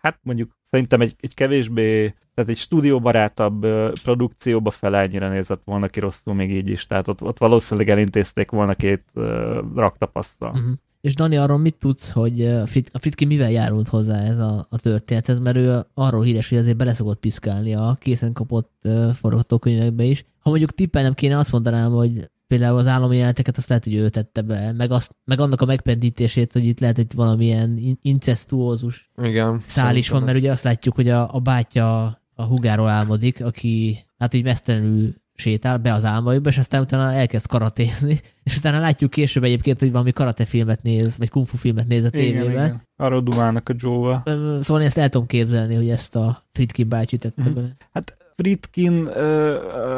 [0.00, 3.66] hát mondjuk szerintem egy, egy kevésbé, tehát egy stúdióbarátabb
[4.02, 8.50] produkcióba fele ennyire nézett volna ki rosszul még így is, tehát ott, ott valószínűleg elintézték
[8.50, 9.60] volna két uh.
[10.50, 10.72] Uh-huh.
[11.00, 14.66] És Dani, arról mit tudsz, hogy a, Frit, a Fritki mivel járult hozzá ez a,
[14.70, 20.04] a történethez, mert ő arról híres, hogy azért beleszokott piszkálni a készen kapott uh, forgatókönyvekbe
[20.04, 20.24] is.
[20.38, 24.08] Ha mondjuk tippelnem kéne, azt mondanám, hogy például az állami jeleneteket azt lehet, hogy ő
[24.08, 29.62] tette be, meg, azt, meg annak a megpendítését, hogy itt lehet, hogy valamilyen incestuózus Igen,
[29.66, 33.98] szál is van, mert ugye azt látjuk, hogy a, a bátyja a hugáról álmodik, aki
[34.18, 39.10] hát így mesztelenül sétál be az álmaiba, és aztán utána elkezd karatézni, és aztán látjuk
[39.10, 42.82] később egyébként, hogy valami karate filmet néz, vagy kung fu filmet néz a tévében.
[42.96, 44.22] Arra dumálnak a Joe-val.
[44.60, 47.54] Szóval én ezt el tudom képzelni, hogy ezt a Fritkin bácsi tette mm-hmm.
[47.54, 47.76] bele.
[47.92, 49.06] Hát Fritkin,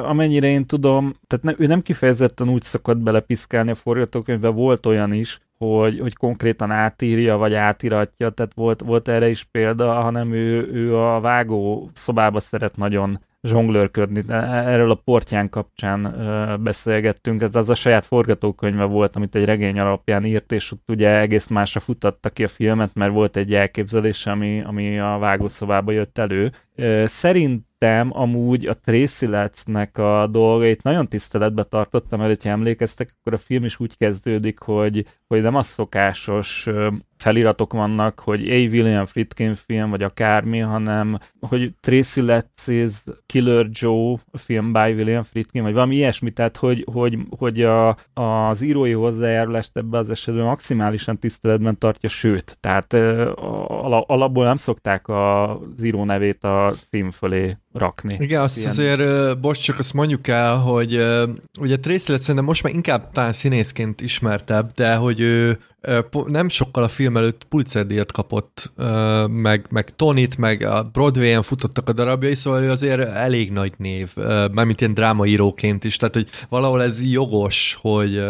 [0.05, 5.13] amennyire én tudom, tehát ne, ő nem kifejezetten úgy szokott belepiszkálni a forgatókönyvbe, volt olyan
[5.13, 10.71] is, hogy, hogy konkrétan átírja, vagy átiratja, tehát volt, volt erre is példa, hanem ő,
[10.73, 14.23] ő a vágó szobába szeret nagyon zsonglőrködni.
[14.29, 16.17] Erről a portyán kapcsán
[16.63, 21.19] beszélgettünk, ez az a saját forgatókönyve volt, amit egy regény alapján írt, és ott ugye
[21.19, 26.19] egész másra futatta ki a filmet, mert volt egy elképzelés, ami, ami a vágószobába jött
[26.19, 26.53] elő.
[27.05, 33.33] Szerint szerettem amúgy a Tracy Letts-nek a dolgait, nagyon tiszteletbe tartottam, mert ha emlékeztek, akkor
[33.33, 36.69] a film is úgy kezdődik, hogy, hogy nem az szokásos
[37.23, 38.55] feliratok vannak, hogy A.
[38.55, 45.63] William Friedkin film, vagy akármi, hanem hogy Tracy Letts' Killer Joe film by William Friedkin,
[45.63, 51.19] vagy valami ilyesmi, tehát hogy, hogy, hogy a, az írói hozzájárulást ebbe az esetben maximálisan
[51.19, 52.93] tiszteletben tartja, sőt, tehát
[54.07, 58.17] alapból nem szokták az író nevét a cím fölé rakni.
[58.21, 58.71] Igen, azt Ilyen.
[58.71, 60.93] azért, bocs, csak azt mondjuk el, hogy
[61.61, 65.59] ugye Tracy Letts szerintem most már inkább talán színészként ismertebb, de hogy ő
[66.27, 68.73] nem sokkal a film előtt Pulitzer díjat kapott,
[69.27, 74.15] meg, meg Tonit, meg a Broadway-en futottak a darabjai, szóval ő azért elég nagy név,
[74.53, 78.23] mármint ilyen drámaíróként is, tehát hogy valahol ez jogos, hogy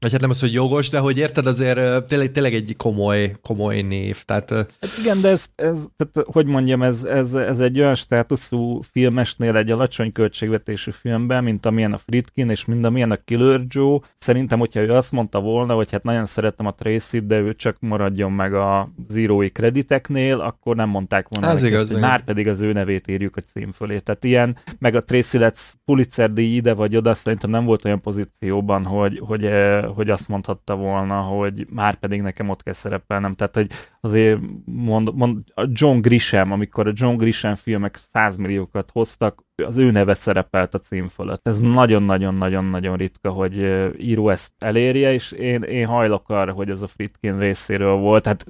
[0.00, 3.80] vagy hát nem az, hogy jogos, de hogy érted, azért tényleg, tényleg egy komoly, komoly
[3.80, 4.24] név.
[4.24, 4.70] Tehát, hát
[5.00, 9.70] igen, de ez, ez tehát, hogy mondjam, ez, ez, ez egy olyan státuszú filmesnél egy
[9.70, 13.98] alacsony költségvetésű filmben, mint amilyen a Fritkin, és mind amilyen a Killer Joe.
[14.18, 17.76] Szerintem, hogyha ő azt mondta volna, hogy hát nagyon szeretem a Tracy, de ő csak
[17.80, 21.54] maradjon meg a írói krediteknél, akkor nem mondták volna.
[21.54, 23.98] Ez igaz, ezt, már pedig az ő nevét írjuk a cím fölé.
[23.98, 28.00] Tehát ilyen, meg a Tracy Let's Pulitzer díj ide vagy oda, szerintem nem volt olyan
[28.00, 29.44] pozícióban, hogy, hogy
[29.94, 33.34] hogy azt mondhatta volna, hogy már pedig nekem ott kell szerepelnem.
[33.34, 33.70] Tehát, hogy
[34.00, 39.90] azért mond, mond, a John Grisham, amikor a John Grisham filmek százmilliókat hoztak, az ő
[39.90, 41.48] neve szerepelt a cím fölött.
[41.48, 43.56] Ez nagyon-nagyon-nagyon-nagyon ritka, hogy
[43.98, 48.26] író ezt elérje, és én, én hajlok arra, hogy ez a Fritkin részéről volt.
[48.26, 48.46] Hát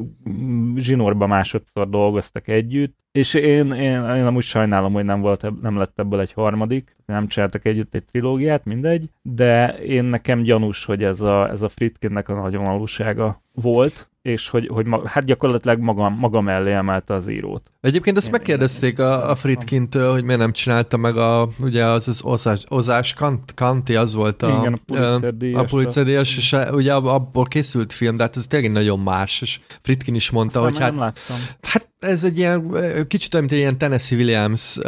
[0.76, 5.98] zsinórba másodszor dolgoztak együtt, és én, én, én amúgy sajnálom, hogy nem, volt, nem lett
[5.98, 11.20] ebből egy harmadik, nem csináltak együtt egy trilógiát, mindegy, de én nekem gyanús, hogy ez
[11.20, 16.40] a, ez a Fritkinnek a nagyon valósága volt, és hogy, hogy hát gyakorlatilag maga, maga
[16.40, 17.73] mellé emelte az írót.
[17.81, 22.23] Egyébként ezt megkérdezték a, a Fritkintől, hogy miért nem csinálta meg a, ugye az, az
[22.23, 24.49] Ozás, Ozás Kant, Kanti, az volt a,
[24.89, 29.40] Igen, a Pulitzer díjas, és ugye abból készült film, de hát ez tényleg nagyon más,
[29.40, 31.19] és Fritkin is mondta, Aztán hogy hát,
[31.62, 32.70] hát ez egy ilyen,
[33.09, 34.85] kicsit olyan, mint egy ilyen Tennessee Williams, uh,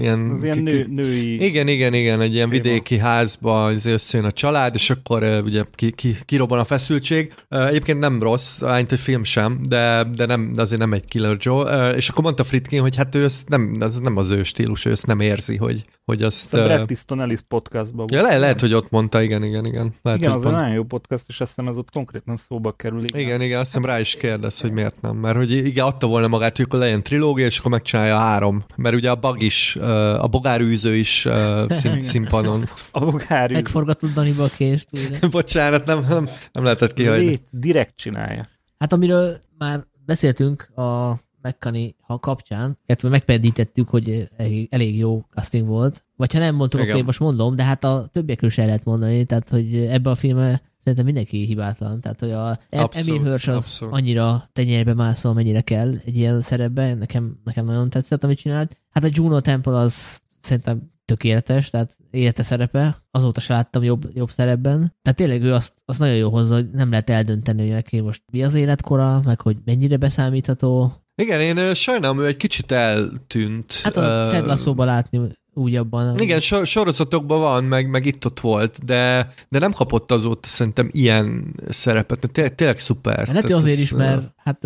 [0.00, 1.44] ilyen, az ilyen nő, női...
[1.44, 2.62] Igen, igen, igen, egy ilyen téma.
[2.62, 7.32] vidéki házba összejön a család, és akkor uh, ugye ki, ki, kirobban a feszültség.
[7.50, 11.36] Uh, egyébként nem rossz, lányt, hogy film sem, de, de nem, azért nem egy Killer
[11.40, 11.90] Joe.
[11.90, 14.90] És akkor mondta Fritkin, hogy hát ő ezt nem, ez nem az ő stílus, ő
[14.90, 16.54] ezt nem érzi, hogy, hogy azt...
[16.54, 19.92] A Brad Easton Ellis podcastban ja, le, lehet, hogy ott mondta, igen, igen, igen.
[20.02, 20.54] Lehet, igen, az pont...
[20.54, 23.04] nagyon jó podcast, és azt hiszem ez ott konkrétan szóba kerül.
[23.04, 25.16] Igen, igen, igen azt hiszem rá is kérdez, hogy miért nem.
[25.16, 28.64] Mert hogy igen, adta volna magát, hogy akkor legyen trilógia, és akkor megcsinálja három.
[28.76, 31.28] Mert ugye a bag is, a bogárűző is
[31.68, 32.68] szín, színpadon.
[32.90, 33.60] a bogárűző.
[33.60, 34.88] Megforgatott Dani Bakést.
[35.30, 37.40] Bocsánat, nem, nem, nem lehetett kihagyni.
[37.50, 38.44] Direkt csinálja.
[38.78, 45.66] Hát amiről már beszéltünk a McCanny ha kapcsán, illetve megpendítettük, hogy elég, elég jó casting
[45.66, 46.04] volt.
[46.16, 48.84] Vagy ha nem mondtuk, akkor én most mondom, de hát a többiekről is el lehet
[48.84, 52.00] mondani, tehát hogy ebbe a filmbe szerintem mindenki hibátlan.
[52.00, 53.94] Tehát, hogy a abszolút, Emil Hirsch az abszolút.
[53.94, 58.80] annyira tenyérbe mászol, mennyire kell egy ilyen szerepben, nekem, nekem nagyon tetszett, amit csinált.
[58.90, 64.30] Hát a Juno Temple az szerintem tökéletes, tehát élete szerepe, azóta se láttam jobb, jobb
[64.30, 64.78] szerepben.
[65.02, 68.22] Tehát tényleg ő azt, azt nagyon jó hozza, hogy nem lehet eldönteni, hogy neki most
[68.32, 70.92] mi az életkora, meg hogy mennyire beszámítható.
[71.22, 73.80] Igen, én sajnálom, ő egy kicsit eltűnt.
[73.82, 75.20] Hát a Ted lasso látni
[75.54, 76.18] újabban.
[76.18, 81.54] Igen, sor- sorozatokban van, meg, meg itt-ott volt, de, de nem kapott azóta szerintem ilyen
[81.68, 83.16] szerepet, mert tényleg, tényleg szuper.
[83.16, 84.58] Hát lehet, azért is, mert hát,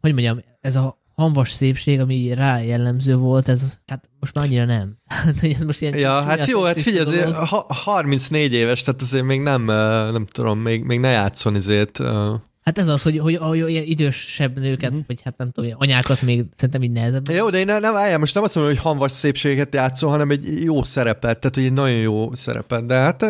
[0.00, 4.64] hogy mondjam, ez a hanvas szépség, ami rá jellemző volt, ez hát most már annyira
[4.64, 4.96] nem.
[5.56, 7.34] ez most ilyen ja, hát jó, hát figyelj, azért
[7.68, 9.64] 34 éves, tehát azért még nem,
[10.12, 12.00] nem tudom, még, még ne játszon azért
[12.68, 15.00] Hát ez az, hogy, hogy, hogy olyan idősebb nőket, mm-hmm.
[15.06, 17.28] vagy hát nem tudom, anyákat még szerintem így nehezebb.
[17.28, 20.64] Jó, de én nem, nem most nem azt mondom, hogy hanvas szépséget játszol, hanem egy
[20.64, 23.22] jó szerepet, tehát hogy egy nagyon jó szerepet, de hát...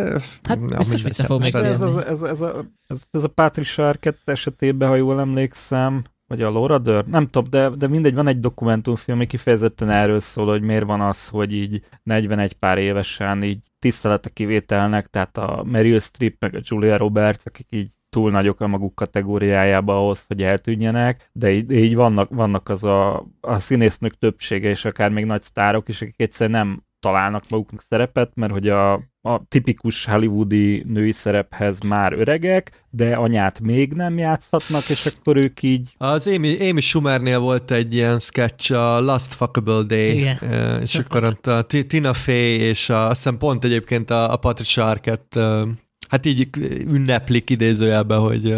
[0.43, 3.29] Hát nem, biztos vissza fog még ez, ez, ez, ez, ez, a, ez, ez a
[3.29, 8.15] Patrick Arquette esetében, ha jól emlékszem, vagy a Laura Dern, nem tudom, de, de mindegy,
[8.15, 12.79] van egy dokumentumfilm, ami kifejezetten erről szól, hogy miért van az, hogy így 41 pár
[12.79, 17.89] évesen így tisztelet a kivételnek, tehát a Meryl Streep meg a Julia Roberts, akik így
[18.11, 23.27] túl nagyok a maguk kategóriájába ahhoz, hogy eltűnjenek, de így, így vannak, vannak az a,
[23.41, 28.31] a színésznők többsége, és akár még nagy sztárok is, akik egyszer nem találnak maguknak szerepet,
[28.35, 34.89] mert hogy a, a tipikus hollywoodi női szerephez már öregek, de anyát még nem játszhatnak,
[34.89, 35.95] és akkor ők így...
[35.99, 40.81] Az Amy, Amy Schumernél volt egy ilyen sketch, a Last Fuckable Day, Igen.
[40.83, 44.85] és akkor ott a Tina Fey, és a, azt hiszem pont egyébként a, a Patricia
[44.85, 45.67] Arquette
[46.09, 46.49] hát így
[46.87, 48.55] ünneplik idézőjelben, hogy,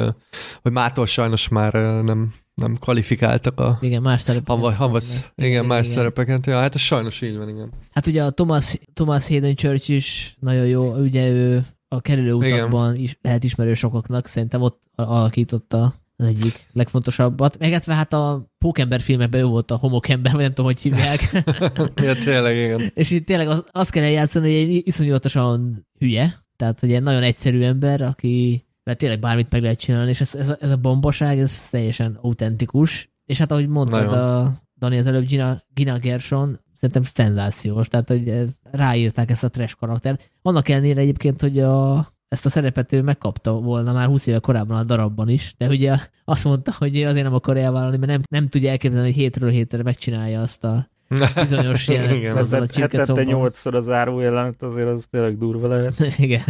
[0.62, 1.72] hogy mától sajnos már
[2.05, 4.48] nem, nem kvalifikáltak a igen, más szerepeket.
[4.48, 5.97] Hanva, hanvasz, igen, igen, más igen.
[5.97, 6.47] szerepeket.
[6.47, 7.72] Ja, hát ez sajnos így van, igen.
[7.90, 12.97] Hát ugye a Thomas, Thomas Hayden Church is nagyon jó, ugye ő a kerülő utakban
[12.97, 17.59] is lehet ismerő sokaknak, szerintem ott alakította az egyik legfontosabbat.
[17.59, 21.31] Megetve hát a Pókember filmekben ő volt a homokember, vagy nem tudom, hogy hívják.
[22.06, 22.81] ja, tényleg, igen.
[22.94, 27.23] És itt tényleg azt az kell eljátszani, hogy egy iszonyatosan hülye, tehát, hogy egy nagyon
[27.23, 30.77] egyszerű ember, aki mert tényleg bármit meg lehet csinálni, és ez, ez, a, ez a
[30.77, 33.11] bombaság, ez teljesen autentikus.
[33.27, 38.49] És hát ahogy mondtad, a Dani az előbb, Gina, Gina Gerson, szerintem szenzációs, tehát hogy
[38.70, 40.31] ráírták ezt a trash karaktert.
[40.43, 44.77] Annak ellenére egyébként, hogy a, ezt a szerepet ő megkapta volna már 20 éve korábban
[44.77, 48.49] a darabban is, de ugye azt mondta, hogy azért nem akar elvállalni, mert nem, nem
[48.49, 50.87] tudja elképzelni, hogy hétről hétre megcsinálja azt a
[51.35, 53.16] bizonyos jelenet Igen, azzal a csirkecomban.
[53.16, 55.95] Hetente nyolcszor az áró jelenet, azért az tényleg durva lehet.
[56.19, 56.43] Igen.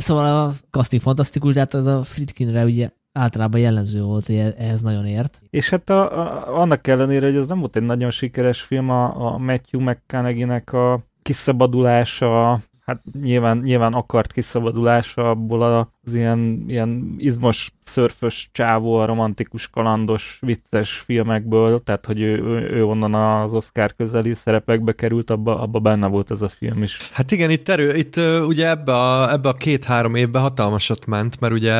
[0.00, 4.54] Szóval a casting fantasztikus, de hát az a Fritkinre ugye általában jellemző volt, hogy e-
[4.58, 5.40] ehhez nagyon ért.
[5.50, 9.32] És hát a, a, annak ellenére, hogy ez nem volt egy nagyon sikeres film, a,
[9.32, 17.72] a Matthew McConaughey-nek a kiszabadulása, hát nyilván, nyilván akart kiszabadulása abból az ilyen, ilyen izmos,
[17.84, 24.34] szörfös csávó, a romantikus, kalandos, vicces filmekből, tehát hogy ő, ő, onnan az Oscar közeli
[24.34, 27.10] szerepekbe került, abba, abba benne volt ez a film is.
[27.12, 28.16] Hát igen, itt, erő, itt
[28.46, 31.74] ugye ebbe a, ebbe a két-három évben hatalmasat ment, mert ugye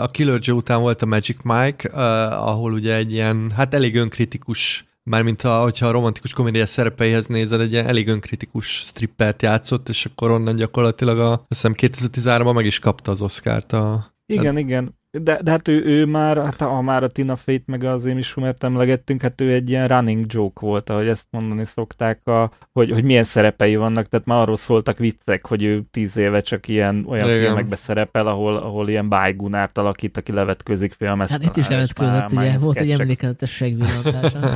[0.00, 1.88] a Killer Joe után volt a Magic Mike,
[2.28, 7.60] ahol ugye egy ilyen, hát elég önkritikus Mármint, a, hogyha a romantikus komédia szerepeihez nézed,
[7.60, 12.64] egy ilyen elég önkritikus strippert játszott, és akkor onnan gyakorlatilag a, azt hiszem 2013-ban meg
[12.64, 13.72] is kapta az Oscar-t.
[13.72, 14.97] A, igen, a, igen.
[15.10, 18.22] De, de hát ő, ő már, hát ha már a Tina Fey-t meg az Amy
[18.22, 22.90] Schumert emlegettünk, hát ő egy ilyen running joke volt, ahogy ezt mondani szokták, a, hogy,
[22.90, 27.04] hogy milyen szerepei vannak, tehát már arról szóltak viccek, hogy ő tíz éve csak ilyen
[27.08, 27.40] olyan Igen.
[27.40, 31.30] filmekbe szerepel, ahol, ahol ilyen bájgunárt alakít, aki levetkőzik filmet.
[31.30, 34.38] Hát itt is levetkőzött, ugye, már volt egy emlékezetes segvillantása.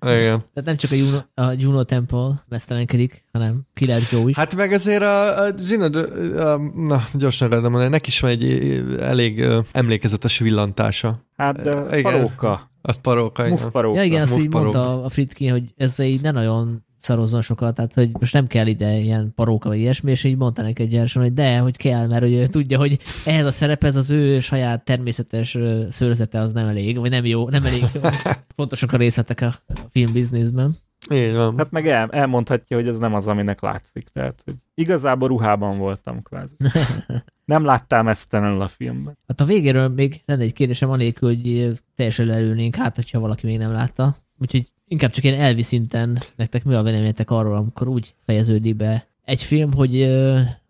[0.00, 0.38] Igen.
[0.38, 4.36] Tehát nem csak a Juno, a Juno Temple mesztelenkedik, hanem Killer Joe is.
[4.36, 8.84] Hát meg azért a, a Gina, a, na, gyorsan rendben mondani, neki is van egy
[9.00, 11.24] elég emlékezetes villantása.
[11.36, 12.02] Hát de igen.
[12.02, 12.70] paróka.
[12.82, 13.70] Az paróka, igen.
[13.70, 13.98] paróka.
[13.98, 17.94] Ja igen, azt így mondta a Fritkin, hogy ez így ne nagyon szarozzon sokat, tehát
[17.94, 21.22] hogy most nem kell ide ilyen paróka vagy ilyesmi, és így mondta neki egy gyersen,
[21.22, 24.84] hogy de, hogy kell, mert hogy ő tudja, hogy ehhez a szerephez az ő saját
[24.84, 25.58] természetes
[25.88, 28.00] szőrzete az nem elég, vagy nem jó, nem elég jó.
[28.56, 29.54] Fontosak a részletek a
[29.90, 30.74] filmbizniszben.
[31.12, 31.56] Így van.
[31.56, 34.08] Hát meg el, elmondhatja, hogy ez nem az, aminek látszik.
[34.08, 36.56] Tehát, hogy igazából ruhában voltam kvázi.
[37.50, 39.18] nem láttam ezt a filmben.
[39.26, 43.58] Hát a végéről még lenne egy kérdésem anélkül, hogy teljesen lelőnénk, hát hogyha valaki még
[43.58, 44.16] nem látta.
[44.38, 49.06] Úgyhogy inkább csak ilyen elvi szinten nektek mi a véleményetek arról, amikor úgy fejeződik be
[49.24, 50.02] egy film, hogy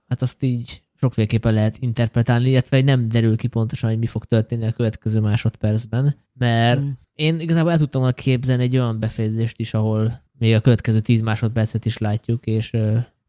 [0.09, 4.67] hát azt így sokféleképpen lehet interpretálni, illetve nem derül ki pontosan, hogy mi fog történni
[4.67, 6.89] a következő másodpercben, mert mm.
[7.15, 11.21] én igazából el tudtam volna képzelni egy olyan befejezést is, ahol még a következő tíz
[11.21, 12.77] másodpercet is látjuk, és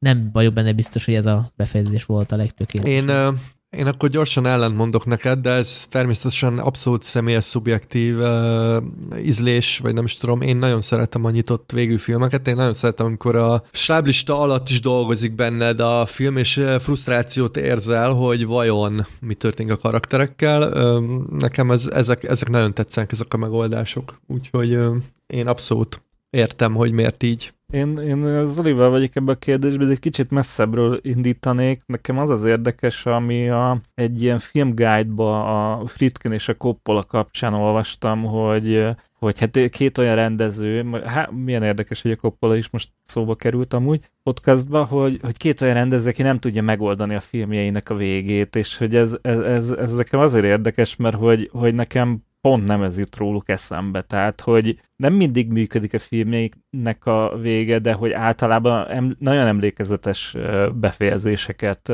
[0.02, 3.10] nem vagyok benne biztos, hogy ez a befejezés volt a legtökéletesebb.
[3.10, 3.40] Én
[3.78, 8.84] én akkor gyorsan ellent mondok neked, de ez természetesen abszolút személyes, szubjektív uh,
[9.23, 13.06] ízlés, vagy nem is tudom, én nagyon szeretem a nyitott végű filmeket, én nagyon szeretem,
[13.06, 19.34] amikor a stáblista alatt is dolgozik benned a film, és frusztrációt érzel, hogy vajon mi
[19.34, 20.61] történik a karakterekkel.
[20.61, 24.95] Uh, nekem ez, ezek, ezek nagyon tetszenek, ezek a megoldások, úgyhogy uh,
[25.28, 27.53] én abszolút értem, hogy miért így.
[27.72, 31.81] Én, én az Oliver vagyok ebben a kérdésben, de egy kicsit messzebbről indítanék.
[31.85, 37.53] Nekem az az érdekes, ami a, egy ilyen filmguide-ba a Fritkin és a Coppola kapcsán
[37.53, 42.89] olvastam, hogy hogy hát két olyan rendező, hát milyen érdekes, hogy a Coppola is most
[43.03, 47.89] szóba került amúgy podcastba, hogy, hogy két olyan rendező, aki nem tudja megoldani a filmjeinek
[47.89, 52.23] a végét, és hogy ez, ez, ez, ez nekem azért érdekes, mert hogy, hogy nekem
[52.41, 54.01] pont nem ez jut róluk eszembe.
[54.01, 60.35] Tehát, hogy nem mindig működik a filmjéknek a vége, de hogy általában em, nagyon emlékezetes
[60.73, 61.93] befejezéseket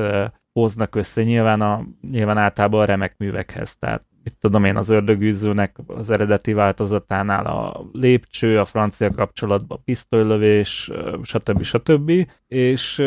[0.60, 3.78] hoznak össze, nyilván, a, nyilván általában a remek művekhez.
[3.78, 9.82] Tehát mit tudom én, az ördögűzőnek az eredeti változatánál a lépcső, a francia kapcsolatban a
[9.86, 10.91] pisztolylövés,
[11.22, 11.62] stb.
[11.64, 12.12] stb.
[12.48, 13.04] És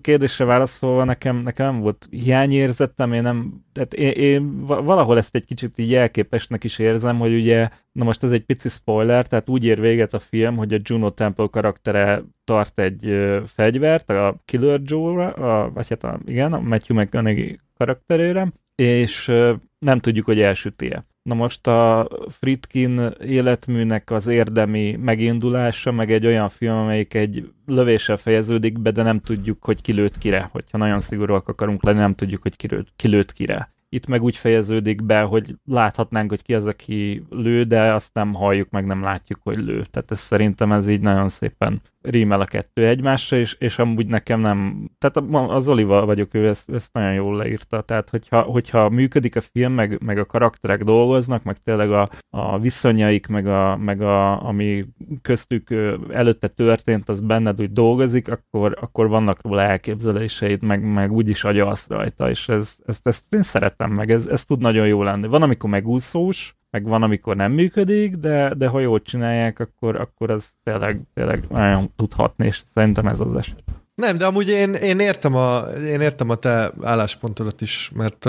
[0.00, 5.44] kérdésre válaszolva nekem, nekem nem volt hiányérzetem, én nem, tehát én, én valahol ezt egy
[5.44, 9.64] kicsit így jelképesnek is érzem, hogy ugye, na most ez egy pici spoiler, tehát úgy
[9.64, 15.70] ér véget a film, hogy a Juno Temple karaktere tart egy fegyvert, a Killer Joe-ra,
[15.74, 19.32] vagy hát a, igen, a Matthew McConaughey karakterére, és
[19.80, 21.04] nem tudjuk, hogy elsüti-e.
[21.22, 28.16] Na most a Fritkin életműnek az érdemi megindulása, meg egy olyan film, amelyik egy lövéssel
[28.16, 30.48] fejeződik be, de nem tudjuk, hogy kilőtt kire.
[30.52, 33.72] Hogyha nagyon szigorúak akarunk lenni, nem tudjuk, hogy kilőtt, kilőtt kire.
[33.88, 38.34] Itt meg úgy fejeződik be, hogy láthatnánk, hogy ki az, aki lő, de azt nem
[38.34, 39.84] halljuk, meg nem látjuk, hogy lő.
[39.90, 44.40] Tehát ez szerintem ez így nagyon szépen rímel a kettő egymásra, és, és amúgy nekem
[44.40, 49.36] nem, tehát az Oliva vagyok, ő ezt, ezt nagyon jól leírta, tehát hogyha, hogyha működik
[49.36, 54.02] a film, meg, meg a karakterek dolgoznak, meg tényleg a, a viszonyaik, meg, a, meg
[54.02, 54.84] a, ami
[55.22, 55.70] köztük
[56.08, 61.88] előtte történt, az benned úgy dolgozik, akkor, akkor vannak róla elképzeléseid, meg, meg úgyis agyalsz
[61.88, 65.26] rajta, és ez, ezt, ezt én szeretem meg, ez, ez tud nagyon jó lenni.
[65.26, 70.30] Van, amikor megúszós, meg van, amikor nem működik, de, de ha jól csinálják, akkor, akkor
[70.30, 73.62] az tényleg, tényleg nagyon tudhatni, és szerintem ez az eset.
[73.94, 78.26] Nem, de amúgy én, én, értem a, én értem a te álláspontodat is, mert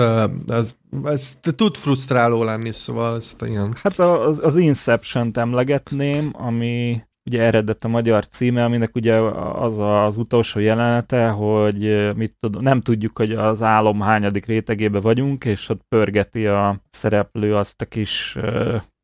[0.48, 3.74] ez, ez tud frusztráló lenni, szóval ezt ilyen...
[3.82, 10.18] Hát az, az Inception-t emlegetném, ami ugye eredet a magyar címe, aminek ugye az az
[10.18, 15.82] utolsó jelenete, hogy mit tud, nem tudjuk, hogy az álom hányadik rétegébe vagyunk, és ott
[15.88, 18.38] pörgeti a szereplő azt a kis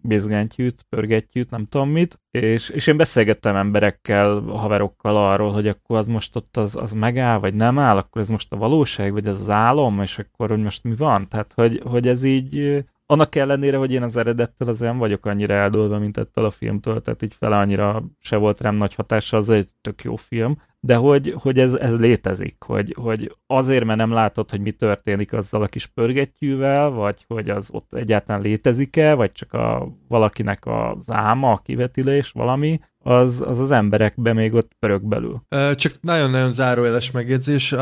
[0.03, 6.07] bizgentyűt, pörgettyűt, nem tudom mit, és, és én beszélgettem emberekkel, haverokkal arról, hogy akkor az
[6.07, 9.41] most ott az, az megáll, vagy nem áll, akkor ez most a valóság, vagy ez
[9.41, 11.29] az álom, és akkor hogy most mi van?
[11.29, 15.55] Tehát, hogy, hogy ez így annak ellenére, hogy én az eredettel az nem vagyok annyira
[15.55, 19.51] eldolva, mint ettől a filmtől, tehát így fele annyira se volt rám nagy hatása, az
[19.51, 24.13] egy tök jó film, de hogy, hogy ez, ez létezik, hogy, hogy azért, mert nem
[24.13, 29.33] látod, hogy mi történik azzal a kis pörgettyűvel, vagy hogy az ott egyáltalán létezik-e, vagy
[29.33, 35.03] csak a, valakinek az álma, a kivetilés, valami, az, az az emberekbe még ott pörög
[35.03, 35.43] belül.
[35.75, 37.75] Csak nagyon-nagyon zárójeles megjegyzés.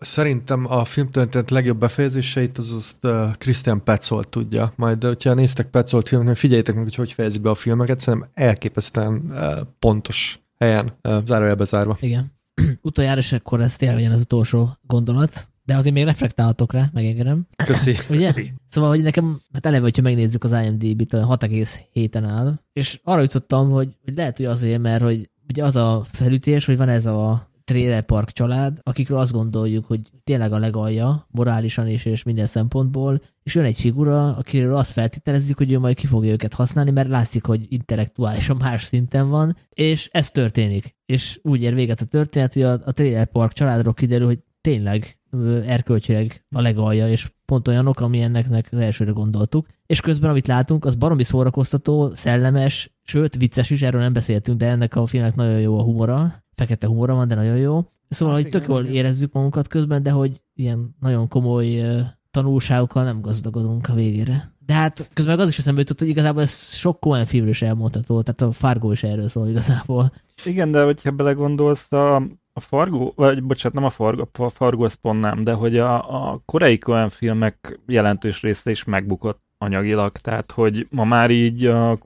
[0.00, 4.72] Szerintem a filmtörténet legjobb befejezéseit az azt Christian Petzold tudja.
[4.76, 9.32] Majd, hogyha néztek Petzold filmet, figyeljétek meg, hogy hogy fejezi be a filmeket, szerintem elképesztően
[9.78, 10.92] pontos helyen,
[11.24, 11.96] zárójelbe zárva.
[12.00, 12.38] Igen.
[12.82, 17.46] Utoljára, és akkor ez tényleg legyen az utolsó gondolat, de azért még reflektálhatok rá, megengedem.
[17.64, 17.96] Köszi.
[18.10, 18.32] Ugye?
[18.32, 18.52] Köszi.
[18.68, 23.88] Szóval, hogy nekem, hát eleve, hogyha megnézzük az IMDb-t, 6,7-en áll, és arra jutottam, hogy,
[24.04, 28.02] hogy lehet, hogy azért, mert hogy ugye az a felütés, hogy van ez a trailer
[28.02, 33.54] park család, akikről azt gondoljuk, hogy tényleg a legalja, morálisan és, és minden szempontból, és
[33.54, 37.44] jön egy figura, akiről azt feltételezzük, hogy ő majd ki fogja őket használni, mert látszik,
[37.44, 40.96] hogy intellektuálisan más szinten van, és ez történik.
[41.06, 45.20] És úgy ér véget a történet, hogy a, a trailer park családról kiderül, hogy tényleg
[45.66, 49.66] erkölcsileg a legalja, és pont olyanok, ami ennek az elsőre gondoltuk.
[49.86, 54.66] És közben, amit látunk, az baromi szórakoztató, szellemes, sőt, vicces is, erről nem beszéltünk, de
[54.66, 57.80] ennek a filmnek nagyon jó a humora, fekete humora van, de nagyon jó.
[58.08, 61.82] Szóval, hát hogy tök jól érezzük magunkat közben, de hogy ilyen nagyon komoly
[62.30, 64.42] tanulságokkal nem gazdagodunk a végére.
[64.66, 68.22] De hát közben az is eszembe jutott, hogy igazából ez sok Coen filmről is elmondható,
[68.22, 70.12] tehát a Fargo is erről szól igazából.
[70.44, 72.16] Igen, de hogyha belegondolsz, a,
[72.52, 75.94] a Fargo, vagy bocsánat, nem a Fargo, a Fargo az pont nem, de hogy a,
[76.32, 81.98] a korai Coen filmek jelentős része is megbukott anyagilag, tehát hogy ma már így a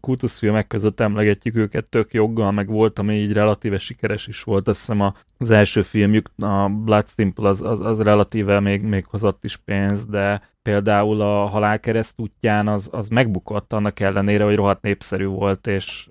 [0.00, 4.78] kultuszfilmek között emlegetjük őket tök joggal, meg volt, ami így relatíve sikeres is volt, azt
[4.78, 9.56] hiszem az első filmjük, a Blood Simple, az, az, az relatíve még, még hozott is
[9.56, 15.66] pénz, de például a Halálkereszt útján az, az megbukott annak ellenére, hogy rohadt népszerű volt,
[15.66, 16.08] és,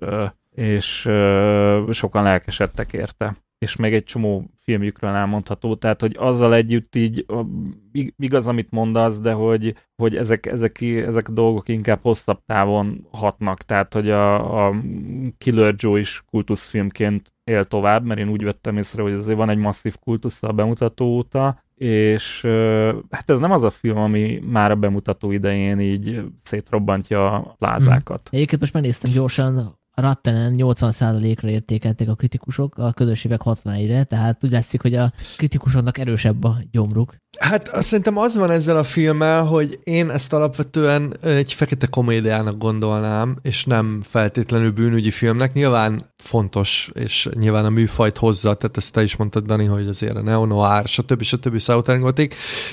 [0.54, 1.00] és
[1.90, 7.26] sokan lelkesedtek érte és még egy csomó filmjükről elmondható, tehát hogy azzal együtt így
[8.16, 13.62] igaz, amit mondasz, de hogy, hogy ezek, ezek, ezek a dolgok inkább hosszabb távon hatnak,
[13.62, 14.74] tehát hogy a, a
[15.38, 19.58] Killer Joe is kultuszfilmként él tovább, mert én úgy vettem észre, hogy azért van egy
[19.58, 22.40] masszív kultusz a bemutató óta, és
[23.10, 28.20] hát ez nem az a film, ami már a bemutató idején így szétrobbantja a plázákat.
[28.20, 28.36] Mm.
[28.36, 34.82] Egyébként most megnéztem gyorsan, Rattenen 80%-ra értékelték a kritikusok, a közönségek 61-re, tehát úgy látszik,
[34.82, 37.16] hogy a kritikusoknak erősebb a gyomruk.
[37.38, 42.58] Hát azt szerintem az van ezzel a filmmel, hogy én ezt alapvetően egy fekete komédiának
[42.58, 45.52] gondolnám, és nem feltétlenül bűnügyi filmnek.
[45.52, 50.16] Nyilván fontos, és nyilván a műfajt hozza, tehát ezt te is mondtad, Dani, hogy azért
[50.16, 51.22] a neo-noir, stb.
[51.22, 51.58] stb.
[51.58, 52.14] Southern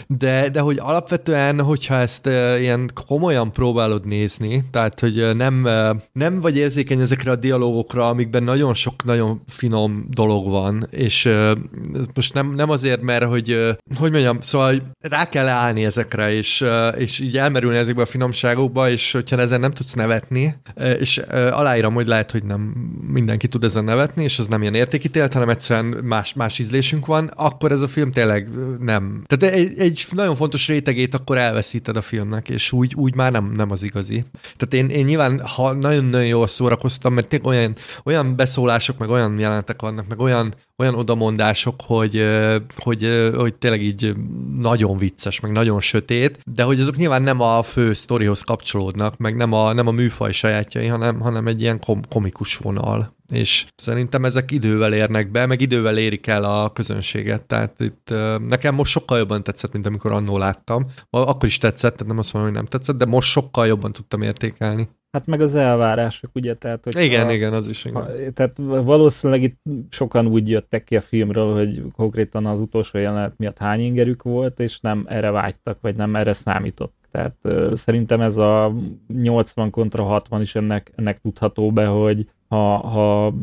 [0.08, 2.28] de, de hogy alapvetően, hogyha ezt
[2.60, 5.68] ilyen komolyan próbálod nézni, tehát, hogy nem,
[6.12, 11.30] nem vagy érzékeny ezekre a dialógokra, amikben nagyon sok nagyon finom dolog van, és
[12.14, 16.66] most nem, nem azért, mert hogy, hogy mondjam, szóval rá kell állni ezekre, és,
[16.98, 20.56] és így elmerülni ezekbe a finomságokba, és hogyha ezen nem tudsz nevetni,
[21.00, 21.18] és
[21.52, 22.62] aláírom, hogy lehet, hogy nem
[23.08, 27.32] mindenki tud ezen nevetni, és az nem ilyen értékítélet, hanem egyszerűen más, más ízlésünk van,
[27.36, 28.50] akkor ez a film tényleg
[28.80, 29.24] nem.
[29.28, 33.52] Tehát egy, egy nagyon fontos rétegét akkor elveszíted a filmnek, és úgy, úgy már nem,
[33.56, 34.24] nem az igazi.
[34.56, 39.82] Tehát én, én nyilván, ha nagyon-nagyon jól szórakoztam, mert olyan, olyan beszólások, meg olyan jelenetek
[39.82, 42.24] vannak, meg olyan, olyan odamondások, hogy,
[42.76, 44.16] hogy, hogy tényleg így
[44.58, 49.36] nagyon vicces, meg nagyon sötét, de hogy azok nyilván nem a fő sztorihoz kapcsolódnak, meg
[49.36, 53.14] nem a, nem a műfaj sajátjai, hanem, hanem egy ilyen kom- komikus vonal.
[53.34, 57.42] És szerintem ezek idővel érnek be, meg idővel érik el a közönséget.
[57.42, 58.14] Tehát itt
[58.48, 60.86] nekem most sokkal jobban tetszett, mint amikor annó láttam.
[61.10, 64.22] Akkor is tetszett, tehát nem azt mondom, hogy nem tetszett, de most sokkal jobban tudtam
[64.22, 64.90] értékelni.
[65.16, 66.54] Hát meg az elvárások, ugye?
[66.54, 68.02] Tehát, hogy igen, a, igen, az is igen.
[68.02, 69.58] Ha, tehát valószínűleg itt
[69.90, 74.60] sokan úgy jöttek ki a filmről, hogy konkrétan az utolsó jelenet miatt hány ingerük volt,
[74.60, 76.94] és nem erre vágytak, vagy nem erre számított.
[77.12, 78.74] Tehát uh, szerintem ez a
[79.08, 83.34] 80 kontra 60 is ennek, ennek tudható be, hogy ha, ha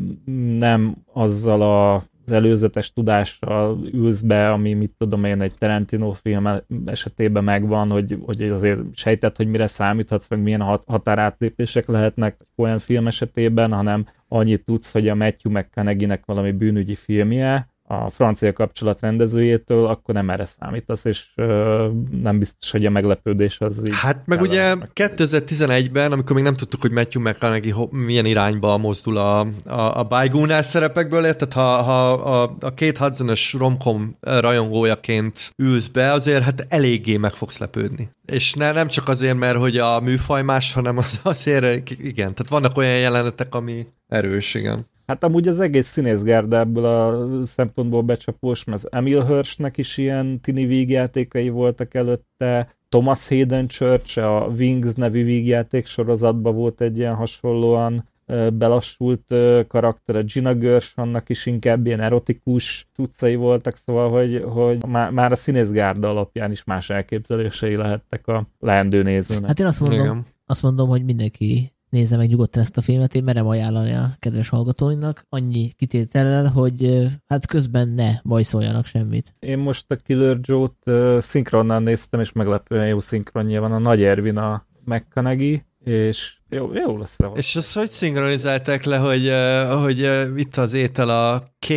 [0.57, 6.49] nem azzal a az előzetes tudással ülsz be, ami mit tudom én egy Tarantino film
[6.85, 12.79] esetében megvan, hogy, hogy azért sejtett, hogy mire számíthatsz, meg milyen hat, határátlépések lehetnek olyan
[12.79, 18.99] film esetében, hanem annyit tudsz, hogy a Matthew McConaughey-nek valami bűnügyi filmje, a francia kapcsolat
[18.99, 21.87] rendezőjétől, akkor nem erre számítasz, és ö,
[22.21, 23.93] nem biztos, hogy a meglepődés az így...
[23.93, 29.39] Hát meg ugye 2011-ben, amikor még nem tudtuk, hogy Matthew McConaughey milyen irányba mozdul a,
[29.65, 36.11] a, a Bygónál szerepekből, tehát ha, ha a, a két Hudson-ös romkom rajongójaként ülsz be,
[36.11, 38.09] azért hát eléggé meg fogsz lepődni.
[38.25, 42.49] És ne, nem csak azért, mert hogy a műfaj más, hanem az, azért, igen, tehát
[42.49, 44.91] vannak olyan jelenetek, ami erős, igen.
[45.07, 50.39] Hát amúgy az egész színészgárda ebből a szempontból becsapós, mert az Emil Hirschnek is ilyen
[50.39, 57.15] tini vígjátékai voltak előtte, Thomas Hayden Church, a Wings nevű vígjáték sorozatban volt egy ilyen
[57.15, 58.11] hasonlóan
[58.53, 59.35] belassult
[59.67, 65.35] karakter, a Gina Gersonnak is inkább ilyen erotikus tudcai voltak, szóval, hogy, hogy már a
[65.35, 69.47] színészgárda alapján is más elképzelései lehettek a leendő nézőnek.
[69.47, 70.25] Hát én azt mondom, Igen.
[70.45, 74.49] azt mondom hogy mindenki nézze meg nyugodtan ezt a filmet, én merem ajánlani a kedves
[74.49, 79.35] hallgatóinak, annyi kitétellel, hogy hát közben ne bajszoljanak semmit.
[79.39, 84.03] Én most a Killer Joe-t uh, szinkronnal néztem, és meglepően jó szinkronja van a Nagy
[84.03, 87.19] Ervin a McConaughey, és jó, jó lesz.
[87.19, 91.73] A és azt hogy szinkronizálták le, hogy, uh, hogy uh, itt az étel a K.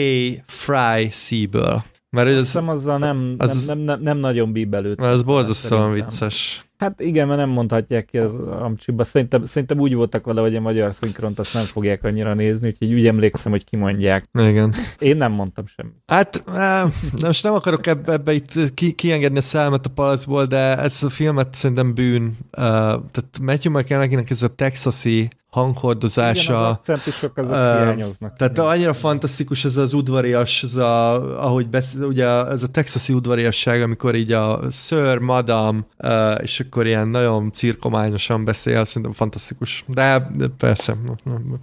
[0.46, 1.82] Fry Seaből?
[2.10, 4.98] Mert ez, hiszem azzal nem, az, nem, nem, nem, nem nagyon bíbelőtt.
[4.98, 6.65] Mert az borzasztóan vicces.
[6.78, 9.04] Hát igen, mert nem mondhatják ki az amcsiba.
[9.04, 12.92] Szerintem, szerintem úgy voltak vele, hogy a magyar szinkront azt nem fogják annyira nézni, úgyhogy
[12.92, 14.24] úgy emlékszem, hogy kimondják.
[14.32, 14.74] Igen.
[14.98, 15.94] Én nem mondtam semmit.
[16.06, 16.92] Hát nem,
[17.24, 21.08] most nem akarok ebbe, ebbe itt ki, kiengedni a szelmet a palacból, de ez a
[21.08, 22.24] filmet szerintem bűn.
[22.24, 26.52] Uh, tehát Matthew mcconaughey ez a texasi hanghordozása.
[26.52, 28.36] Igen, az akcentusok azok uh, hiányoznak.
[28.36, 28.68] Tehát igen.
[28.68, 34.14] annyira fantasztikus ez az udvarias, ez a, ahogy beszél, ugye ez a texasi udvariasság, amikor
[34.14, 39.84] így a Sir, Madam, uh, és akkor ilyen nagyon cirkományosan beszél, szerintem fantasztikus.
[39.86, 40.96] De, de persze,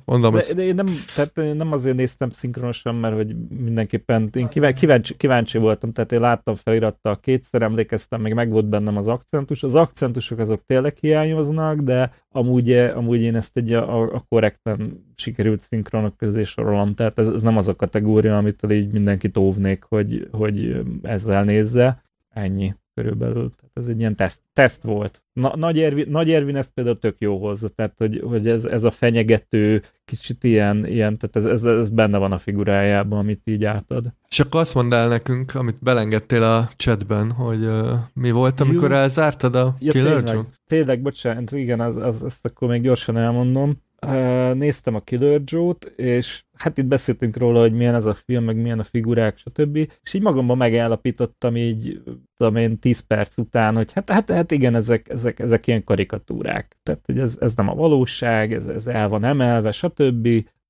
[0.05, 0.33] mondom.
[0.33, 5.57] De, de én nem, tehát nem azért néztem szinkronosan, mert hogy mindenképpen én kíváncsi, kíváncsi
[5.57, 9.63] voltam, tehát én láttam felirattal kétszer, emlékeztem, meg meg volt bennem az akcentus.
[9.63, 15.61] Az akcentusok azok tényleg hiányoznak, de amúgy, amúgy én ezt egy a, a korrekten sikerült
[15.61, 20.27] szinkronok közé sorolom, tehát ez, ez nem az a kategória, amit így mindenkit óvnék, hogy,
[20.31, 22.03] hogy ezzel nézze.
[22.29, 23.51] Ennyi körülbelül.
[23.55, 25.23] Tehát ez egy ilyen teszt, teszt volt.
[25.33, 28.83] Na, Nagy, Ervin, Nagy Ervin ezt például tök jó hozza, tehát hogy, hogy ez, ez
[28.83, 33.65] a fenyegető, kicsit ilyen, ilyen tehát ez, ez, ez benne van a figurájában, amit így
[33.65, 34.13] átad.
[34.29, 38.89] És akkor azt mondd el nekünk, amit belengedtél a chatben, hogy uh, mi volt, amikor
[38.89, 38.95] Jú.
[38.95, 40.45] elzártad a ja, Killer tényleg?
[40.67, 43.81] Tényleg, bocsánat, igen, az, az, azt akkor még gyorsan elmondom
[44.53, 48.55] néztem a Killer Joe-t, és hát itt beszéltünk róla, hogy milyen ez a film, meg
[48.55, 49.75] milyen a figurák, stb.
[49.75, 52.01] És így magamban megállapítottam így,
[52.37, 56.77] tudom én, 10 perc után, hogy hát, hát, hát igen, ezek, ezek, ezek ilyen karikatúrák.
[56.83, 60.27] Tehát, hogy ez, ez nem a valóság, ez, ez el van emelve, stb.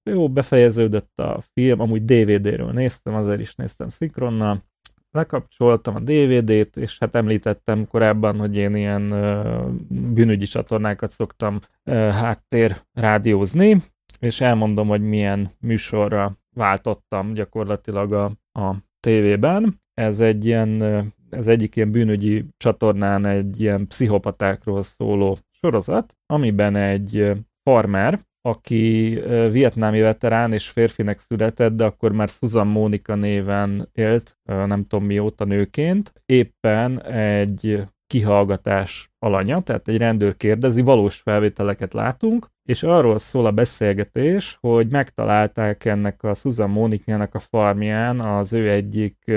[0.09, 4.63] Jó, befejeződött a film, amúgy DVD-ről néztem, azért is néztem szinkronnal,
[5.13, 11.95] lekapcsoltam a DVD-t, és hát említettem korábban, hogy én ilyen uh, bűnügyi csatornákat szoktam uh,
[12.09, 13.81] háttér rádiózni,
[14.19, 18.25] és elmondom, hogy milyen műsorra váltottam gyakorlatilag a,
[18.59, 19.81] a tévében.
[19.93, 20.81] Ez egy ilyen,
[21.29, 27.31] ez egyik ilyen bűnügyi csatornán egy ilyen pszichopatákról szóló sorozat, amiben egy
[27.63, 29.19] farmer, aki
[29.51, 35.45] vietnámi veterán és férfinek született, de akkor már Susan Mónika néven élt, nem tudom mióta
[35.45, 36.13] nőként.
[36.25, 43.51] Éppen egy kihallgatás alanya, tehát egy rendőr kérdezi, valós felvételeket látunk, és arról szól a
[43.51, 49.31] beszélgetés, hogy megtalálták ennek a Susan Mónikának a farmján az ő egyik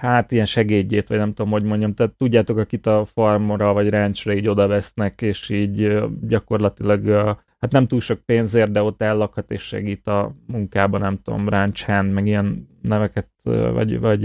[0.00, 4.32] hát ilyen segédjét, vagy nem tudom, hogy mondjam, tehát tudjátok, akit a farmora vagy ranchra
[4.32, 9.62] így oda vesznek, és így gyakorlatilag hát nem túl sok pénzért, de ott ellakhat és
[9.62, 14.24] segít a munkában, nem tudom, ranch hand, meg ilyen neveket, vagy, vagy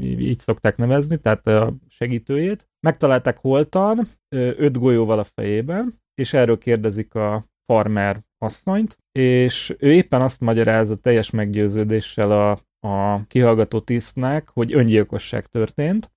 [0.00, 2.68] így szokták nevezni, tehát a segítőjét.
[2.80, 10.20] Megtalálták holtan, öt golyóval a fejében, és erről kérdezik a farmer asszonyt, és ő éppen
[10.20, 12.50] azt magyarázza teljes meggyőződéssel a,
[12.88, 16.12] a kihallgató tisztnek, hogy öngyilkosság történt.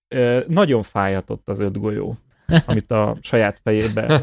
[0.47, 2.17] Nagyon fájhatott az öt golyó
[2.65, 4.21] amit a saját fejébe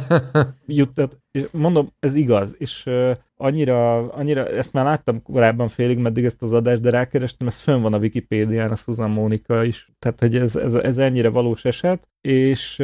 [0.67, 1.19] juttat.
[1.31, 2.91] És mondom, ez igaz, és
[3.37, 7.83] annyira, annyira, ezt már láttam korábban félig meddig ezt az adást, de rákerestem, ez fönn
[7.83, 12.09] van a Wikipédián, a Susan Monika is, tehát hogy ez, ez, ez ennyire valós eset,
[12.29, 12.77] és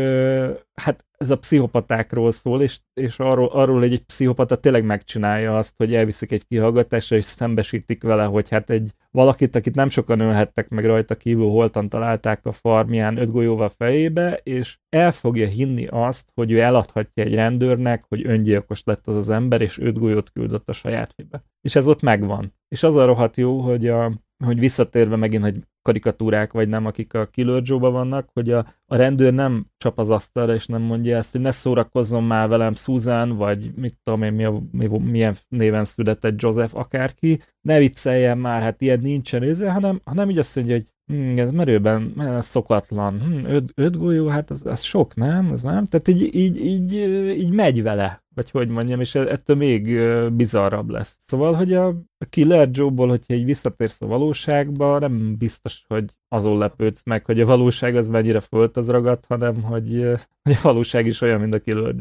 [0.75, 5.75] hát ez a pszichopatákról szól, és, és arról, arról egy, egy pszichopata tényleg megcsinálja azt,
[5.77, 10.69] hogy elviszik egy kihallgatásra, és szembesítik vele, hogy hát egy valakit, akit nem sokan ölhettek
[10.69, 16.31] meg rajta kívül, holtan találták a farmján öt golyóval fejébe, és el fogja hinni azt,
[16.35, 20.69] hogy ő eladhatja egy rendőrnek, hogy öngyilkos lett az az ember, és öt golyót küldött
[20.69, 21.43] a saját fébe.
[21.61, 22.55] És ez ott megvan.
[22.69, 24.13] És az a rohadt jó, hogy a,
[24.45, 29.33] hogy visszatérve megint, hogy karikatúrák vagy nem, akik a Killer vannak, hogy a, a rendőr
[29.33, 33.73] nem csap az asztalra, és nem mondja ezt, hogy ne szórakozzon már velem Susan, vagy
[33.77, 38.81] mit tudom én, mi a, mi, milyen néven született Joseph akárki, ne vicceljen már, hát
[38.81, 43.73] ilyen nincsen őze, hanem, hanem így azt mondja, hogy hm, ez merőben szokatlan, hm, öt,
[43.75, 45.53] öt golyó, hát ez, ez sok, nem?
[45.53, 45.87] Ez nem?
[45.87, 46.93] Tehát így, így, így,
[47.39, 49.99] így megy vele, vagy hogy mondjam, és ettől még
[50.33, 51.19] bizarrabb lesz.
[51.27, 51.95] Szóval, hogy a
[52.31, 57.47] Killer Joe-ból, hogyha egy visszatérsz a valóságba, nem biztos, hogy azon lepődsz meg, hogy a
[57.47, 60.05] valóság az mennyire fölt az ragadt, hanem hogy,
[60.43, 61.95] hogy a valóság is olyan, mint a Joe.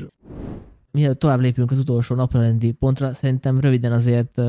[0.92, 4.42] Mielőtt tovább lépünk az utolsó napralendi pontra, szerintem röviden azért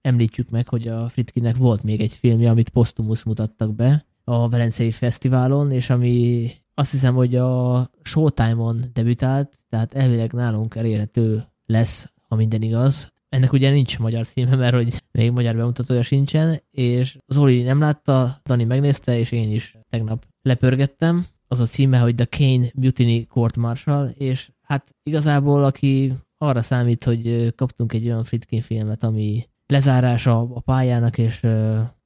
[0.00, 4.90] említsük meg, hogy a Fritkinnek volt még egy filmje, amit Postumus mutattak be a Velencei
[4.90, 12.36] Fesztiválon, és ami azt hiszem, hogy a Showtime-on debütált, tehát elvileg nálunk elérhető lesz, ha
[12.36, 13.12] minden igaz.
[13.32, 18.40] Ennek ugye nincs magyar címe, mert hogy még magyar bemutatója sincsen, és Zoli nem látta,
[18.44, 21.24] Dani megnézte, és én is tegnap lepörgettem.
[21.48, 27.04] Az a címe, hogy The Kane Mutiny Court Martial, és hát igazából aki arra számít,
[27.04, 31.42] hogy kaptunk egy olyan Fritkin filmet, ami lezárása a pályának, és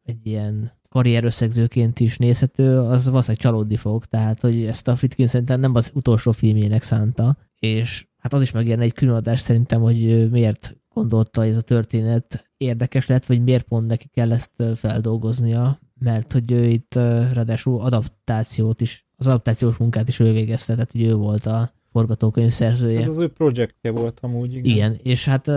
[0.02, 5.26] egy ilyen karrier összegzőként is nézhető, az valószínűleg csalódni fog, tehát hogy ezt a Fritkin
[5.26, 10.30] szerintem nem az utolsó filmjének szánta, és hát az is megérne egy különadás szerintem, hogy
[10.30, 16.32] miért gondolta ez a történet érdekes lett, vagy miért pont neki kell ezt feldolgoznia, mert
[16.32, 16.94] hogy ő itt
[17.32, 22.51] ráadásul adaptációt is, az adaptációs munkát is ő végezte, tehát hogy ő volt a forgatókönyv
[22.51, 23.01] szerzője.
[23.01, 24.64] Ez az ő projektje volt amúgy, igen.
[24.70, 25.51] Igen, és hát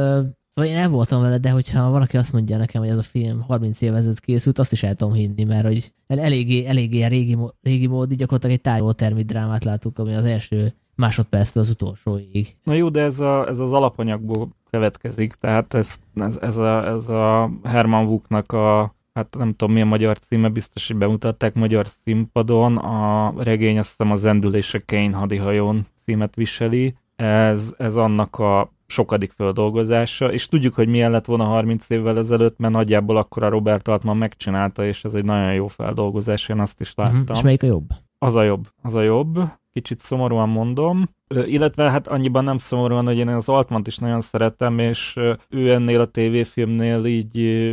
[0.49, 3.41] Szóval én el voltam vele, de hogyha valaki azt mondja nekem, hogy ez a film
[3.41, 7.87] 30 év ezelőtt készült, azt is el tudom hinni, mert hogy eléggé, eléggé régi, régi
[7.87, 12.57] mód, így gyakorlatilag egy tárgyaló drámát látunk, ami az első másodperctől az utolsóig.
[12.63, 17.09] Na jó, de ez, a, ez az alapanyagból következik, tehát ez, ez, ez, a, ez
[17.09, 22.77] a Herman Wooknak a hát nem tudom milyen magyar címe, biztos, hogy bemutatták magyar színpadon,
[22.77, 29.31] a regény azt hiszem a Zendülése Kane hadihajón címet viseli, ez, ez annak a sokadik
[29.31, 33.87] földolgozása, és tudjuk, hogy milyen lett volna 30 évvel ezelőtt, mert nagyjából akkor a Robert
[33.87, 37.19] Altman megcsinálta, és ez egy nagyon jó feldolgozás, én azt is láttam.
[37.19, 37.35] Uh-huh.
[37.35, 37.89] És melyik a jobb?
[38.17, 39.39] Az a jobb, az a jobb
[39.73, 41.09] kicsit szomorúan mondom,
[41.45, 45.19] illetve hát annyiban nem szomorúan, hogy én az Altmant is nagyon szeretem, és
[45.49, 47.65] ő ennél a tévéfilmnél így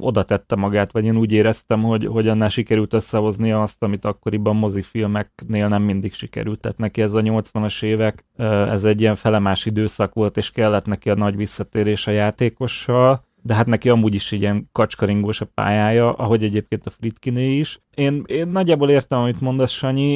[0.00, 4.56] oda tette magát, vagy én úgy éreztem, hogy, hogy annál sikerült összehoznia azt, amit akkoriban
[4.56, 6.60] mozifilmeknél nem mindig sikerült.
[6.60, 8.24] Tehát neki ez a 80-as évek,
[8.66, 13.54] ez egy ilyen felemás időszak volt, és kellett neki a nagy visszatérés a játékossal, de
[13.54, 17.80] hát neki amúgy is ilyen kacskaringós a pályája, ahogy egyébként a Fritkiné is.
[17.94, 20.12] Én, én nagyjából értem, amit mondasz, Sanyi.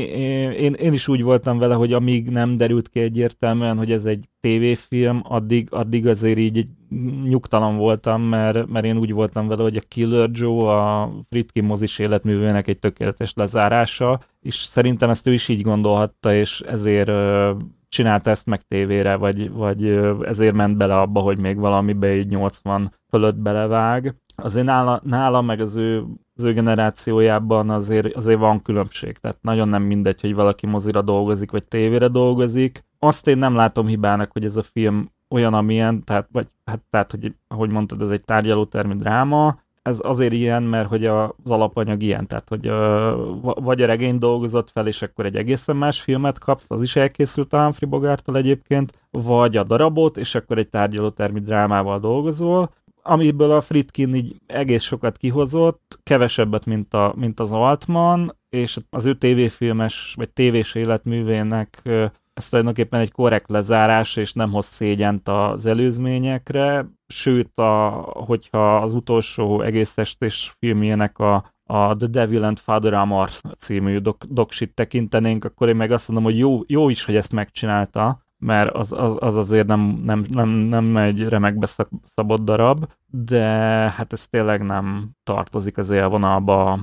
[0.58, 4.28] Én, én is úgy voltam vele, hogy amíg nem derült ki egyértelműen, hogy ez egy
[4.40, 6.66] tévéfilm, addig, addig azért így
[7.24, 11.98] nyugtalan voltam, mert, mert én úgy voltam vele, hogy a Killer Joe a Fritkin mozis
[11.98, 17.10] életművének egy tökéletes lezárása, és szerintem ezt ő is így gondolhatta, és ezért
[17.96, 19.86] csinálta ezt meg tévére, vagy, vagy
[20.22, 24.14] ezért ment bele abba, hogy még valamibe egy 80 fölött belevág.
[24.34, 26.04] Azért nála, nála meg az ő,
[26.34, 31.50] az ő generációjában azért, azért van különbség, tehát nagyon nem mindegy, hogy valaki mozira dolgozik,
[31.50, 32.84] vagy tévére dolgozik.
[32.98, 37.10] Azt én nem látom hibának, hogy ez a film olyan, amilyen, tehát, vagy, hát, tehát
[37.10, 42.26] hogy ahogy mondtad, ez egy tárgyalótermi dráma, ez azért ilyen, mert hogy az alapanyag ilyen,
[42.26, 42.68] tehát hogy
[43.64, 47.52] vagy a regény dolgozott fel, és akkor egy egészen más filmet kapsz, az is elkészült
[47.52, 52.70] a Humphrey Bogártól egyébként, vagy a darabot, és akkor egy tárgyalótermi drámával dolgozol,
[53.02, 59.04] amiből a Fritkin így egész sokat kihozott, kevesebbet, mint, a, mint az Altman, és az
[59.04, 61.82] ő tévéfilmes, vagy tévés életművének
[62.36, 67.88] ez tulajdonképpen egy korrekt lezárás, és nem hoz szégyent az előzményekre, sőt, a,
[68.26, 71.34] hogyha az utolsó egész estés filmjének a,
[71.64, 76.24] a The Devil and Father Amor című dok, doksit tekintenénk, akkor én meg azt mondom,
[76.24, 80.48] hogy jó, jó is, hogy ezt megcsinálta, mert az, az, az azért nem, nem, nem,
[80.48, 81.66] nem egy remekbe
[82.02, 83.44] szabott darab, de
[83.90, 86.80] hát ez tényleg nem tartozik az élvonalba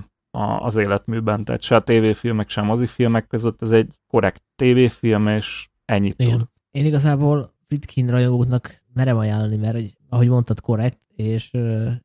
[0.60, 6.22] az életműben, tehát se a tévéfilmek, sem mozifilmek között ez egy korrekt tévéfilm, és ennyit
[6.22, 6.38] Igen.
[6.38, 6.48] tud.
[6.72, 9.78] Én igazából Fritkin rajongóknak merem ajánlani, mert
[10.10, 11.52] ahogy mondtad, korrekt, és,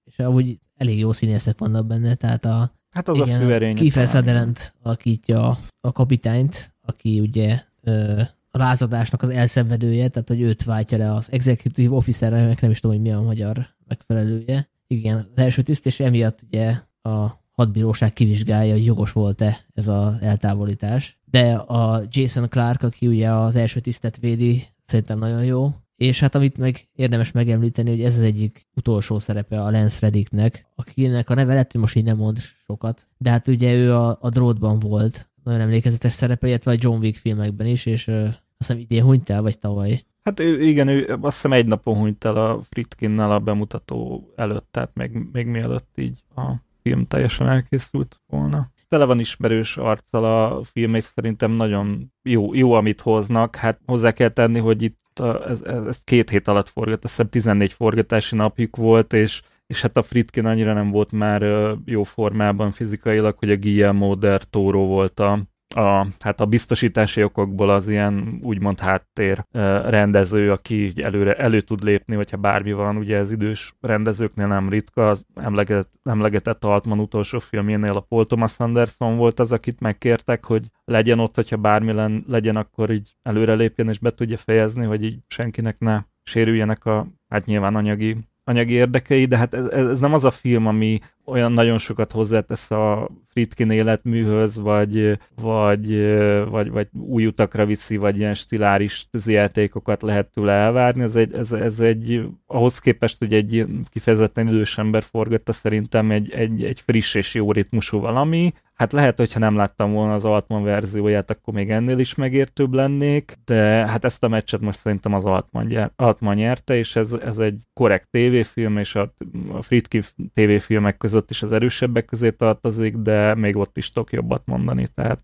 [0.05, 3.75] és ahogy elég jó színészek vannak benne, tehát a Hát az Igen, a főerény.
[3.75, 10.65] Kiefer Sutherland alakítja a kapitányt, aki ugye ö, a lázadásnak az elszenvedője, tehát hogy őt
[10.65, 14.69] váltja le az executive officer, nem is tudom, hogy mi a magyar megfelelője.
[14.87, 17.27] Igen, az első tiszt, és emiatt ugye a
[17.59, 21.19] hadbíróság kivizsgálja, hogy jogos volt-e ez az eltávolítás.
[21.25, 25.69] De a Jason Clark, aki ugye az első tisztet védi, szerintem nagyon jó.
[25.97, 30.67] És hát amit meg érdemes megemlíteni, hogy ez az egyik utolsó szerepe a Lance Reddicknek,
[30.75, 34.19] akinek a neve lett, hogy most így nem mond sokat, de hát ugye ő a,
[34.21, 38.39] a drótban volt, nagyon emlékezetes szerepe, illetve a John Wick filmekben is, és uh, azt
[38.59, 40.01] hiszem idén hunyt el, vagy tavaly.
[40.23, 44.69] Hát ő, igen, ő azt hiszem egy napon hunyt el a Fritkinnel a bemutató előtt,
[44.71, 48.71] tehát még, még mielőtt így a film teljesen elkészült volna.
[48.89, 53.57] Tele van ismerős arccal a film, és szerintem nagyon jó, jó amit hoznak.
[53.57, 57.31] Hát hozzá kell tenni, hogy itt ez, ez, ez két hét alatt forgat, azt hiszem
[57.31, 61.43] 14 forgatási napjuk volt, és és hát a Fritkin annyira nem volt már
[61.85, 65.43] jó formában fizikailag, hogy a Guillermo del Toro volt a,
[65.75, 69.45] a, hát a biztosítási okokból az ilyen úgymond háttér
[69.89, 75.09] rendező, aki előre elő tud lépni, hogyha bármi van, ugye ez idős rendezőknél nem ritka,
[75.09, 80.67] az emleget, emlegetett Altman utolsó filmjénél a Paul Thomas Anderson volt az, akit megkértek, hogy
[80.85, 85.05] legyen ott, hogyha bármi len, legyen, akkor így előre lépjen és be tudja fejezni, hogy
[85.05, 88.17] így senkinek ne sérüljenek a, hát nyilván anyagi
[88.49, 92.71] anyagi érdekei, de hát ez, ez nem az a film, ami olyan nagyon sokat hozzátesz
[92.71, 96.17] a Fritkin életműhöz, vagy, vagy,
[96.51, 101.03] vagy, vagy új utakra viszi, vagy ilyen stiláris játékokat lehet tőle elvárni.
[101.03, 106.31] Ez egy, ez, ez egy ahhoz képest, hogy egy kifejezetten idős ember forgatta szerintem egy,
[106.31, 108.53] egy, egy friss és jó ritmusú valami.
[108.75, 113.35] Hát lehet, hogyha nem láttam volna az Altman verzióját, akkor még ennél is megértőbb lennék,
[113.45, 113.57] de
[113.87, 118.09] hát ezt a meccset most szerintem az Altman, Altman nyerte, és ez, ez egy korrekt
[118.11, 119.13] tévéfilm, és a,
[119.53, 120.03] a Fritkin
[120.35, 125.23] tévéfilmek között is az erősebbek közé tartozik, de még ott is tudok jobbat mondani, tehát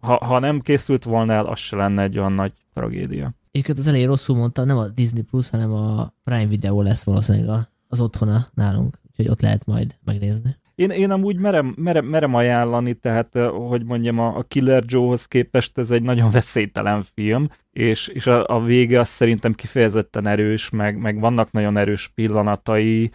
[0.00, 3.34] ha, ha nem készült volna el, az se lenne egy olyan nagy tragédia.
[3.50, 7.58] Egyébként az elején rosszul mondta, nem a Disney Plus, hanem a Prime Video lesz valószínűleg
[7.88, 10.56] az otthona nálunk, úgyhogy ott lehet majd megnézni.
[10.74, 13.38] Én, én amúgy merem, merem, merem ajánlani, tehát,
[13.68, 18.62] hogy mondjam, a Killer Joe-hoz képest ez egy nagyon veszélytelen film, és, és a, a
[18.62, 23.10] vége az szerintem kifejezetten erős, meg, meg vannak nagyon erős pillanatai,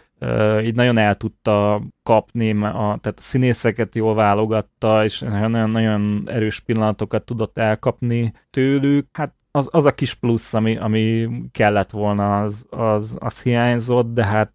[0.64, 6.60] így nagyon el tudta kapni, a, tehát a színészeket jól válogatta, és nagyon, nagyon erős
[6.60, 9.08] pillanatokat tudott elkapni tőlük.
[9.12, 14.26] Hát az, az a kis plusz, ami, ami kellett volna, az, az, az hiányzott, de
[14.26, 14.54] hát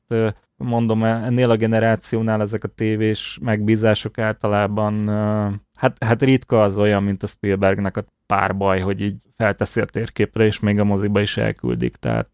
[0.56, 5.08] mondom, ennél a generációnál ezek a tévés megbízások általában
[5.78, 9.84] hát, hát ritka az olyan, mint a Spielbergnek a pár baj, hogy így felteszi a
[9.84, 12.30] térképre, és még a moziba is elküldik, tehát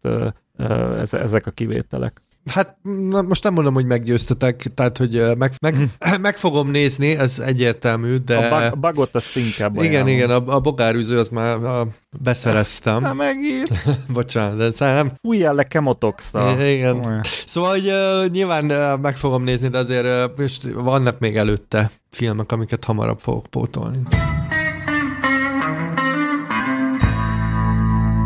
[1.11, 2.21] ezek a kivételek.
[2.51, 2.77] Hát
[3.09, 5.77] na, most nem mondom, hogy meggyőztetek, tehát hogy meg, meg,
[6.21, 8.37] meg fogom nézni, ez egyértelmű, de...
[8.37, 10.13] A, bug, a azt inkább Igen, ajánlom.
[10.13, 11.87] igen, a, a bogárűző az már a,
[12.21, 13.01] beszereztem.
[13.01, 13.69] Na megint.
[14.13, 15.11] Bocsánat, de szerintem...
[15.21, 17.05] Fújjál le kemotox Igen.
[17.05, 17.21] Olyan.
[17.45, 21.91] Szóval, hogy uh, nyilván uh, meg fogom nézni, de azért uh, most vannak még előtte
[22.09, 23.97] filmek, amiket hamarabb fogok pótolni.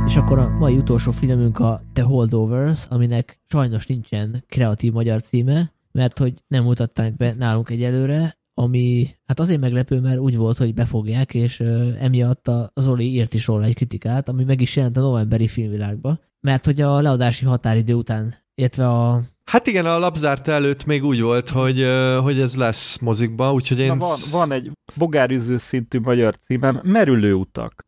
[0.09, 5.73] És akkor a mai utolsó filmünk a The Holdovers, aminek sajnos nincsen kreatív magyar címe,
[5.91, 10.73] mert hogy nem mutatták be nálunk egyelőre, ami hát azért meglepő, mert úgy volt, hogy
[10.73, 14.75] befogják, és uh, emiatt a, az Oli írt is róla egy kritikát, ami meg is
[14.75, 19.99] jelent a novemberi filmvilágba, mert hogy a leadási határidő után, illetve a Hát igen, a
[19.99, 21.85] lapzárt előtt még úgy volt, hogy,
[22.21, 23.87] hogy ez lesz mozikba, úgyhogy én...
[23.87, 27.85] Na van, van egy bogárüző szintű magyar címem, Merülő utak.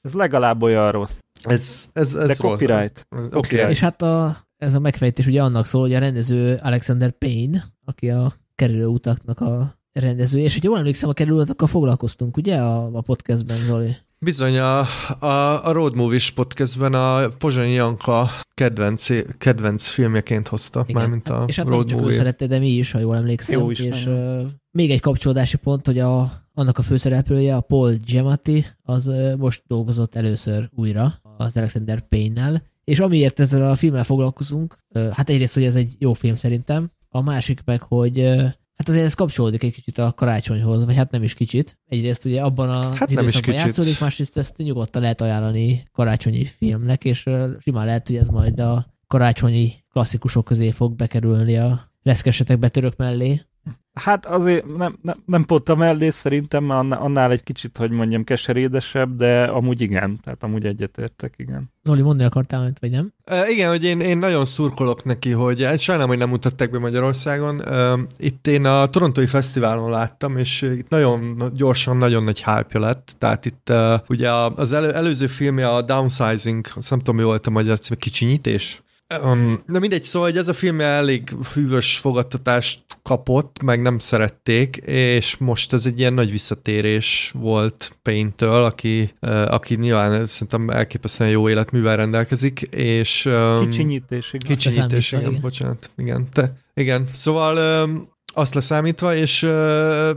[0.00, 1.18] Ez legalább olyan rossz.
[1.42, 3.06] Ez, ez, ez De copyright.
[3.32, 3.56] Oké.
[3.58, 3.70] Okay.
[3.70, 8.10] És hát a, ez a megfejtés ugye annak szól, hogy a rendező Alexander Payne, aki
[8.10, 12.90] a kerülő utaknak a rendező, és hogy jól emlékszem, a kerülő utakkal foglalkoztunk, ugye, a,
[12.92, 13.96] a podcastben, Zoli?
[14.18, 14.78] Bizony, a,
[15.18, 19.06] a, a Road Movies podcastben a Pozsonyi Janka kedvenc,
[19.38, 21.02] kedvenc filmjeként hozta, Igen.
[21.02, 23.58] mármint a És hát Road nem csak ő szerette, de mi is, ha jól emlékszem.
[23.58, 27.92] Jó is, és uh, még egy kapcsolódási pont, hogy a, annak a főszereplője, a Paul
[28.06, 34.04] Giamatti, az uh, most dolgozott először újra az Alexander Payne-nel, és amiért ezzel a filmmel
[34.04, 38.18] foglalkozunk, uh, hát egyrészt, hogy ez egy jó film szerintem, a másik meg, hogy
[38.80, 41.78] Hát azért ez kapcsolódik egy kicsit a karácsonyhoz, vagy hát nem is kicsit.
[41.86, 43.54] Egyrészt ugye abban a hát nem is kicsit.
[43.54, 47.28] játszódik, másrészt ezt nyugodtan lehet ajánlani karácsonyi filmnek, és
[47.58, 53.40] simán lehet, hogy ez majd a karácsonyi klasszikusok közé fog bekerülni a reszkesetek betörök mellé.
[54.04, 58.24] Hát azért nem, nem, nem pont a mellé szerintem, mert annál egy kicsit, hogy mondjam,
[58.24, 61.72] keserédesebb, de amúgy igen, tehát amúgy egyetértek, igen.
[61.82, 63.12] Zoli, mondani akartál, vagy nem?
[63.30, 66.78] Uh, igen, hogy én, én nagyon szurkolok neki, hogy hát sajnálom, hogy nem mutatták be
[66.78, 67.56] Magyarországon.
[67.56, 73.14] Uh, itt én a Torontói Fesztiválon láttam, és itt nagyon gyorsan, nagyon nagy hype lett.
[73.18, 77.46] Tehát itt uh, ugye az elő, előző filmje a Downsizing, azt nem tudom, mi volt
[77.46, 78.82] a magyar cím, kicsinyítés
[79.24, 84.76] Um, na mindegy, szóval hogy ez a film elég hűvös fogadtatást kapott, meg nem szerették,
[84.76, 91.30] és most ez egy ilyen nagy visszatérés volt Payne-től, aki, uh, aki nyilván szerintem elképesztően
[91.30, 93.26] jó életművel rendelkezik, és...
[93.26, 94.56] Um, kicsinyítés, igen.
[94.56, 96.28] Kicsinyítés, igen, igen, bocsánat, igen.
[96.32, 99.40] Te, igen, szóval um, azt leszámítva, és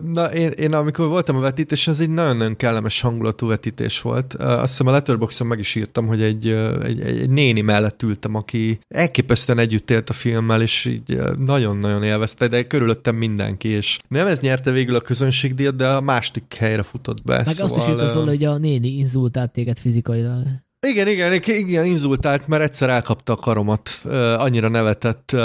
[0.03, 4.33] na, én, én amikor voltam a vetítés, az egy nagyon-nagyon kellemes hangulatú vetítés volt.
[4.33, 6.47] Azt hiszem a Letterboxon meg is írtam, hogy egy,
[6.83, 12.47] egy, egy néni mellett ültem, aki elképesztően együtt élt a filmmel, és így nagyon-nagyon élvezte,
[12.47, 17.23] de körülöttem mindenki, és nem ez nyerte végül a közönségdíjat, de a másik helyre futott
[17.23, 17.35] be.
[17.45, 20.43] Meg szóval, azt is írt az hogy a néni inzultált téged fizikailag.
[20.87, 23.89] Igen, igen, igen, inzultált, mert egyszer elkapta a karomat,
[24.37, 25.35] annyira nevetett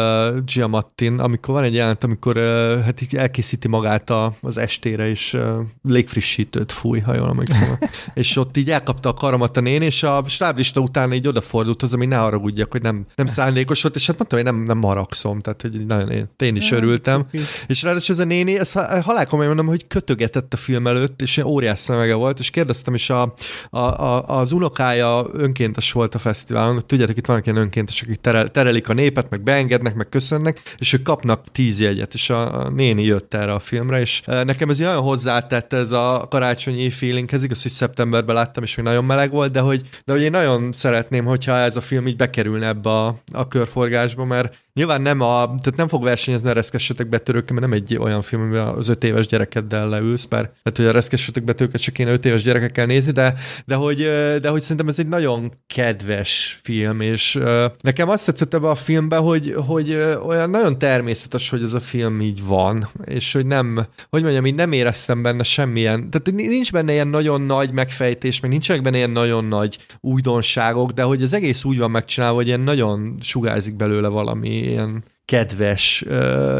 [0.44, 2.36] Giamattin, amikor van egy jelent, amikor
[2.84, 5.36] hát elkészíti magát az estére, és
[5.82, 7.78] légfrissítőt fúj, ha jól emlékszem.
[8.14, 11.94] és ott így elkapta a karomat a nén, és a stáblista után így odafordult az,
[11.94, 15.40] ami ne haragudjak, hogy nem, nem szándékos volt, és hát mondtam, hogy nem, nem haragszom,
[15.40, 17.26] tehát hogy nagyon én, én is örültem.
[17.66, 21.78] és ráadásul ez a néni, ezt halálkomolyan mondom, hogy kötögetett a film előtt, és óriás
[21.78, 23.34] szemege volt, és kérdeztem is a,
[23.70, 28.48] a, a, az unokája önkéntes volt a fesztiválon, tudjátok, itt vannak ilyen önkéntesek, akik terel,
[28.48, 33.04] terelik a népet, meg beengednek, meg köszönnek, és ők kapnak tíz jegyet, és a, néni
[33.04, 37.62] jött erre a filmre, és e, nekem ez nagyon hozzátett ez a karácsonyi feelinghez, igaz,
[37.62, 41.24] hogy szeptemberben láttam, és még nagyon meleg volt, de hogy, de hogy én nagyon szeretném,
[41.24, 45.76] hogyha ez a film így bekerülne ebbe a, a körforgásba, mert Nyilván nem, a, tehát
[45.76, 49.26] nem fog versenyezni a reszkessetek betörőkkel, mert nem egy olyan film, amiben az öt éves
[49.26, 53.34] gyerekeddel leülsz, bár tehát, hogy a reszkessetek betörőket csak kéne öt éves gyerekekkel nézni, de,
[53.66, 53.96] de, hogy,
[54.40, 57.38] de hogy szerintem ez egy nagyon kedves film, és
[57.80, 59.94] nekem azt tetszett ebbe a filmben, hogy, hogy
[60.26, 64.54] olyan nagyon természetes, hogy ez a film így van, és hogy nem, hogy mondjam, így
[64.54, 69.10] nem éreztem benne semmilyen, tehát nincs benne ilyen nagyon nagy megfejtés, meg nincsenek benne ilyen
[69.10, 74.08] nagyon nagy újdonságok, de hogy az egész úgy van megcsinálva, hogy ilyen nagyon sugárzik belőle
[74.08, 76.04] valami ilyen kedves,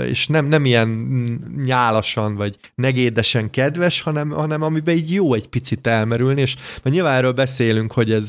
[0.09, 0.89] és nem, nem ilyen
[1.65, 7.17] nyálasan vagy negédesen kedves, hanem, hanem amiben így jó egy picit elmerülni, és mert nyilván
[7.17, 8.29] erről beszélünk, hogy ez...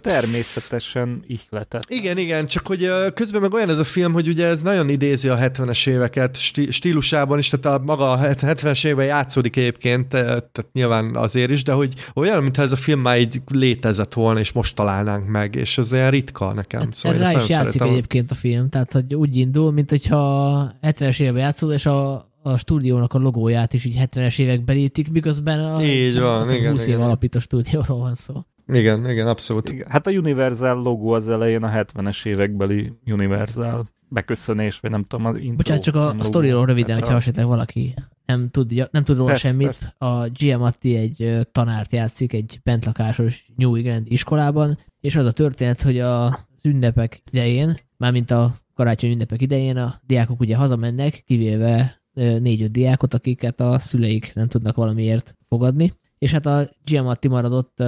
[0.00, 1.84] Természetesen ihletet.
[1.88, 5.28] Igen, igen, csak hogy közben meg olyan ez a film, hogy ugye ez nagyon idézi
[5.28, 6.38] a 70-es éveket
[6.70, 11.72] stílusában is, tehát a maga a 70-es években játszódik egyébként, tehát nyilván azért is, de
[11.72, 15.78] hogy olyan, mintha ez a film már így létezett volna, és most találnánk meg, és
[15.78, 16.80] ez olyan ritka nekem.
[16.80, 17.88] Hát, szóval rá is játszik szeretem.
[17.88, 22.56] egyébként a film, tehát hogy úgy indul, mint hogyha 70-es években játszol, és a, a
[22.56, 27.00] stúdiónak a logóját is így 70-es években ítik, miközben a, így van, igen, 20 év
[27.00, 28.34] alapító stúdióról van szó.
[28.66, 29.68] Igen, igen, abszolút.
[29.68, 29.86] Igen.
[29.90, 35.36] Hát a Universal logó az elején a 70-es évekbeli Universal beköszönés, vagy nem tudom, az
[35.36, 35.56] intro.
[35.56, 37.94] Bocsánat, csak a, a sztoriról röviden, hogyha esetleg valaki
[38.26, 39.66] nem tud, nem tud róla persze, semmit.
[39.66, 39.94] Persze.
[39.98, 45.98] A Giamatti egy tanárt játszik egy bentlakásos New England iskolában, és az a történet, hogy
[45.98, 53.14] a ünnepek idején, mármint a karácsony ünnepek idején a diákok ugye hazamennek, kivéve négy-öt diákot,
[53.14, 55.92] akiket a szüleik nem tudnak valamiért fogadni.
[56.18, 57.82] És hát a Giamatti maradott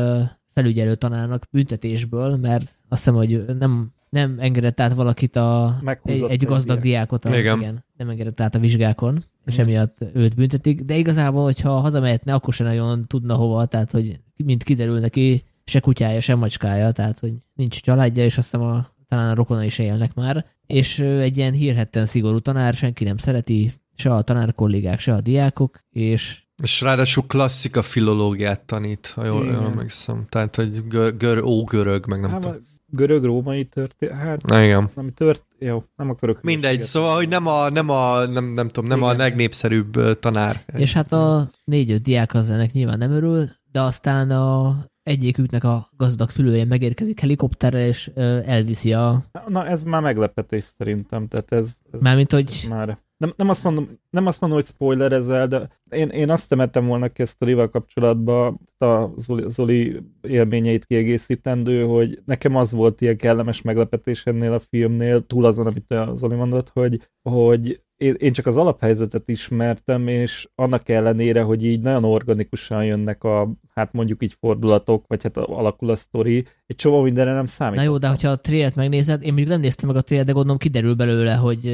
[0.48, 6.44] felügyelő tanárnak büntetésből, mert azt hiszem, hogy nem, nem engedett át valakit a, egy, egy
[6.44, 7.58] gazdag diákot, a, igen.
[7.58, 7.84] igen.
[7.96, 10.80] nem engedett át a vizsgákon, és emiatt őt büntetik.
[10.80, 15.80] De igazából, hogyha hazamehetne, akkor sem nagyon tudna hova, tehát hogy mint kiderül neki, se
[15.80, 20.14] kutyája, se macskája, tehát hogy nincs családja, és aztán a talán a rokona is élnek
[20.14, 25.12] már, és egy ilyen hírhetten szigorú tanár, senki nem szereti, se a tanár kollégák, se
[25.12, 30.26] a diákok, és és ráadásul klasszika filológiát tanít, ha jól, jól emlékszem.
[30.28, 32.56] Tehát, hogy gör, gör, ógörög, meg nem hát, tudom.
[32.86, 34.90] Görög-római történet, hát Na, igen.
[34.94, 36.42] nem tört, jó, nem akarok.
[36.42, 39.10] Mindegy, szóval, hogy nem a, nem a, nem, nem tudom, nem igen.
[39.10, 40.64] a legnépszerűbb tanár.
[40.76, 45.88] És hát a négy-öt diák az ennek nyilván nem örül, de aztán a egyiküknek a
[45.96, 48.10] gazdag szülője megérkezik helikopterrel, és
[48.46, 49.22] elviszi a...
[49.48, 51.78] Na, ez már meglepetés szerintem, tehát ez...
[51.92, 52.66] ez Mármint, hogy...
[52.68, 56.86] Már nem, nem, azt mondom, nem azt mondom, hogy spoilerezel, de én, én azt temettem
[56.86, 63.16] volna ki a Rival kapcsolatban, a Zoli, Zoli élményeit kiegészítendő, hogy nekem az volt ilyen
[63.16, 68.46] kellemes meglepetés ennél a filmnél, túl azon, amit a Zoli mondott, hogy, hogy én csak
[68.46, 74.36] az alaphelyzetet ismertem, és annak ellenére, hogy így nagyon organikusan jönnek a, hát mondjuk így
[74.40, 77.76] fordulatok, vagy hát alakul a sztori, egy csomó mindenre nem számít.
[77.76, 80.32] Na jó, de hogyha a trailet megnézed, én még nem néztem meg a trailet, de
[80.32, 81.66] gondolom kiderül belőle, hogy,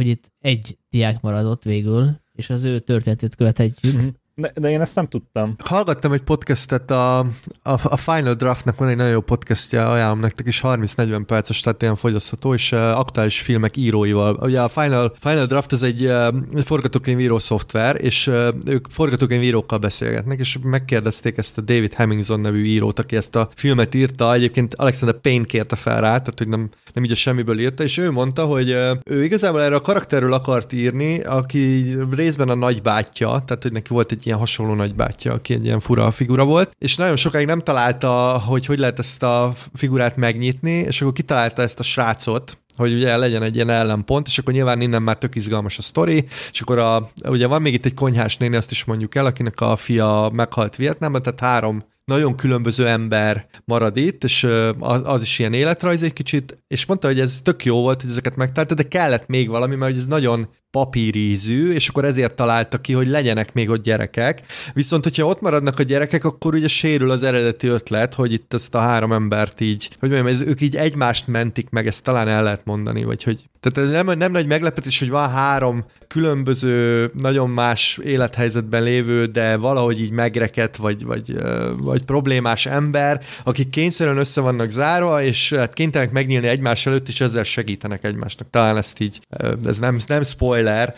[0.00, 3.96] hogy itt egy diák maradott végül, és az ő történetét követhetjük.
[3.96, 4.08] Mm-hmm.
[4.34, 5.54] De, de én ezt nem tudtam.
[5.64, 7.24] Hallgattam egy podcastet, a, a,
[7.62, 11.96] a Final Draftnak van egy nagyon jó podcastja, ajánlom nektek is, 30-40 perces, tehát ilyen
[11.96, 14.38] fogyasztható, és uh, aktuális filmek íróival.
[14.40, 20.38] Ugye a Final, Final Draft ez egy uh, forgatókönyvíró szoftver, és uh, ők forgatókönyvírókkal beszélgetnek,
[20.38, 25.20] és megkérdezték ezt a David Hemmingson nevű írót, aki ezt a filmet írta, egyébként Alexander
[25.20, 28.44] Payne kérte fel rá, tehát hogy nem, nem így a semmiből írta, és ő mondta,
[28.44, 28.70] hogy
[29.04, 34.12] ő igazából erre a karakterről akart írni, aki részben a nagybátyja, tehát hogy neki volt
[34.12, 38.42] egy ilyen hasonló nagybátyja, aki egy ilyen fura figura volt, és nagyon sokáig nem találta,
[38.46, 43.16] hogy hogy lehet ezt a figurát megnyitni, és akkor kitalálta ezt a srácot, hogy ugye
[43.16, 46.78] legyen egy ilyen ellenpont, és akkor nyilván innen már tök izgalmas a sztori, és akkor
[46.78, 50.30] a, ugye van még itt egy konyhás néni, azt is mondjuk el, akinek a fia
[50.32, 56.02] meghalt Vietnámban, tehát három nagyon különböző ember marad itt, és az, az is ilyen életrajz
[56.02, 59.48] egy kicsit, és mondta, hogy ez tök jó volt, hogy ezeket megtalálta, de kellett még
[59.48, 64.42] valami, mert ez nagyon papírízű, és akkor ezért találta ki, hogy legyenek még ott gyerekek.
[64.72, 68.74] Viszont, hogyha ott maradnak a gyerekek, akkor ugye sérül az eredeti ötlet, hogy itt ezt
[68.74, 72.42] a három embert így, hogy mondjam, ez, ők így egymást mentik meg, ezt talán el
[72.42, 77.98] lehet mondani, vagy hogy tehát nem, nem nagy meglepetés, hogy van három különböző, nagyon más
[78.02, 81.38] élethelyzetben lévő, de valahogy így megreket, vagy, vagy,
[81.76, 87.20] vagy problémás ember, akik kényszerűen össze vannak zárva, és hát kénytelenek megnyílni egymás előtt, és
[87.20, 88.50] ezzel segítenek egymásnak.
[88.50, 89.20] Talán ezt így,
[89.64, 90.94] ez nem, nem spoiler.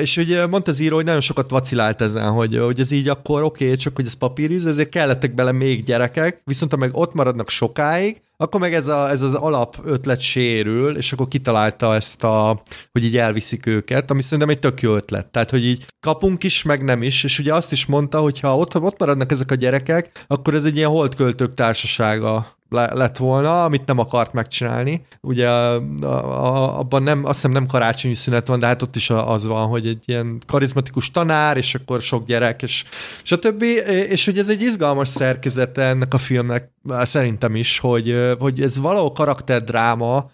[0.00, 3.42] És ugye mondta az író, hogy nagyon sokat vacilált ezen, hogy, hogy ez így akkor
[3.42, 7.14] oké, okay, csak hogy ez papíríz, ezért kellettek bele még gyerekek, viszont ha meg ott
[7.14, 12.24] maradnak sokáig, akkor meg ez, a, ez az alap ötlet sérül, és akkor kitalálta ezt
[12.24, 12.62] a,
[12.92, 15.26] hogy így elviszik őket, ami szerintem egy tök jó ötlet.
[15.26, 18.56] Tehát, hogy így kapunk is, meg nem is, és ugye azt is mondta, hogy ha
[18.56, 23.64] ott, ott maradnak ezek a gyerekek, akkor ez egy ilyen holdköltők társasága le, lett volna,
[23.64, 25.04] amit nem akart megcsinálni.
[25.20, 29.66] Ugye abban nem, azt hiszem nem karácsonyi szünet van, de hát ott is az van,
[29.66, 32.84] hogy egy ilyen karizmatikus tanár, és akkor sok gyerek, és,
[33.24, 33.74] és a többi,
[34.08, 39.12] és hogy ez egy izgalmas szerkezete ennek a filmnek, szerintem is, hogy, hogy ez valahol
[39.12, 40.30] karakterdráma,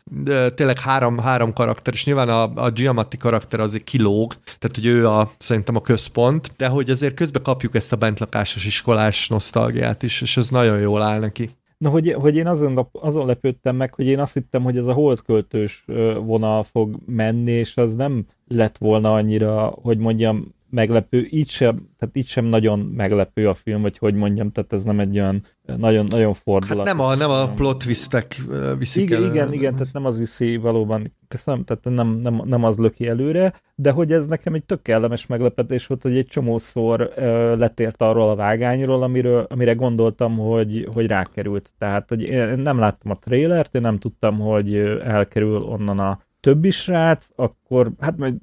[0.55, 5.09] tényleg három, három karakter, és nyilván a, a Giamatti karakter azért kilóg, tehát hogy ő
[5.09, 10.20] a, szerintem a központ, de hogy azért közben kapjuk ezt a bentlakásos iskolás nosztalgiát is,
[10.20, 11.51] és ez nagyon jól áll neki.
[11.79, 14.93] Na, hogy, hogy én azon, azon lepődtem meg, hogy én azt hittem, hogy ez a
[14.93, 15.85] holdköltős
[16.25, 22.16] vonal fog menni, és az nem lett volna annyira, hogy mondjam, meglepő, így sem, tehát
[22.16, 25.43] így sem nagyon meglepő a film, vagy hogy mondjam, tehát ez nem egy olyan
[25.77, 26.86] nagyon, nagyon fordulat.
[26.86, 28.43] Hát nem a, nem a plot twistek
[28.78, 29.32] viszik igen, elő.
[29.32, 33.55] Igen, igen, tehát nem az viszi valóban, köszönöm, tehát nem, nem, nem az löki előre,
[33.74, 37.24] de hogy ez nekem egy tök kellemes meglepetés volt, hogy egy csomószor uh,
[37.59, 41.73] letért arról a vágányról, amiről, amire gondoltam, hogy, hogy rákerült.
[41.78, 44.74] Tehát, hogy én nem láttam a trailert, én nem tudtam, hogy
[45.05, 48.35] elkerül onnan a többi srác, akkor hát majd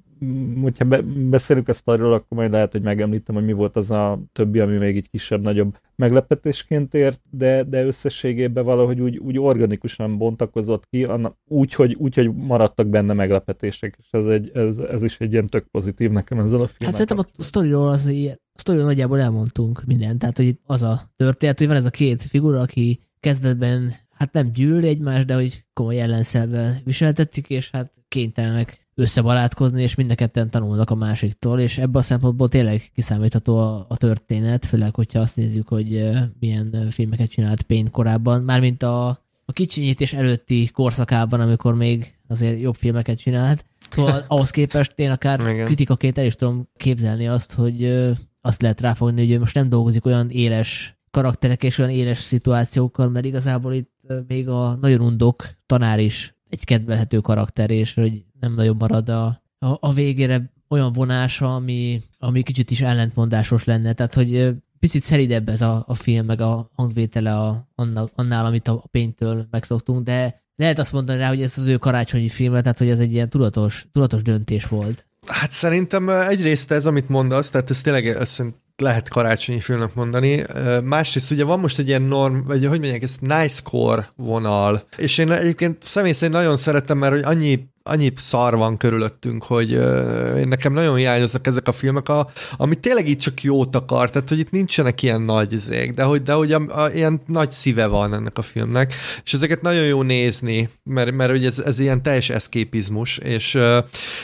[0.62, 4.20] hogyha be, beszélünk ezt arról, akkor majd lehet, hogy megemlítem, hogy mi volt az a
[4.32, 10.86] többi, ami még egy kisebb-nagyobb meglepetésként ért, de, de összességében valahogy úgy, úgy organikusan bontakozott
[10.90, 11.08] ki,
[11.48, 15.48] úgy, hogy, úgy, hogy maradtak benne meglepetések, és ez, egy, ez, ez is egy ilyen
[15.48, 16.78] tök pozitív nekem ezzel a filmmel.
[16.80, 21.02] Hát szerintem a sztoriról az ilyen, a sztoriról nagyjából elmondtunk mindent, tehát hogy az a
[21.16, 25.66] történet, hogy van ez a két figura, aki kezdetben hát nem gyűlöli egymást, de hogy
[25.74, 31.78] komoly ellenszelvel viseltetik, és hát kénytelenek összebarátkozni, és mind a ketten tanulnak a másiktól, és
[31.78, 36.10] ebben a szempontból tényleg kiszámítható a, a történet, főleg, hogyha azt nézzük, hogy
[36.40, 39.08] milyen filmeket csinált Payne korábban, mármint a,
[39.46, 43.66] a kicsinyítés előtti korszakában, amikor még azért jobb filmeket csinált.
[43.90, 45.66] Szóval ahhoz képest én akár Igen.
[45.66, 48.06] kritikaként el is tudom képzelni azt, hogy
[48.42, 53.10] azt lehet ráfogni, hogy ő most nem dolgozik olyan éles karakterek és olyan éles szituációkkal,
[53.10, 53.92] mert igazából itt
[54.28, 59.26] még a nagyon undok tanár is egy kedvelhető karakter, és hogy nem nagyon marad a,
[59.60, 63.94] a, a végére olyan vonása, ami, ami kicsit is ellentmondásos lenne.
[63.94, 68.68] Tehát, hogy picit szelidebb ez a, a film, meg a hangvétele a, annál, annál, amit
[68.68, 72.78] a péntől megszoktunk, de lehet azt mondani rá, hogy ez az ő karácsonyi filme, tehát
[72.78, 75.08] hogy ez egy ilyen tudatos, tudatos döntés volt.
[75.28, 78.44] Hát szerintem egyrészt ez, amit mondasz, tehát ez tényleg ezt
[78.82, 80.44] lehet karácsonyi filmnek mondani.
[80.84, 85.18] Másrészt ugye van most egy ilyen norm, vagy hogy mondják, ez nice core vonal, és
[85.18, 90.44] én egyébként személy szerint nagyon szeretem, mert hogy annyi annyi szar van körülöttünk, hogy uh,
[90.44, 94.40] nekem nagyon hiányoznak ezek a filmek, a, ami tényleg itt csak jót akar, tehát hogy
[94.40, 98.14] itt nincsenek ilyen nagy izék, de hogy, de hogy a, a, ilyen nagy szíve van
[98.14, 98.94] ennek a filmnek,
[99.24, 103.78] és ezeket nagyon jó nézni, mert, mert ugye ez, ez ilyen teljes eszképizmus, és uh,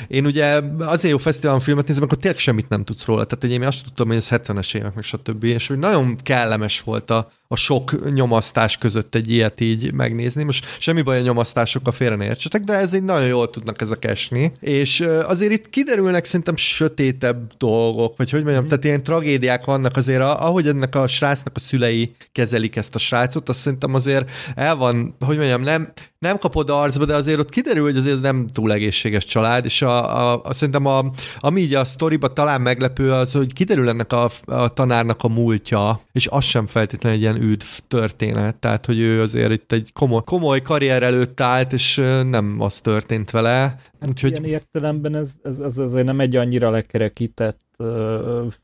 [0.08, 3.52] én ugye azért jó fesztiválon filmet nézem, akkor tényleg semmit nem tudsz róla, tehát hogy
[3.52, 5.44] én azt tudtam, hogy ez 70-es évek, meg stb.
[5.44, 10.44] És hogy nagyon kellemes volt a, a sok nyomasztás között egy ilyet így megnézni.
[10.44, 14.06] Most semmi baj a nyomasztásokkal félre ne értsetek, de ez így nagyon jól tudnak ezek
[14.06, 14.54] esni.
[14.60, 20.22] És azért itt kiderülnek szerintem sötétebb dolgok, vagy hogy mondjam, tehát ilyen tragédiák vannak azért,
[20.22, 25.16] ahogy ennek a srácnak a szülei kezelik ezt a srácot, azt szerintem azért el van,
[25.20, 28.72] hogy mondjam, nem, nem kapod arcba, de azért ott kiderül, hogy azért ez nem túl
[28.72, 33.32] egészséges család, és a, a, a szerintem a, ami így a sztoriba talán meglepő az,
[33.32, 37.66] hogy kiderül ennek a, a tanárnak a múltja, és az sem feltétlenül egy ilyen üdv
[37.88, 41.96] történet, tehát hogy ő azért itt egy komoly, komoly karrier előtt állt, és
[42.30, 43.52] nem az történt vele.
[43.52, 44.32] Hát Úgyhogy...
[44.32, 47.60] Ilyen értelemben ez, ez, ez azért nem egy annyira lekerekített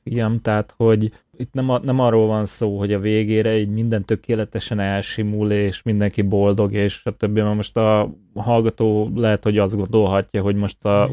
[0.04, 4.06] film, tehát hogy itt nem, a, nem arról van szó, hogy a végére így minden
[4.06, 9.76] tökéletesen elsimul, és mindenki boldog, és a többi, mert most a hallgató lehet, hogy azt
[9.76, 11.12] gondolhatja, hogy most a,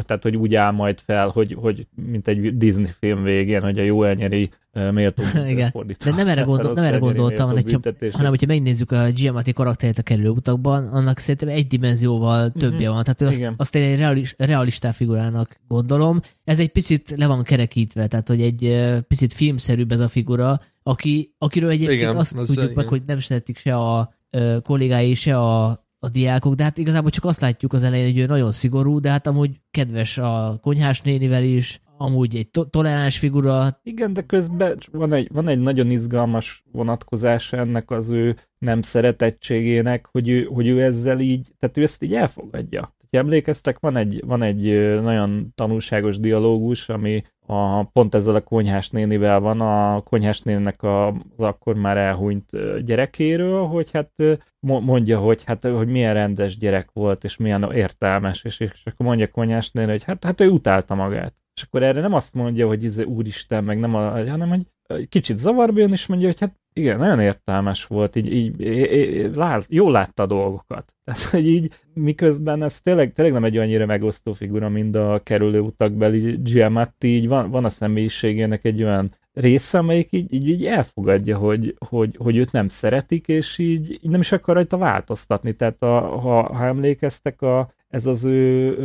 [0.00, 3.82] tehát, hogy úgy áll majd fel, hogy, hogy mint egy Disney film végén, hogy a
[3.82, 4.50] jó elnyeri
[4.90, 5.72] méltó Igen.
[6.04, 9.98] De nem erre, gondol, nem erre gondoltam, hanem, hogyha, hanem hogyha megnézzük a Giamatti karakterét
[9.98, 12.58] a kerülő utakban, annak szerintem egy dimenzióval mhm.
[12.58, 13.04] többje van.
[13.04, 16.20] Tehát azt, azt én egy realis, realistá figurának gondolom.
[16.44, 21.34] Ez egy picit le van kerekítve, tehát hogy egy picit filmszerűbb ez a figura, aki,
[21.38, 22.72] akiről egyébként igen, azt tudjuk igen.
[22.74, 24.14] meg, hogy nem szeretik se a
[24.62, 25.66] kollégái, se a,
[25.98, 29.10] a diákok, de hát igazából csak azt látjuk az elején, hogy ő nagyon szigorú, de
[29.10, 33.80] hát amúgy kedves a konyhás nénivel is, amúgy egy to- toleráns figura.
[33.82, 40.06] Igen, de közben van egy, van egy nagyon izgalmas vonatkozása ennek az ő nem szeretettségének,
[40.12, 42.94] hogy ő, hogy ő ezzel így, tehát ő ezt így elfogadja.
[43.10, 44.62] Ha emlékeztek, van egy, van egy
[45.00, 51.14] nagyon tanulságos dialógus, ami a, pont ezzel a konyhás nénivel van, a konyhás néninek az
[51.36, 52.50] akkor már elhunyt
[52.84, 54.12] gyerekéről, hogy hát
[54.60, 59.26] mondja, hogy hát hogy milyen rendes gyerek volt, és milyen értelmes, és, és akkor mondja
[59.26, 61.34] a konyhás néni, hogy hát, hát ő utálta magát.
[61.54, 65.36] És akkor erre nem azt mondja, hogy ez úristen, meg nem, a, hanem hogy kicsit
[65.36, 69.92] zavarba jön, és mondja, hogy hát igen, nagyon értelmes volt, így, így, így lát, jól
[69.92, 70.94] látta a dolgokat.
[71.04, 75.60] Tehát, hogy így miközben ez tényleg, tényleg nem egy annyira megosztó figura, mint a kerülő
[75.60, 81.38] utakbeli Giamatti, így van, van a személyiségének egy olyan része, amelyik így, így, így elfogadja,
[81.38, 85.52] hogy, hogy, hogy őt nem szeretik, és így, így nem is akar rajta változtatni.
[85.52, 88.76] Tehát a, ha, ha emlékeztek, a, ez az ő,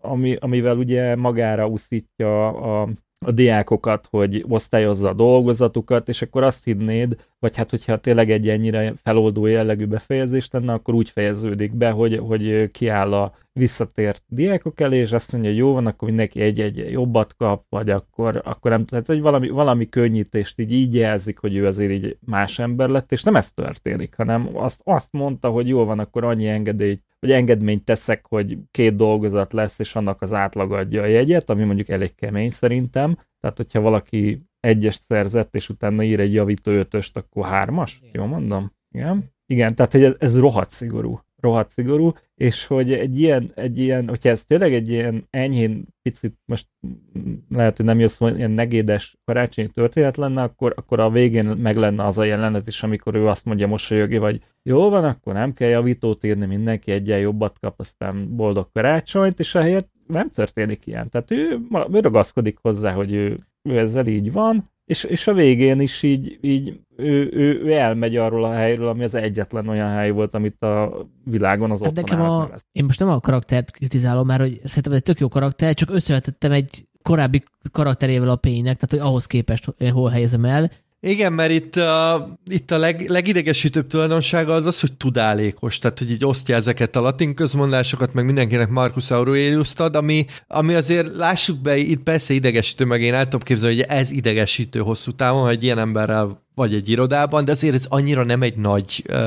[0.00, 2.88] ami, amivel ugye magára uszítja a,
[3.24, 8.48] a diákokat, hogy osztályozza a dolgozatukat, és akkor azt hinnéd, vagy hát hogyha tényleg egy
[8.48, 14.80] ennyire feloldó jellegű befejezés lenne, akkor úgy fejeződik be, hogy, hogy kiáll a visszatért diákok
[14.80, 18.70] elé, és azt mondja, hogy jó van, akkor mindenki egy-egy jobbat kap, vagy akkor, akkor
[18.70, 22.88] nem tehát, hogy valami, valami könnyítést így, így jelzik, hogy ő azért így más ember
[22.88, 27.04] lett, és nem ez történik, hanem azt, azt mondta, hogy jó van, akkor annyi engedélyt,
[27.20, 31.64] vagy engedményt teszek, hogy két dolgozat lesz, és annak az átlag adja a jegyet, ami
[31.64, 33.18] mondjuk elég kemény szerintem.
[33.40, 38.00] Tehát, hogyha valaki egyest szerzett, és utána ír egy javító ötöst, akkor hármas?
[38.12, 38.72] Jó mondom?
[38.90, 39.32] Igen?
[39.46, 44.08] Igen, tehát hogy ez, ez rohadt szigorú rohadt szigorú, és hogy egy ilyen, egy ilyen,
[44.08, 46.66] hogyha ez tényleg egy ilyen enyhén picit, most
[47.48, 51.76] lehet, hogy nem jössz, hogy ilyen negédes karácsonyi történet lenne, akkor, akkor a végén meg
[51.76, 55.52] lenne az a jelenet is, amikor ő azt mondja mosolyogi, vagy jó van, akkor nem
[55.52, 61.08] kell javítót írni, mindenki egyen jobbat kap, aztán boldog karácsonyt, és helyett nem történik ilyen.
[61.08, 61.60] Tehát ő,
[61.92, 63.38] ő ragaszkodik hozzá, hogy ő,
[63.68, 68.16] ő ezzel így van, és, és a végén is így, így ő, ő, ő elmegy
[68.16, 72.20] arról a helyről, ami az egyetlen olyan hely volt, amit a világon az hát otthon
[72.20, 75.74] a, Én most nem a karaktert kritizálom, mert hogy szerintem ez egy tök jó karakter,
[75.74, 77.42] csak összevetettem egy korábbi
[77.72, 80.70] karakterével a pénynek, tehát hogy ahhoz képest hol helyezem el,
[81.04, 86.10] igen, mert itt a, itt a leg, legidegesítőbb tulajdonsága az az, hogy tudálékos, tehát hogy
[86.10, 91.58] így osztja ezeket a latin közmondásokat, meg mindenkinek Marcus Aurelius ad, ami, ami azért lássuk
[91.58, 95.52] be, itt persze idegesítő, meg én el tudom képzelni, hogy ez idegesítő hosszú távon, hogy
[95.52, 99.18] egy ilyen emberrel vagy egy irodában, de azért ez annyira nem egy nagy, uh,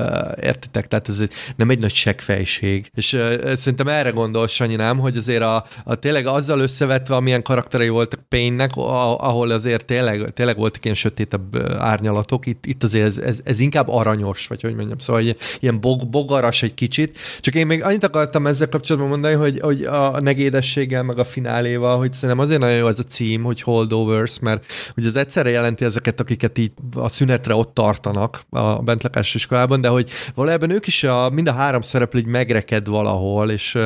[0.42, 2.92] értitek, tehát ez egy, nem egy nagy seggfejség.
[2.96, 7.42] És uh, szerintem erre gondol Sanyi, nem, hogy azért a, a tényleg azzal összevetve, amilyen
[7.42, 13.18] karakterei voltak Payne-nek, ahol azért tényleg, tényleg voltak ilyen sötétebb árnyalatok, itt, itt azért ez,
[13.18, 17.18] ez, ez, inkább aranyos, vagy hogy mondjam, szóval hogy ilyen bog, bogaras egy kicsit.
[17.40, 21.98] Csak én még annyit akartam ezzel kapcsolatban mondani, hogy, hogy a negédességgel, meg a fináléval,
[21.98, 24.66] hogy szerintem azért nagyon jó ez a cím, hogy Holdovers, mert
[24.98, 29.88] ugye az egyszerre jelenti ezeket, akiket így a szünetre ott tartanak a bentlakás iskolában, de
[29.88, 33.78] hogy valójában ők is a, mind a három szereplő így megreked valahol, és,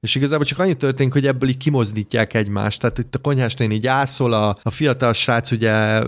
[0.00, 2.80] és igazából csak annyi történik, hogy ebből így kimozdítják egymást.
[2.80, 6.02] Tehát itt a konyhás néni gyászol, a, a fiatal srác ugye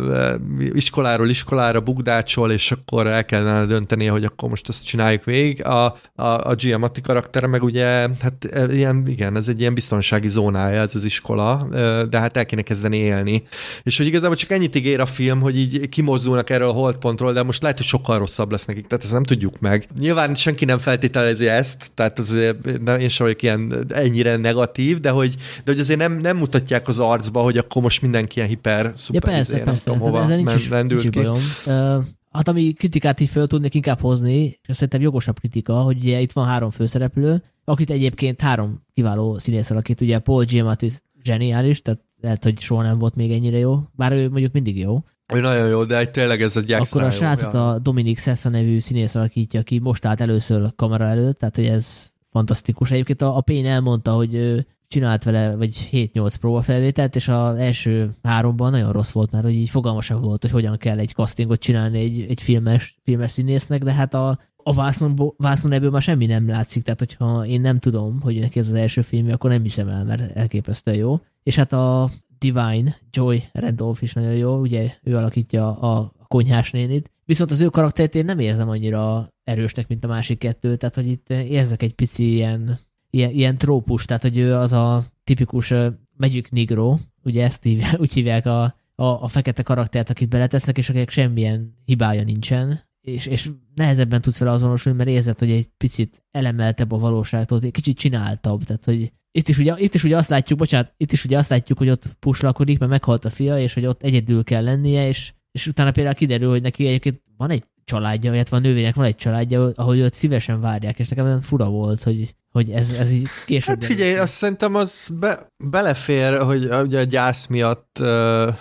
[0.73, 5.65] iskoláról iskolára bugdácsol, és akkor el kellene döntenie, hogy akkor most ezt csináljuk végig.
[5.65, 5.85] A,
[6.15, 10.95] a, a Giamatti karaktere meg ugye, hát ilyen, igen, ez egy ilyen biztonsági zónája ez
[10.95, 11.69] az iskola,
[12.11, 13.43] de hát el kéne kezdeni élni.
[13.83, 17.43] És hogy igazából csak ennyit ígér a film, hogy így kimozdulnak erről a holdpontról, de
[17.43, 19.89] most lehet, hogy sokkal rosszabb lesz nekik, tehát ezt nem tudjuk meg.
[19.99, 25.11] Nyilván senki nem feltételezi ezt, tehát azért nem, én sem vagyok ilyen ennyire negatív, de
[25.11, 28.93] hogy, de hogy azért nem, nem mutatják az arcba, hogy akkor most mindenki ilyen hiper,
[28.97, 31.09] szuper, Ja persze, izé, nem persze, tudom, ezzel, hova nincs is, nincs ki.
[31.09, 31.41] bajom.
[31.67, 36.21] Uh, hát ami kritikát így föl tudnék inkább hozni, és szerintem jogosabb kritika, hogy ugye
[36.21, 40.91] itt van három főszereplő, akit egyébként három kiváló színész alakít, ugye Paul Giamatti
[41.23, 45.03] zseniális, tehát lehet, hogy soha nem volt még ennyire jó, bár ő mondjuk mindig jó.
[45.33, 48.79] Ő nagyon jó, de egy tényleg ez egy Akkor a srácot a Dominic Sessa nevű
[48.79, 52.91] színész alakítja, aki most állt először a kamera előtt, tehát hogy ez fantasztikus.
[52.91, 58.71] Egyébként a, a Payne elmondta, hogy csinált vele vagy 7-8 próbafelvételt, és az első háromban
[58.71, 62.27] nagyon rossz volt, mert hogy így fogalmasabb volt, hogy hogyan kell egy castingot csinálni egy,
[62.29, 66.83] egy filmes, filmes színésznek, de hát a, a vásznon, vásznon ebből már semmi nem látszik,
[66.83, 70.05] tehát hogyha én nem tudom, hogy neki ez az első filmje, akkor nem hiszem el,
[70.05, 71.21] mert elképesztően jó.
[71.43, 72.09] És hát a
[72.45, 77.11] Divine, Joy Randolph is nagyon jó, ugye ő alakítja a konyhás nénit.
[77.25, 81.09] Viszont az ő karakterét én nem érzem annyira erősnek, mint a másik kettő, tehát hogy
[81.09, 82.79] itt érzek egy pici ilyen,
[83.11, 85.75] ilyen, ilyen trópus, tehát hogy ő az a tipikus
[86.17, 88.63] Magic Negro, ugye ezt hívják, úgy hívják a,
[88.95, 94.39] a, a fekete karaktert, akit beletesznek, és akinek semmilyen hibája nincsen, és, és nehezebben tudsz
[94.39, 99.13] vele azonosulni, mert érzed, hogy egy picit elemeltebb a valóságtól, egy kicsit csináltabb, tehát hogy
[99.37, 101.89] itt is, ugye, itt is ugye azt látjuk, bocsánat, itt is ugye azt látjuk, hogy
[101.89, 105.91] ott puslakodik, mert meghalt a fia, és hogy ott egyedül kell lennie, és, és utána
[105.91, 109.97] például kiderül, hogy neki egyébként van egy családja, illetve a nővének van egy családja, ahol
[109.97, 113.75] őt szívesen várják, és nekem olyan fura volt, hogy, hogy ez, ez így később...
[113.75, 118.55] Hát figyelj, azt szerintem az be, belefér, hogy ugye a gyász miatt uh,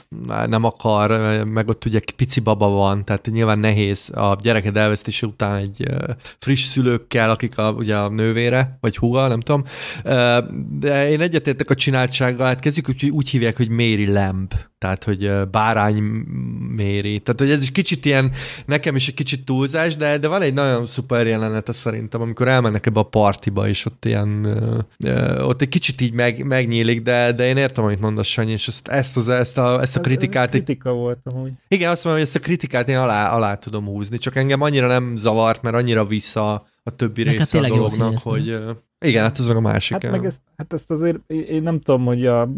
[0.48, 5.56] nem akar, meg ott ugye pici baba van, tehát nyilván nehéz a gyereked elvesztése után
[5.56, 6.10] egy uh,
[6.40, 9.64] friss szülőkkel, akik a, ugye a nővére, vagy húga, nem tudom.
[10.04, 10.38] Uh,
[10.80, 15.26] de én egyetértek a csináltsággal, hát kezdjük úgy, úgy hívják, hogy Mary Lamb, tehát hogy
[15.26, 15.98] uh, bárány
[16.76, 17.20] méri.
[17.20, 18.32] Tehát, hogy ez is kicsit ilyen,
[18.66, 22.86] nekem is egy kicsit túlzás, de, de van egy nagyon szuper jelenete szerintem, amikor elmennek
[22.86, 24.46] ebbe a partiba, és ott ilyen,
[25.42, 28.88] ott egy kicsit így meg, megnyílik, de, de én értem, amit mondasz, Sanyi, és ezt,
[28.88, 30.48] ezt, az, ezt, a, ezt a kritikát...
[30.48, 31.52] Ez, ez kritika volt amúgy.
[31.68, 34.88] Igen, azt mondom, hogy ezt a kritikát én alá, alá tudom húzni, csak engem annyira
[34.88, 38.58] nem zavart, mert annyira vissza a többi Meg hát része a dolognak, hogy
[39.06, 40.02] igen, hát ez meg a másik.
[40.02, 42.50] Hát, meg ezt, hát ezt azért én nem tudom, hogy a,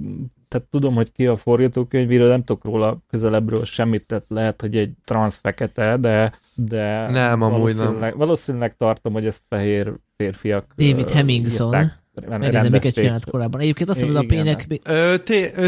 [0.55, 4.91] tehát tudom, hogy ki a forgatókönyvíró, nem tudok róla közelebbről semmit, tehát lehet, hogy egy
[5.05, 8.17] transz fekete, de, de Nem, amúgy valószínűleg, nem.
[8.17, 11.73] valószínűleg tartom, hogy ezt fehér férfiak David Hemmingson.
[11.73, 13.61] írták, Megnézem, miket csinált korábban.
[13.61, 14.25] Egyébként azt mondod, a.
[14.25, 14.67] Pének...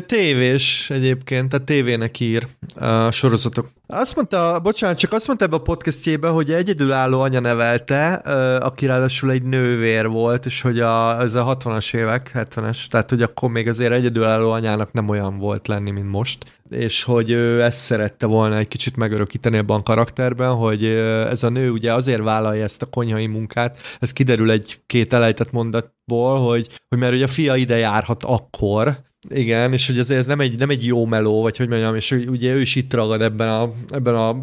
[0.06, 3.70] Tévés egyébként, tehát tévének ír a sorozatok.
[3.88, 8.14] Azt mondta, bocsánat, csak azt mondta ebbe a podcastjébe, hogy egyedülálló anya nevelte,
[8.58, 13.22] aki ráadásul egy nővér volt, és hogy a, ez a 60-as évek, 70-es, tehát hogy
[13.22, 17.78] akkor még azért egyedülálló anyának nem olyan volt lenni, mint most és hogy ő ezt
[17.78, 22.64] szerette volna egy kicsit megörökíteni ebben a karakterben, hogy ez a nő ugye azért vállalja
[22.64, 27.56] ezt a konyhai munkát, ez kiderül egy-két elejtett mondatból, hogy, hogy mert ugye a fia
[27.56, 31.58] ide járhat akkor, igen, és hogy azért ez nem egy, nem egy jó meló, vagy
[31.58, 34.36] hogy mondjam, és ugye ő is itt ragad ebben a, ebben a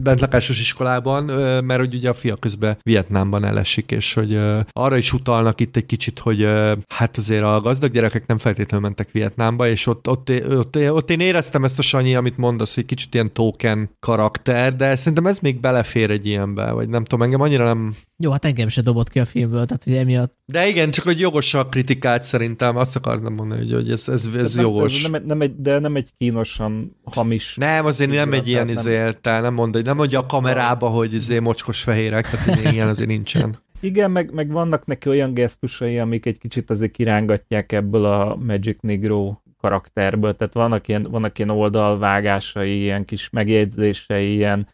[0.00, 1.24] bentlakásos iskolában,
[1.64, 4.40] mert hogy ugye a fia közben Vietnámban elesik, és hogy
[4.72, 6.48] arra is utalnak itt egy kicsit, hogy
[6.88, 11.20] hát azért a gazdag gyerekek nem feltétlenül mentek Vietnámba, és ott, ott, ott, ott én
[11.20, 15.60] éreztem ezt a Sanyi, amit mondasz, hogy kicsit ilyen token karakter, de szerintem ez még
[15.60, 17.96] belefér egy ilyenbe, vagy nem tudom, engem annyira nem...
[18.16, 21.20] Jó, hát engem se dobott ki a filmből, tehát hogy emiatt De igen, csak hogy
[21.20, 25.04] jogos a kritikát szerintem, azt akartam mondani, hogy, hogy ez, ez, ez nem, jogos.
[25.04, 27.56] Ez nem, nem egy, de nem egy kínosan hamis.
[27.56, 31.12] Nem, azért nem egy ilyen Tehát nem- izélte, nem mondja, nem mondja a kamerába, hogy
[31.12, 33.56] izé mocskos fehérek, tehát ilyen azért nincsen.
[33.80, 38.80] Igen, meg, meg vannak neki olyan gesztusai, amik egy kicsit azért kirángatják ebből a Magic
[38.80, 44.68] Negro karakterből, tehát vannak ilyen, vannak ilyen oldalvágásai, ilyen kis megjegyzései, ilyen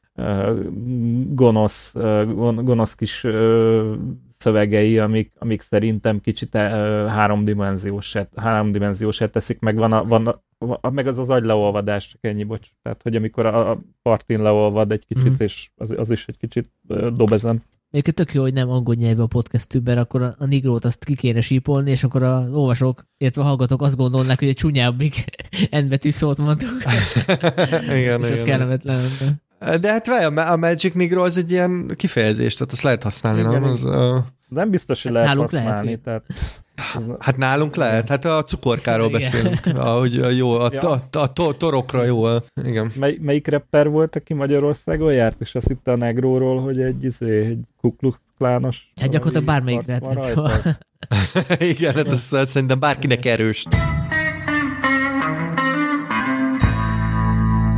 [1.28, 1.94] gonosz,
[2.34, 3.26] gon, gonosz kis
[4.44, 6.60] szövegei, amik, amik szerintem kicsit uh,
[7.06, 10.26] háromdimenziós háromdimenziósát teszik, meg van, a, van
[10.80, 12.68] a, meg az az agy leolvadás, csak ennyi, bocs.
[12.82, 15.42] Tehát, hogy amikor a, a partin leolvad egy kicsit, Mhm.
[15.42, 16.70] és az, az is egy kicsit
[17.14, 17.62] dob ezen.
[17.90, 21.04] Egyébként tök jó, hogy nem angol nyelvű a podcast mert akkor a, a nigrót azt
[21.04, 25.24] ki kéne sípolni, és akkor az olvasók, illetve a hallgatók azt gondolnák, hogy egy csúnyábbik
[25.70, 26.68] endbetű szót mondtuk,
[27.98, 28.44] igen, és ez igen.
[28.44, 29.00] kellemetlen.
[29.80, 33.52] De hát várj, a Magic Negro az egy ilyen kifejezés, tehát azt lehet használni, Igen,
[33.52, 33.62] nem?
[33.62, 33.72] igen.
[33.72, 35.90] Az, uh, Nem biztos, hogy Hát lehet nálunk lehet, használni.
[35.90, 36.62] hogy- tehát ez,
[37.18, 39.20] hát nálunk lehet, hát a cukorkáról Igen.
[39.20, 40.90] beszélünk, ahogy a jó, a, Ja.
[40.90, 42.24] a, a, a torokra jó,
[42.64, 42.92] igen.
[42.98, 47.46] mely, melyik rapper volt, aki Magyarországon járt, és azt hitte a Negróról, hogy egy, izé,
[47.46, 48.92] egy kuklux klános.
[49.00, 50.20] Hát gyakorlatilag bármelyik rajta.
[50.20, 50.50] szóval.
[51.72, 53.64] igen, hát ez, ez szerintem bárkinek erős.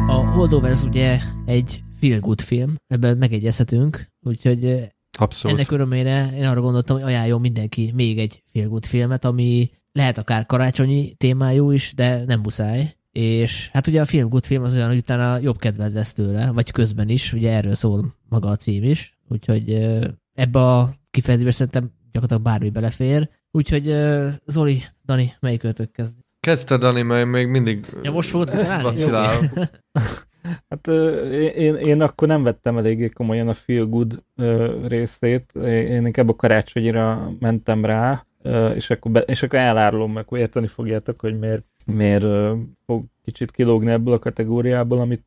[0.09, 5.57] A, Holdovers ugye egy feel good film, ebben megegyezhetünk, úgyhogy Abszolút.
[5.57, 10.19] ennek örömére én arra gondoltam, hogy ajánljon mindenki még egy feel good filmet, ami lehet
[10.19, 12.97] akár karácsonyi témájú is, de nem muszáj.
[13.13, 16.51] És hát ugye a film good film az olyan, hogy utána jobb kedved lesz tőle,
[16.51, 19.71] vagy közben is, ugye erről szól maga a cím is, úgyhogy
[20.35, 23.29] ebbe a kifejezésbe szerintem gyakorlatilag bármi belefér.
[23.51, 23.95] Úgyhogy
[24.47, 26.15] Zoli, Dani, melyik ötök kezd?
[26.41, 29.01] Kezdte Dani, mert még mindig Ja, most fogod kitalálni?
[30.69, 30.87] Hát
[31.57, 34.23] én, én akkor nem vettem eléggé komolyan a Feel Good
[34.87, 38.27] részét, én inkább a karácsonyra mentem rá,
[38.75, 42.25] és akkor, be, és akkor elárulom, meg akkor érteni fogjátok, hogy miért, miért
[42.87, 45.25] fog kicsit kilógni ebből a kategóriából, amit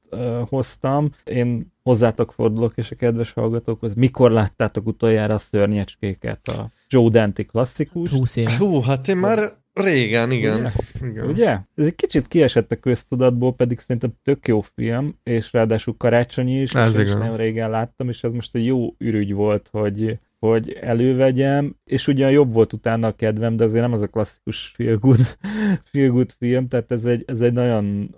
[0.50, 1.10] hoztam.
[1.24, 7.44] Én hozzátok fordulok, és a kedves hallgatókhoz, mikor láttátok utoljára a szörnyecskéket, a Joe Dante
[7.44, 8.10] klasszikus?
[8.10, 8.58] 20 éve.
[8.58, 9.40] Hú, hát én már
[9.74, 10.60] régen, igen.
[10.60, 10.72] Ugye?
[11.10, 11.28] igen.
[11.28, 11.60] Ugye?
[11.76, 16.76] Ez egy kicsit kiesett a köztudatból, pedig szerintem tök jó film, és ráadásul karácsonyi is,
[16.76, 17.18] Ez és igen.
[17.18, 22.32] nagyon régen láttam, és ez most egy jó ürügy volt, hogy, hogy elővegyem, és ugyan
[22.32, 25.38] jobb volt utána a kedvem, de azért nem az a klasszikus feel good,
[25.92, 28.16] feel good film, tehát ez egy, ez egy nagyon,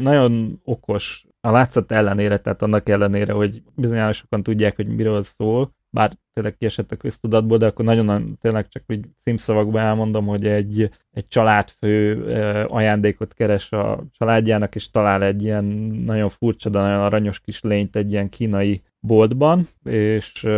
[0.00, 5.74] nagyon okos, a látszat ellenére, tehát annak ellenére, hogy bizonyára sokan tudják, hogy miről szól,
[5.94, 10.90] bár tényleg kiesett a köztudatból, de akkor nagyon tényleg csak így címszavakban elmondom, hogy egy,
[11.10, 12.24] egy családfő
[12.68, 15.64] ajándékot keres a családjának, és talál egy ilyen
[16.04, 20.48] nagyon furcsa, de nagyon aranyos kis lényt egy ilyen kínai boltban, és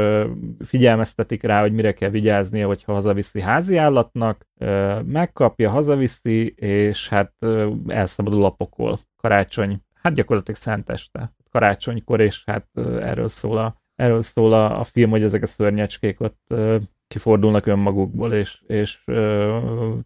[0.64, 4.46] figyelmeztetik rá, hogy mire kell vigyáznia, hogyha hazaviszi házi állatnak,
[5.04, 7.32] megkapja, hazaviszi, és hát
[7.86, 8.98] elszabadul a pokol.
[9.16, 12.66] Karácsony, hát gyakorlatilag szenteste, karácsonykor, és hát
[13.00, 16.54] erről szól a erről szól a, a film, hogy ezek a szörnyecskék ott
[17.08, 19.02] kifordulnak önmagukból, és, és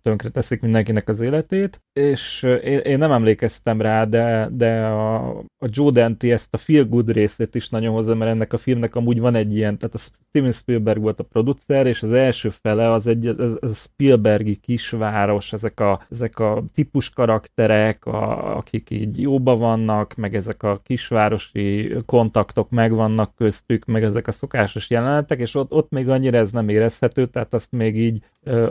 [0.03, 5.69] tönkre teszik mindenkinek az életét, és én, én nem emlékeztem rá, de, de a, a
[5.71, 9.21] Joe Dante ezt a feel good részét is nagyon hozza, mert ennek a filmnek amúgy
[9.21, 13.07] van egy ilyen, tehát a Steven Spielberg volt a producer, és az első fele az
[13.07, 19.21] egy ez, ez a Spielbergi kisváros, ezek a, ezek a típus karakterek, a, akik így
[19.21, 25.55] jóba vannak, meg ezek a kisvárosi kontaktok megvannak köztük, meg ezek a szokásos jelenetek, és
[25.55, 28.23] ott, ott még annyira ez nem érezhető, tehát azt még így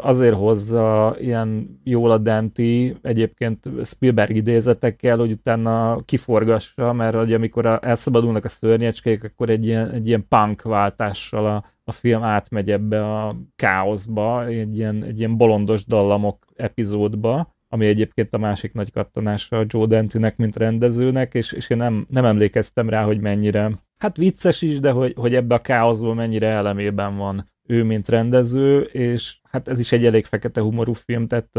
[0.01, 7.79] azért hozza ilyen jól a Dante, egyébként Spielberg idézetekkel, hogy utána kiforgassa, mert hogy amikor
[7.81, 13.15] elszabadulnak a szörnyecskék, akkor egy ilyen, egy ilyen punk váltással a, a film átmegy ebbe
[13.15, 19.57] a káoszba, egy ilyen, egy ilyen bolondos dallamok epizódba, ami egyébként a másik nagy kattanása
[19.57, 24.17] a Joe Dante-nek, mint rendezőnek, és, és én nem, nem emlékeztem rá, hogy mennyire, hát
[24.17, 29.37] vicces is, de hogy, hogy ebbe a káoszból mennyire elemében van ő, mint rendező, és
[29.43, 31.49] hát ez is egy elég fekete humorú film, tehát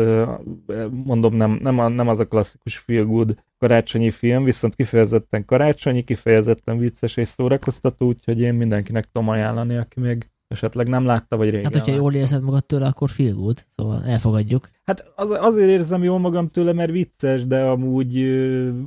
[0.91, 6.03] mondom, nem, nem, a, nem az a klasszikus feel good karácsonyi film, viszont kifejezetten karácsonyi,
[6.03, 11.51] kifejezetten vicces és szórakoztató, úgyhogy én mindenkinek tudom ajánlani, aki még esetleg nem látta, vagy
[11.51, 12.03] régen Hát, hogyha látta.
[12.03, 14.69] jól érzed magad tőle, akkor feel good, szóval elfogadjuk.
[14.85, 18.27] Hát az, azért érzem jól magam tőle, mert vicces, de amúgy,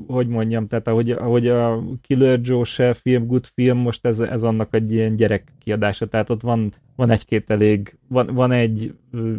[0.08, 4.44] hogy mondjam, tehát ahogy, ahogy a Killer Joe se film, good film, most ez, ez
[4.44, 8.94] annak egy ilyen gyerek kiadása, tehát ott van, van egy-két elég, van, van egy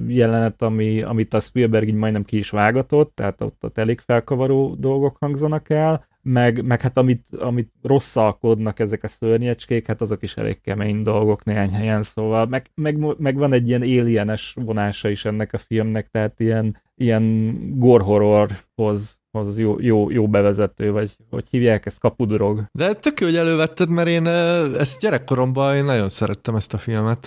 [0.07, 4.75] jelenet, ami, amit a Spielberg így majdnem ki is vágatott, tehát ott, ott elég felkavaró
[4.79, 10.35] dolgok hangzanak el, meg, meg hát amit, amit rosszalkodnak ezek a szörnyecskék, hát azok is
[10.35, 15.25] elég kemény dolgok néhány helyen, szóval meg, meg, meg van egy ilyen alienes vonása is
[15.25, 21.45] ennek a filmnek, tehát ilyen, ilyen gore horrorhoz hoz jó, jó, jó bevezető, vagy hogy
[21.51, 22.65] hívják ezt kapudrog.
[22.73, 27.27] De tök jó, hogy elővetted, mert én ezt gyerekkoromban én nagyon szerettem ezt a filmet.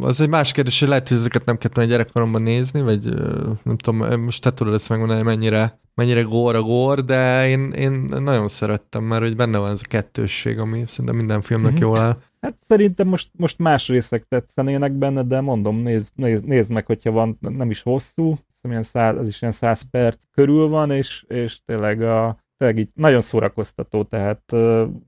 [0.00, 3.14] Az egy más kérdés, hogy lehet, hogy ezeket nem kellett gyerekkoromban nézni, vagy
[3.62, 7.92] nem tudom, most te tudod ezt megmondani, mennyire, mennyire gór a gór, de én, én
[8.08, 11.82] nagyon szerettem, mert hogy benne van ez a kettősség, ami szerintem minden filmnek Mhm.
[11.82, 12.16] jól áll.
[12.40, 17.10] Hát szerintem most, most más részek tetszenének benne, de mondom, nézd, nézd, nézd meg, hogyha
[17.10, 18.38] van, nem is hosszú,
[18.68, 22.90] ilyen száz, ez is ilyen 100 perc körül van, és, és tényleg, a, tényleg így
[22.94, 24.52] nagyon szórakoztató, tehát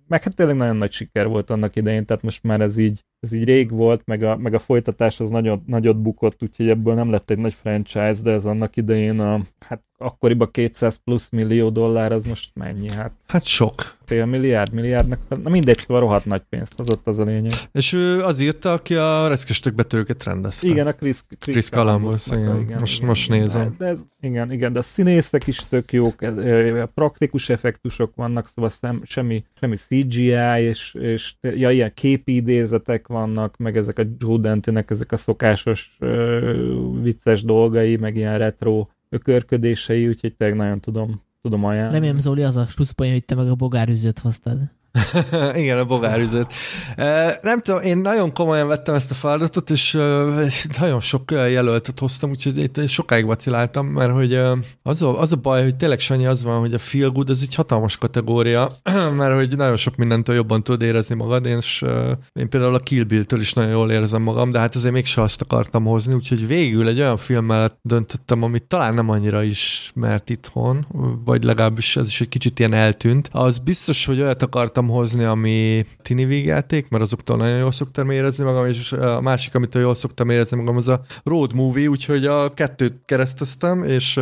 [0.09, 3.33] meg hát tényleg nagyon nagy siker volt annak idején, tehát most már ez így, ez
[3.33, 7.11] így rég volt, meg a, meg a folytatás az nagyon, nagyot bukott, úgyhogy ebből nem
[7.11, 12.12] lett egy nagy franchise, de ez annak idején a, hát akkoriban 200 plusz millió dollár,
[12.12, 12.90] az most mennyi?
[12.90, 13.97] Hát Hát sok.
[14.05, 17.52] fél milliárd, milliárdnak, na mindegy, szóval rohadt nagy pénzt hozott az a lényeg.
[17.73, 20.68] És ő az írta, aki a reszkestek betörőket rendezte.
[20.68, 22.77] Igen, a Chris, Chris, Chris Columbus, Columbusnak, igen.
[22.78, 23.74] Most- most nézem.
[23.78, 26.14] De, ez, igen, igen, de a színészek is tök jók,
[26.94, 33.56] praktikus effektusok vannak, szóval szem, semmi, semmi CGI, és, és ja, ilyen képi idézetek vannak,
[33.56, 35.98] meg ezek a Joe Dante-nek ezek a szokásos
[37.02, 38.86] vicces dolgai, meg ilyen retro
[39.17, 41.95] ökörködései, úgyhogy tényleg nagyon tudom, tudom ajánlani.
[41.95, 44.59] Remélem, Zoli, az a slusszpoén, hogy te meg a bogárűzőt hoztad.
[45.62, 46.52] Igen, a bogárüzőt.
[47.43, 49.98] Nem tudom, én nagyon komolyan vettem ezt a feladatot, és
[50.81, 54.39] nagyon sok jelöltet hoztam, úgyhogy itt sokáig vaciláltam, mert hogy
[54.82, 57.43] az a, az a baj, hogy tényleg Sanyi az van, hogy a feel good az
[57.43, 58.70] egy hatalmas kategória,
[59.18, 61.85] mert hogy nagyon sok mindentől jobban tudod érezni magad, és
[62.32, 65.43] én például a Kill Bill-től is nagyon jól érzem magam, de hát azért mégse azt
[65.43, 70.86] akartam hozni, úgyhogy végül egy olyan film mellett döntöttem, amit talán nem annyira ismert itthon,
[71.24, 73.28] vagy legalábbis ez is egy kicsit ilyen eltűnt.
[73.32, 78.11] Az biztos, hogy olyat akartam akartam hozni, ami tini vígjáték, mert azoktól nagyon jól szoktam
[78.11, 82.27] érezni magam, és a másik, amit jól szoktam érezni magam, az a road movie, úgyhogy
[82.27, 84.21] a kettőt kereszteztem, és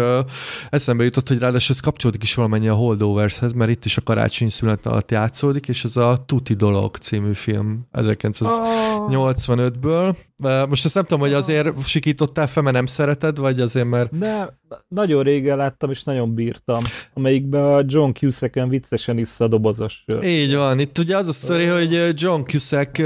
[0.70, 4.49] eszembe jutott, hogy ráadásul ez kapcsolódik is valamennyi a Holdovershez, mert itt is a karácsony
[4.49, 10.16] szünet alatt játszódik, és ez a Tuti Dolog című film 1985-ből.
[10.43, 14.19] Most ezt nem tudom, hogy azért sikítottál fel, mert nem szereted, vagy azért, mert...
[14.19, 14.59] De
[14.89, 16.82] nagyon régen láttam, és nagyon bírtam,
[17.15, 20.78] amelyikben a John Cusack-en viccesen iszza dobozos Így van.
[20.78, 22.98] Itt ugye az a sztori, hogy John Cusack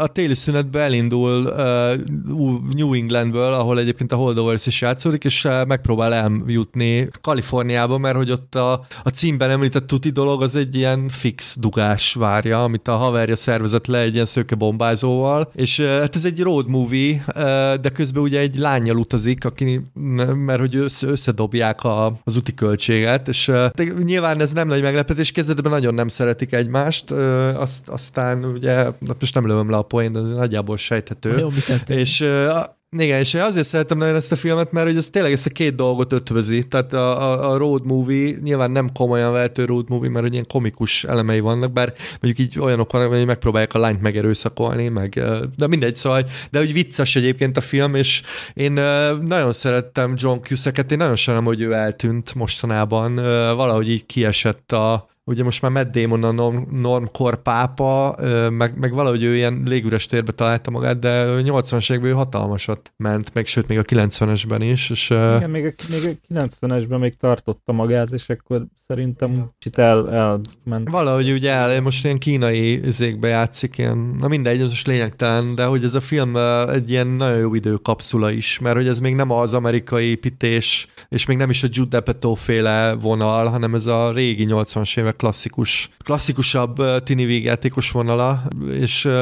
[0.00, 1.42] a téli szünetbe elindul
[2.74, 8.54] New Englandből, ahol egyébként a Holdovers is játszódik, és megpróbál eljutni Kaliforniába, mert hogy ott
[8.54, 8.72] a,
[9.02, 13.86] a címben említett tuti dolog az egy ilyen fix dugás várja, amit a haverja szervezett
[13.86, 17.24] le egy ilyen szőke bombázóval, és hát ez egy road movie,
[17.80, 19.80] de közben ugye egy lányjal utazik, aki,
[20.34, 23.52] mert hogy össze, összedobják a, az úti költséget, és
[24.02, 29.34] nyilván ez nem nagy meglepetés, kezdetben nagyon nem szeretik egymást, azt, aztán ugye, hát most
[29.34, 31.38] nem lövöm le a poén, de nagyjából sejthető.
[31.38, 31.48] Jó,
[31.86, 32.24] és
[32.98, 35.74] igen, és azért szeretem nagyon ezt a filmet, mert hogy ez tényleg ezt a két
[35.74, 36.62] dolgot ötvözi.
[36.62, 40.46] Tehát a, a, a road movie nyilván nem komolyan vehető road movie, mert hogy ilyen
[40.48, 45.20] komikus elemei vannak, bár mondjuk így olyanok vannak, hogy megpróbálják a lányt megerőszakolni, meg,
[45.56, 48.22] de mindegy, szóval, de hogy vicces egyébként a film, és
[48.54, 48.72] én
[49.20, 53.14] nagyon szerettem John Cusack-et, én nagyon sajnálom, hogy ő eltűnt mostanában,
[53.56, 58.16] valahogy így kiesett a, ugye most már Matt Damon a norm, normkor pápa,
[58.50, 63.34] meg, meg valahogy ő ilyen légüres térbe találta magát, de 80-as években ő hatalmasat ment,
[63.34, 64.90] meg sőt még a 90-esben is.
[64.90, 70.10] És, Igen, még a, még a 90-esben még tartotta magát, és akkor szerintem kicsit el,
[70.10, 70.88] elment.
[70.90, 75.64] Valahogy ugye el, most ilyen kínai zékbe játszik, ilyen, na mindegy, ez most lényegtelen, de
[75.64, 76.36] hogy ez a film
[76.68, 81.26] egy ilyen nagyon jó időkapszula is, mert hogy ez még nem az amerikai építés, és
[81.26, 87.02] még nem is a Apatow féle vonal, hanem ez a régi 80-as évek klasszikus, klasszikusabb
[87.04, 89.12] tini végjátékos vonala, és uh,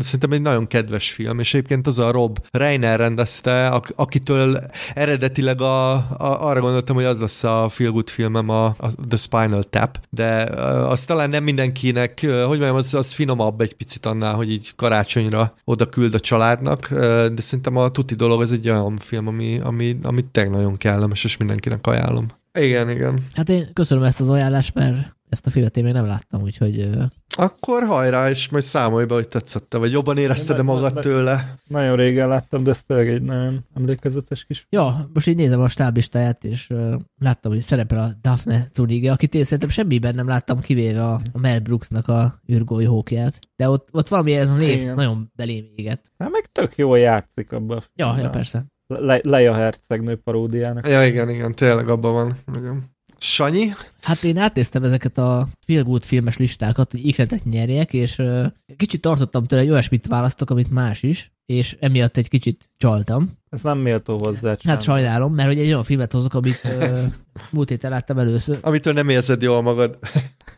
[0.00, 4.58] szerintem egy nagyon kedves film, és egyébként az a Rob Reiner rendezte, ak- akitől
[4.94, 9.16] eredetileg a, a, arra gondoltam, hogy az lesz a feel good filmem, a, a The
[9.16, 14.06] Spinal Tap, de uh, az talán nem mindenkinek, hogy mondjam, az, az finomabb egy picit
[14.06, 16.88] annál, hogy így karácsonyra oda küld a családnak,
[17.34, 21.24] de szerintem a tuti dolog az egy olyan film, ami, ami, ami tényleg nagyon kellemes,
[21.24, 22.26] és mindenkinek ajánlom.
[22.58, 23.24] Igen, igen.
[23.32, 26.88] Hát én köszönöm ezt az ajánlást, mert ezt a filmet én még nem láttam, úgyhogy...
[27.36, 31.58] Akkor hajrá, és majd számolj be, hogy tetszette, vagy jobban érezted-e magad tőle?
[31.66, 34.66] Nagyon régen láttam, de ez tényleg egy nagyon emlékezetes kis...
[34.70, 39.34] Ja, most így nézem a stáblistáját, és uh, láttam, hogy szerepel a Daphne Zuniga, akit
[39.34, 43.38] én szerintem semmiben nem láttam, kivéve a, a Mel Brooksnak a űrgói hókját.
[43.56, 44.94] De ott, ott valami ez a név Igen.
[44.94, 46.10] nagyon belém éget.
[46.18, 47.82] Hát meg tök jól játszik abban.
[47.94, 48.64] Ja, ja, persze.
[49.00, 50.88] Le- Leia hercegnő paródiának.
[50.88, 52.36] Ja, igen, igen, tényleg abban van.
[52.58, 52.92] Igen.
[53.18, 53.70] Sanyi?
[54.02, 58.46] Hát én átnéztem ezeket a Feel Good filmes listákat, hogy ikletet nyerjek, és uh,
[58.76, 63.30] kicsit tartottam tőle, hogy olyasmit választok, amit más is, és emiatt egy kicsit csaltam.
[63.50, 64.56] Ez nem méltó hozzá.
[64.64, 66.98] Hát sajnálom, mert hogy egy olyan filmet hozok, amit uh,
[67.52, 68.58] múlt héten láttam először.
[68.60, 69.98] Amitől nem érzed jól magad.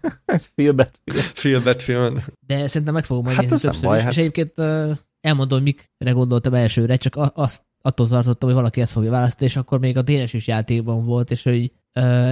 [0.54, 1.24] Filmet film.
[1.34, 2.24] Filmet film.
[2.46, 4.02] De szerintem meg fogom majd hát nézni többször baj, is.
[4.02, 4.12] Hát...
[4.12, 9.10] És egyébként uh, elmondom, mikre gondoltam elsőre, csak azt attól tartottam, hogy valaki ezt fogja
[9.10, 11.72] választani, és akkor még a Dénes is játékban volt, és hogy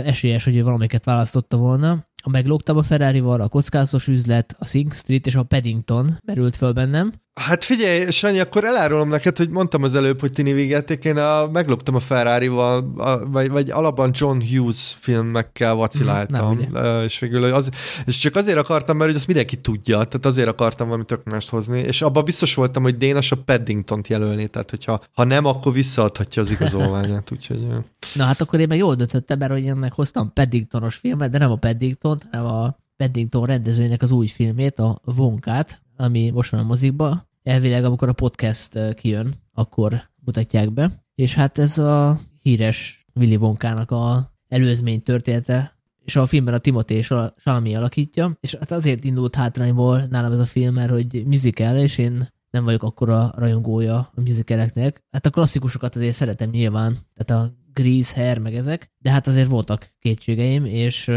[0.05, 2.07] esélyes, hogy ő valamiket választotta volna.
[2.23, 6.73] A meglógtam a Ferrari-val, a kockázatos üzlet, a Sing Street és a Paddington merült föl
[6.73, 7.13] bennem.
[7.41, 11.47] Hát figyelj, Sanyi, akkor elárulom neked, hogy mondtam az előbb, hogy tini végeték, én a,
[11.47, 17.71] megloptam a Ferrari-val, a, vagy, vagy alapban John Hughes filmekkel vaciláltam, mm, és végül az,
[18.07, 21.49] és csak azért akartam, mert hogy azt mindenki tudja, tehát azért akartam valami tök mást
[21.49, 25.73] hozni, és abban biztos voltam, hogy Dénes a Paddington-t jelölni, tehát hogyha ha nem, akkor
[25.73, 27.67] visszaadhatja az igazolványát, úgyhogy...
[28.15, 31.51] Na hát akkor én meg jól döntöttem, mert hogy ennek hoztam Paddingtonos filmet, de nem
[31.51, 36.65] a Paddington, hanem a Paddington rendezőjének az új filmét, a Vonkát, ami most van a
[36.65, 37.29] mozikba.
[37.43, 41.05] Elvileg, amikor a podcast kijön, akkor mutatják be.
[41.15, 45.73] És hát ez a híres Willy Wonkának a előzmény története,
[46.05, 47.03] és a filmben a Timothée
[47.37, 51.99] Salami alakítja, és hát azért indult hátrányból nálam ez a film, mert hogy musical, és
[51.99, 55.05] én nem vagyok akkora rajongója a musicaleknek.
[55.11, 59.49] Hát a klasszikusokat azért szeretem nyilván, tehát a Grease Hair, meg ezek, de hát azért
[59.49, 61.09] voltak kétségeim, és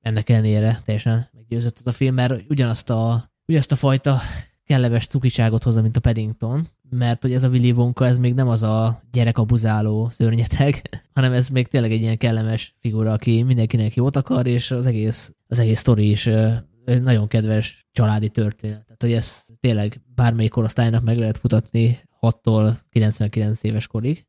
[0.00, 4.18] ennek ellenére teljesen meggyőzött az a film, mert ugyanazt a, ugyanazt a fajta
[4.66, 8.48] kellemes tukiságot hozza, mint a Paddington, mert hogy ez a Willy Wonka, ez még nem
[8.48, 10.82] az a gyerekabuzáló szörnyeteg,
[11.14, 15.34] hanem ez még tényleg egy ilyen kellemes figura, aki mindenkinek jót akar, és az egész,
[15.48, 16.28] az egész sztori is
[16.84, 18.84] nagyon kedves családi történet.
[18.84, 24.26] Tehát, hogy ez tényleg bármelyik korosztálynak meg lehet mutatni 6-tól 99 éves korig.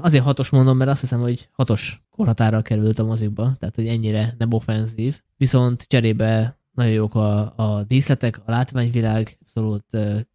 [0.00, 4.34] Azért hatos mondom, mert azt hiszem, hogy hatos korhatára került a mozikba, tehát hogy ennyire
[4.38, 5.20] nem offenzív.
[5.36, 9.84] Viszont cserébe nagyon jók a, a díszletek, a látványvilág, abszolút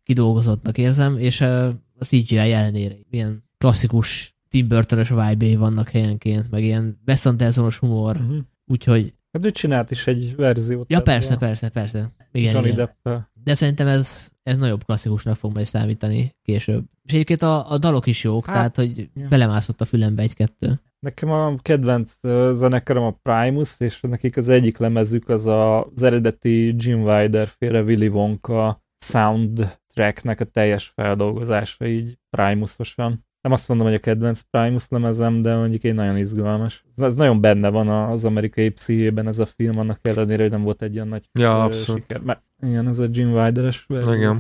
[0.04, 1.68] kidolgozottnak érzem, és ö,
[2.00, 8.16] a CGI ellenére ilyen klasszikus Tim Burton-ös vibe vannak helyenként, meg ilyen Wes Andersonos humor,
[8.16, 8.38] Uh-huh.
[8.68, 10.92] úgyhogy Hát ő csinált is egy verziót.
[10.92, 12.10] Ja, persze, persze, persze.
[12.32, 12.90] Igen, Johnny igen.
[13.04, 16.84] depp De szerintem ez, ez nagyobb klasszikusnak fog majd számítani később.
[17.04, 19.28] És egyébként a, a dalok is jók, Hát, tehát hogy ja.
[19.28, 20.82] belemászott a fülembe egy-kettő.
[21.00, 26.04] Nekem a kedvenc ö, zenekarom a Primus, és nekik az egyik lemezük az a, az
[26.04, 33.28] eredeti Jim Wilder féle Willy Wonka soundtracknek a teljes feldolgozása így Primusosan.
[33.42, 36.86] Nem azt mondom, hogy a kedvenc Primus lemezem, de mondjuk egy nagyon izgalmas.
[36.96, 40.82] Ez, nagyon benne van az amerikai pszichében ez a film, annak ellenére, hogy nem volt
[40.82, 42.02] egy olyan nagy Ja, abszolút.
[42.02, 42.22] siker.
[42.22, 44.36] Mert, igen, ez a Jim Wilder-es verzió.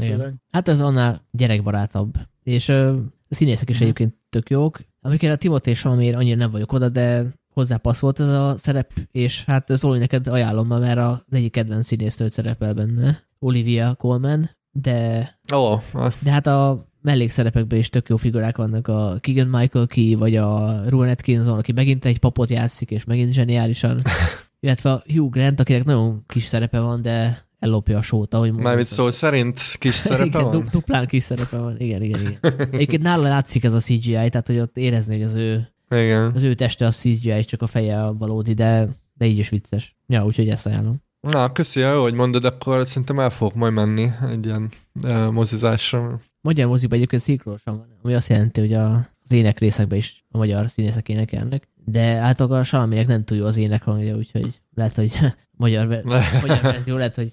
[0.52, 2.14] Hát ez annál gyerekbarátabb.
[2.44, 2.94] És ö,
[3.30, 3.84] a színészek is Mhm.
[3.84, 4.80] egyébként tök jók.
[5.02, 9.46] Amikor a Timothée Chalamet annyira nem vagyok oda, de hozzá passzolt ez a szerep, és
[9.46, 15.76] hát Zoli, neked ajánlom, mert az egyik kedvenc színésznőt szerepel benne, Olivia Colman, de, Ó,
[16.24, 20.82] de hát a mellékszerepekben is tök jó figurák vannak, a Keegan Michael Key, vagy a
[20.90, 24.02] Rowan Atkinson, aki megint egy papot játszik, és megint zseniálisan,
[24.60, 28.66] illetve a Hugh Grant, akinek nagyon kis szerepe van, de ellopja a sót, ahogy mondod.
[28.66, 30.52] mármint szó szerint kis szerepe igen, van?
[30.52, 31.76] du- duplán kis szerepe van.
[31.80, 32.38] Igen, igen, igen.
[32.72, 36.32] Egyébként nála látszik ez a CGI, tehát hogy ott érezni, hogy az ő, Igen.
[36.36, 39.98] az ő teste a CGI, csak a feje a valódi, de, de így is vicces.
[40.08, 41.02] Ja, úgyhogy ezt ajánlom.
[41.22, 44.70] Na, köszi, jó, hogy mondod, akkor szerintem el fogok majd menni egy ilyen
[45.04, 46.22] uh, mozizásra.
[46.42, 50.38] Magyar mozikban egyébként szinkronosan van, ami azt jelenti, hogy a, az ének részekben is a
[50.38, 54.96] magyar színészek énekelnek, de általában a Salaminek nem túl jó az ének hangja, úgyhogy lehet,
[54.96, 55.12] hogy
[55.58, 55.88] magyar,
[56.42, 57.32] magyar verzió lehet, hogy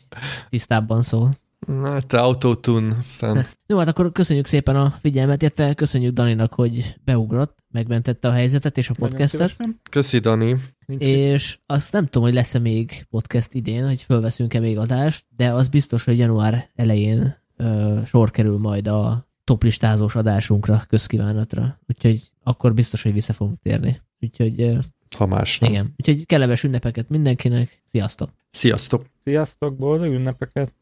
[0.49, 1.37] tisztábban szól.
[1.67, 6.55] Na, hát te autotune, aztán Jó, hát akkor köszönjük szépen a figyelmet, illetve köszönjük Daninak,
[6.55, 9.57] hogy beugrott, megmentette a helyzetet és a podcastet.
[9.91, 10.57] köszi, Dani.
[10.87, 15.53] Nincs És azt nem tudom, hogy lesz-e még podcast idén, hogy fölveszünk-e még adást, de
[15.53, 21.79] az biztos, hogy január elején ö, sor kerül majd a toplistázós adásunkra, közkívánatra.
[21.89, 24.01] Úgyhogy akkor biztos, hogy vissza fogunk térni.
[24.21, 24.79] Úgyhogy
[25.17, 25.71] Ha más nem.
[25.71, 25.95] igen.
[25.97, 27.83] Úgyhogy kellemes ünnepeket mindenkinek.
[27.85, 28.31] Sziasztok!
[28.51, 29.07] Sziasztok!
[29.25, 30.73] Sziasztok, boldog ünnepeket!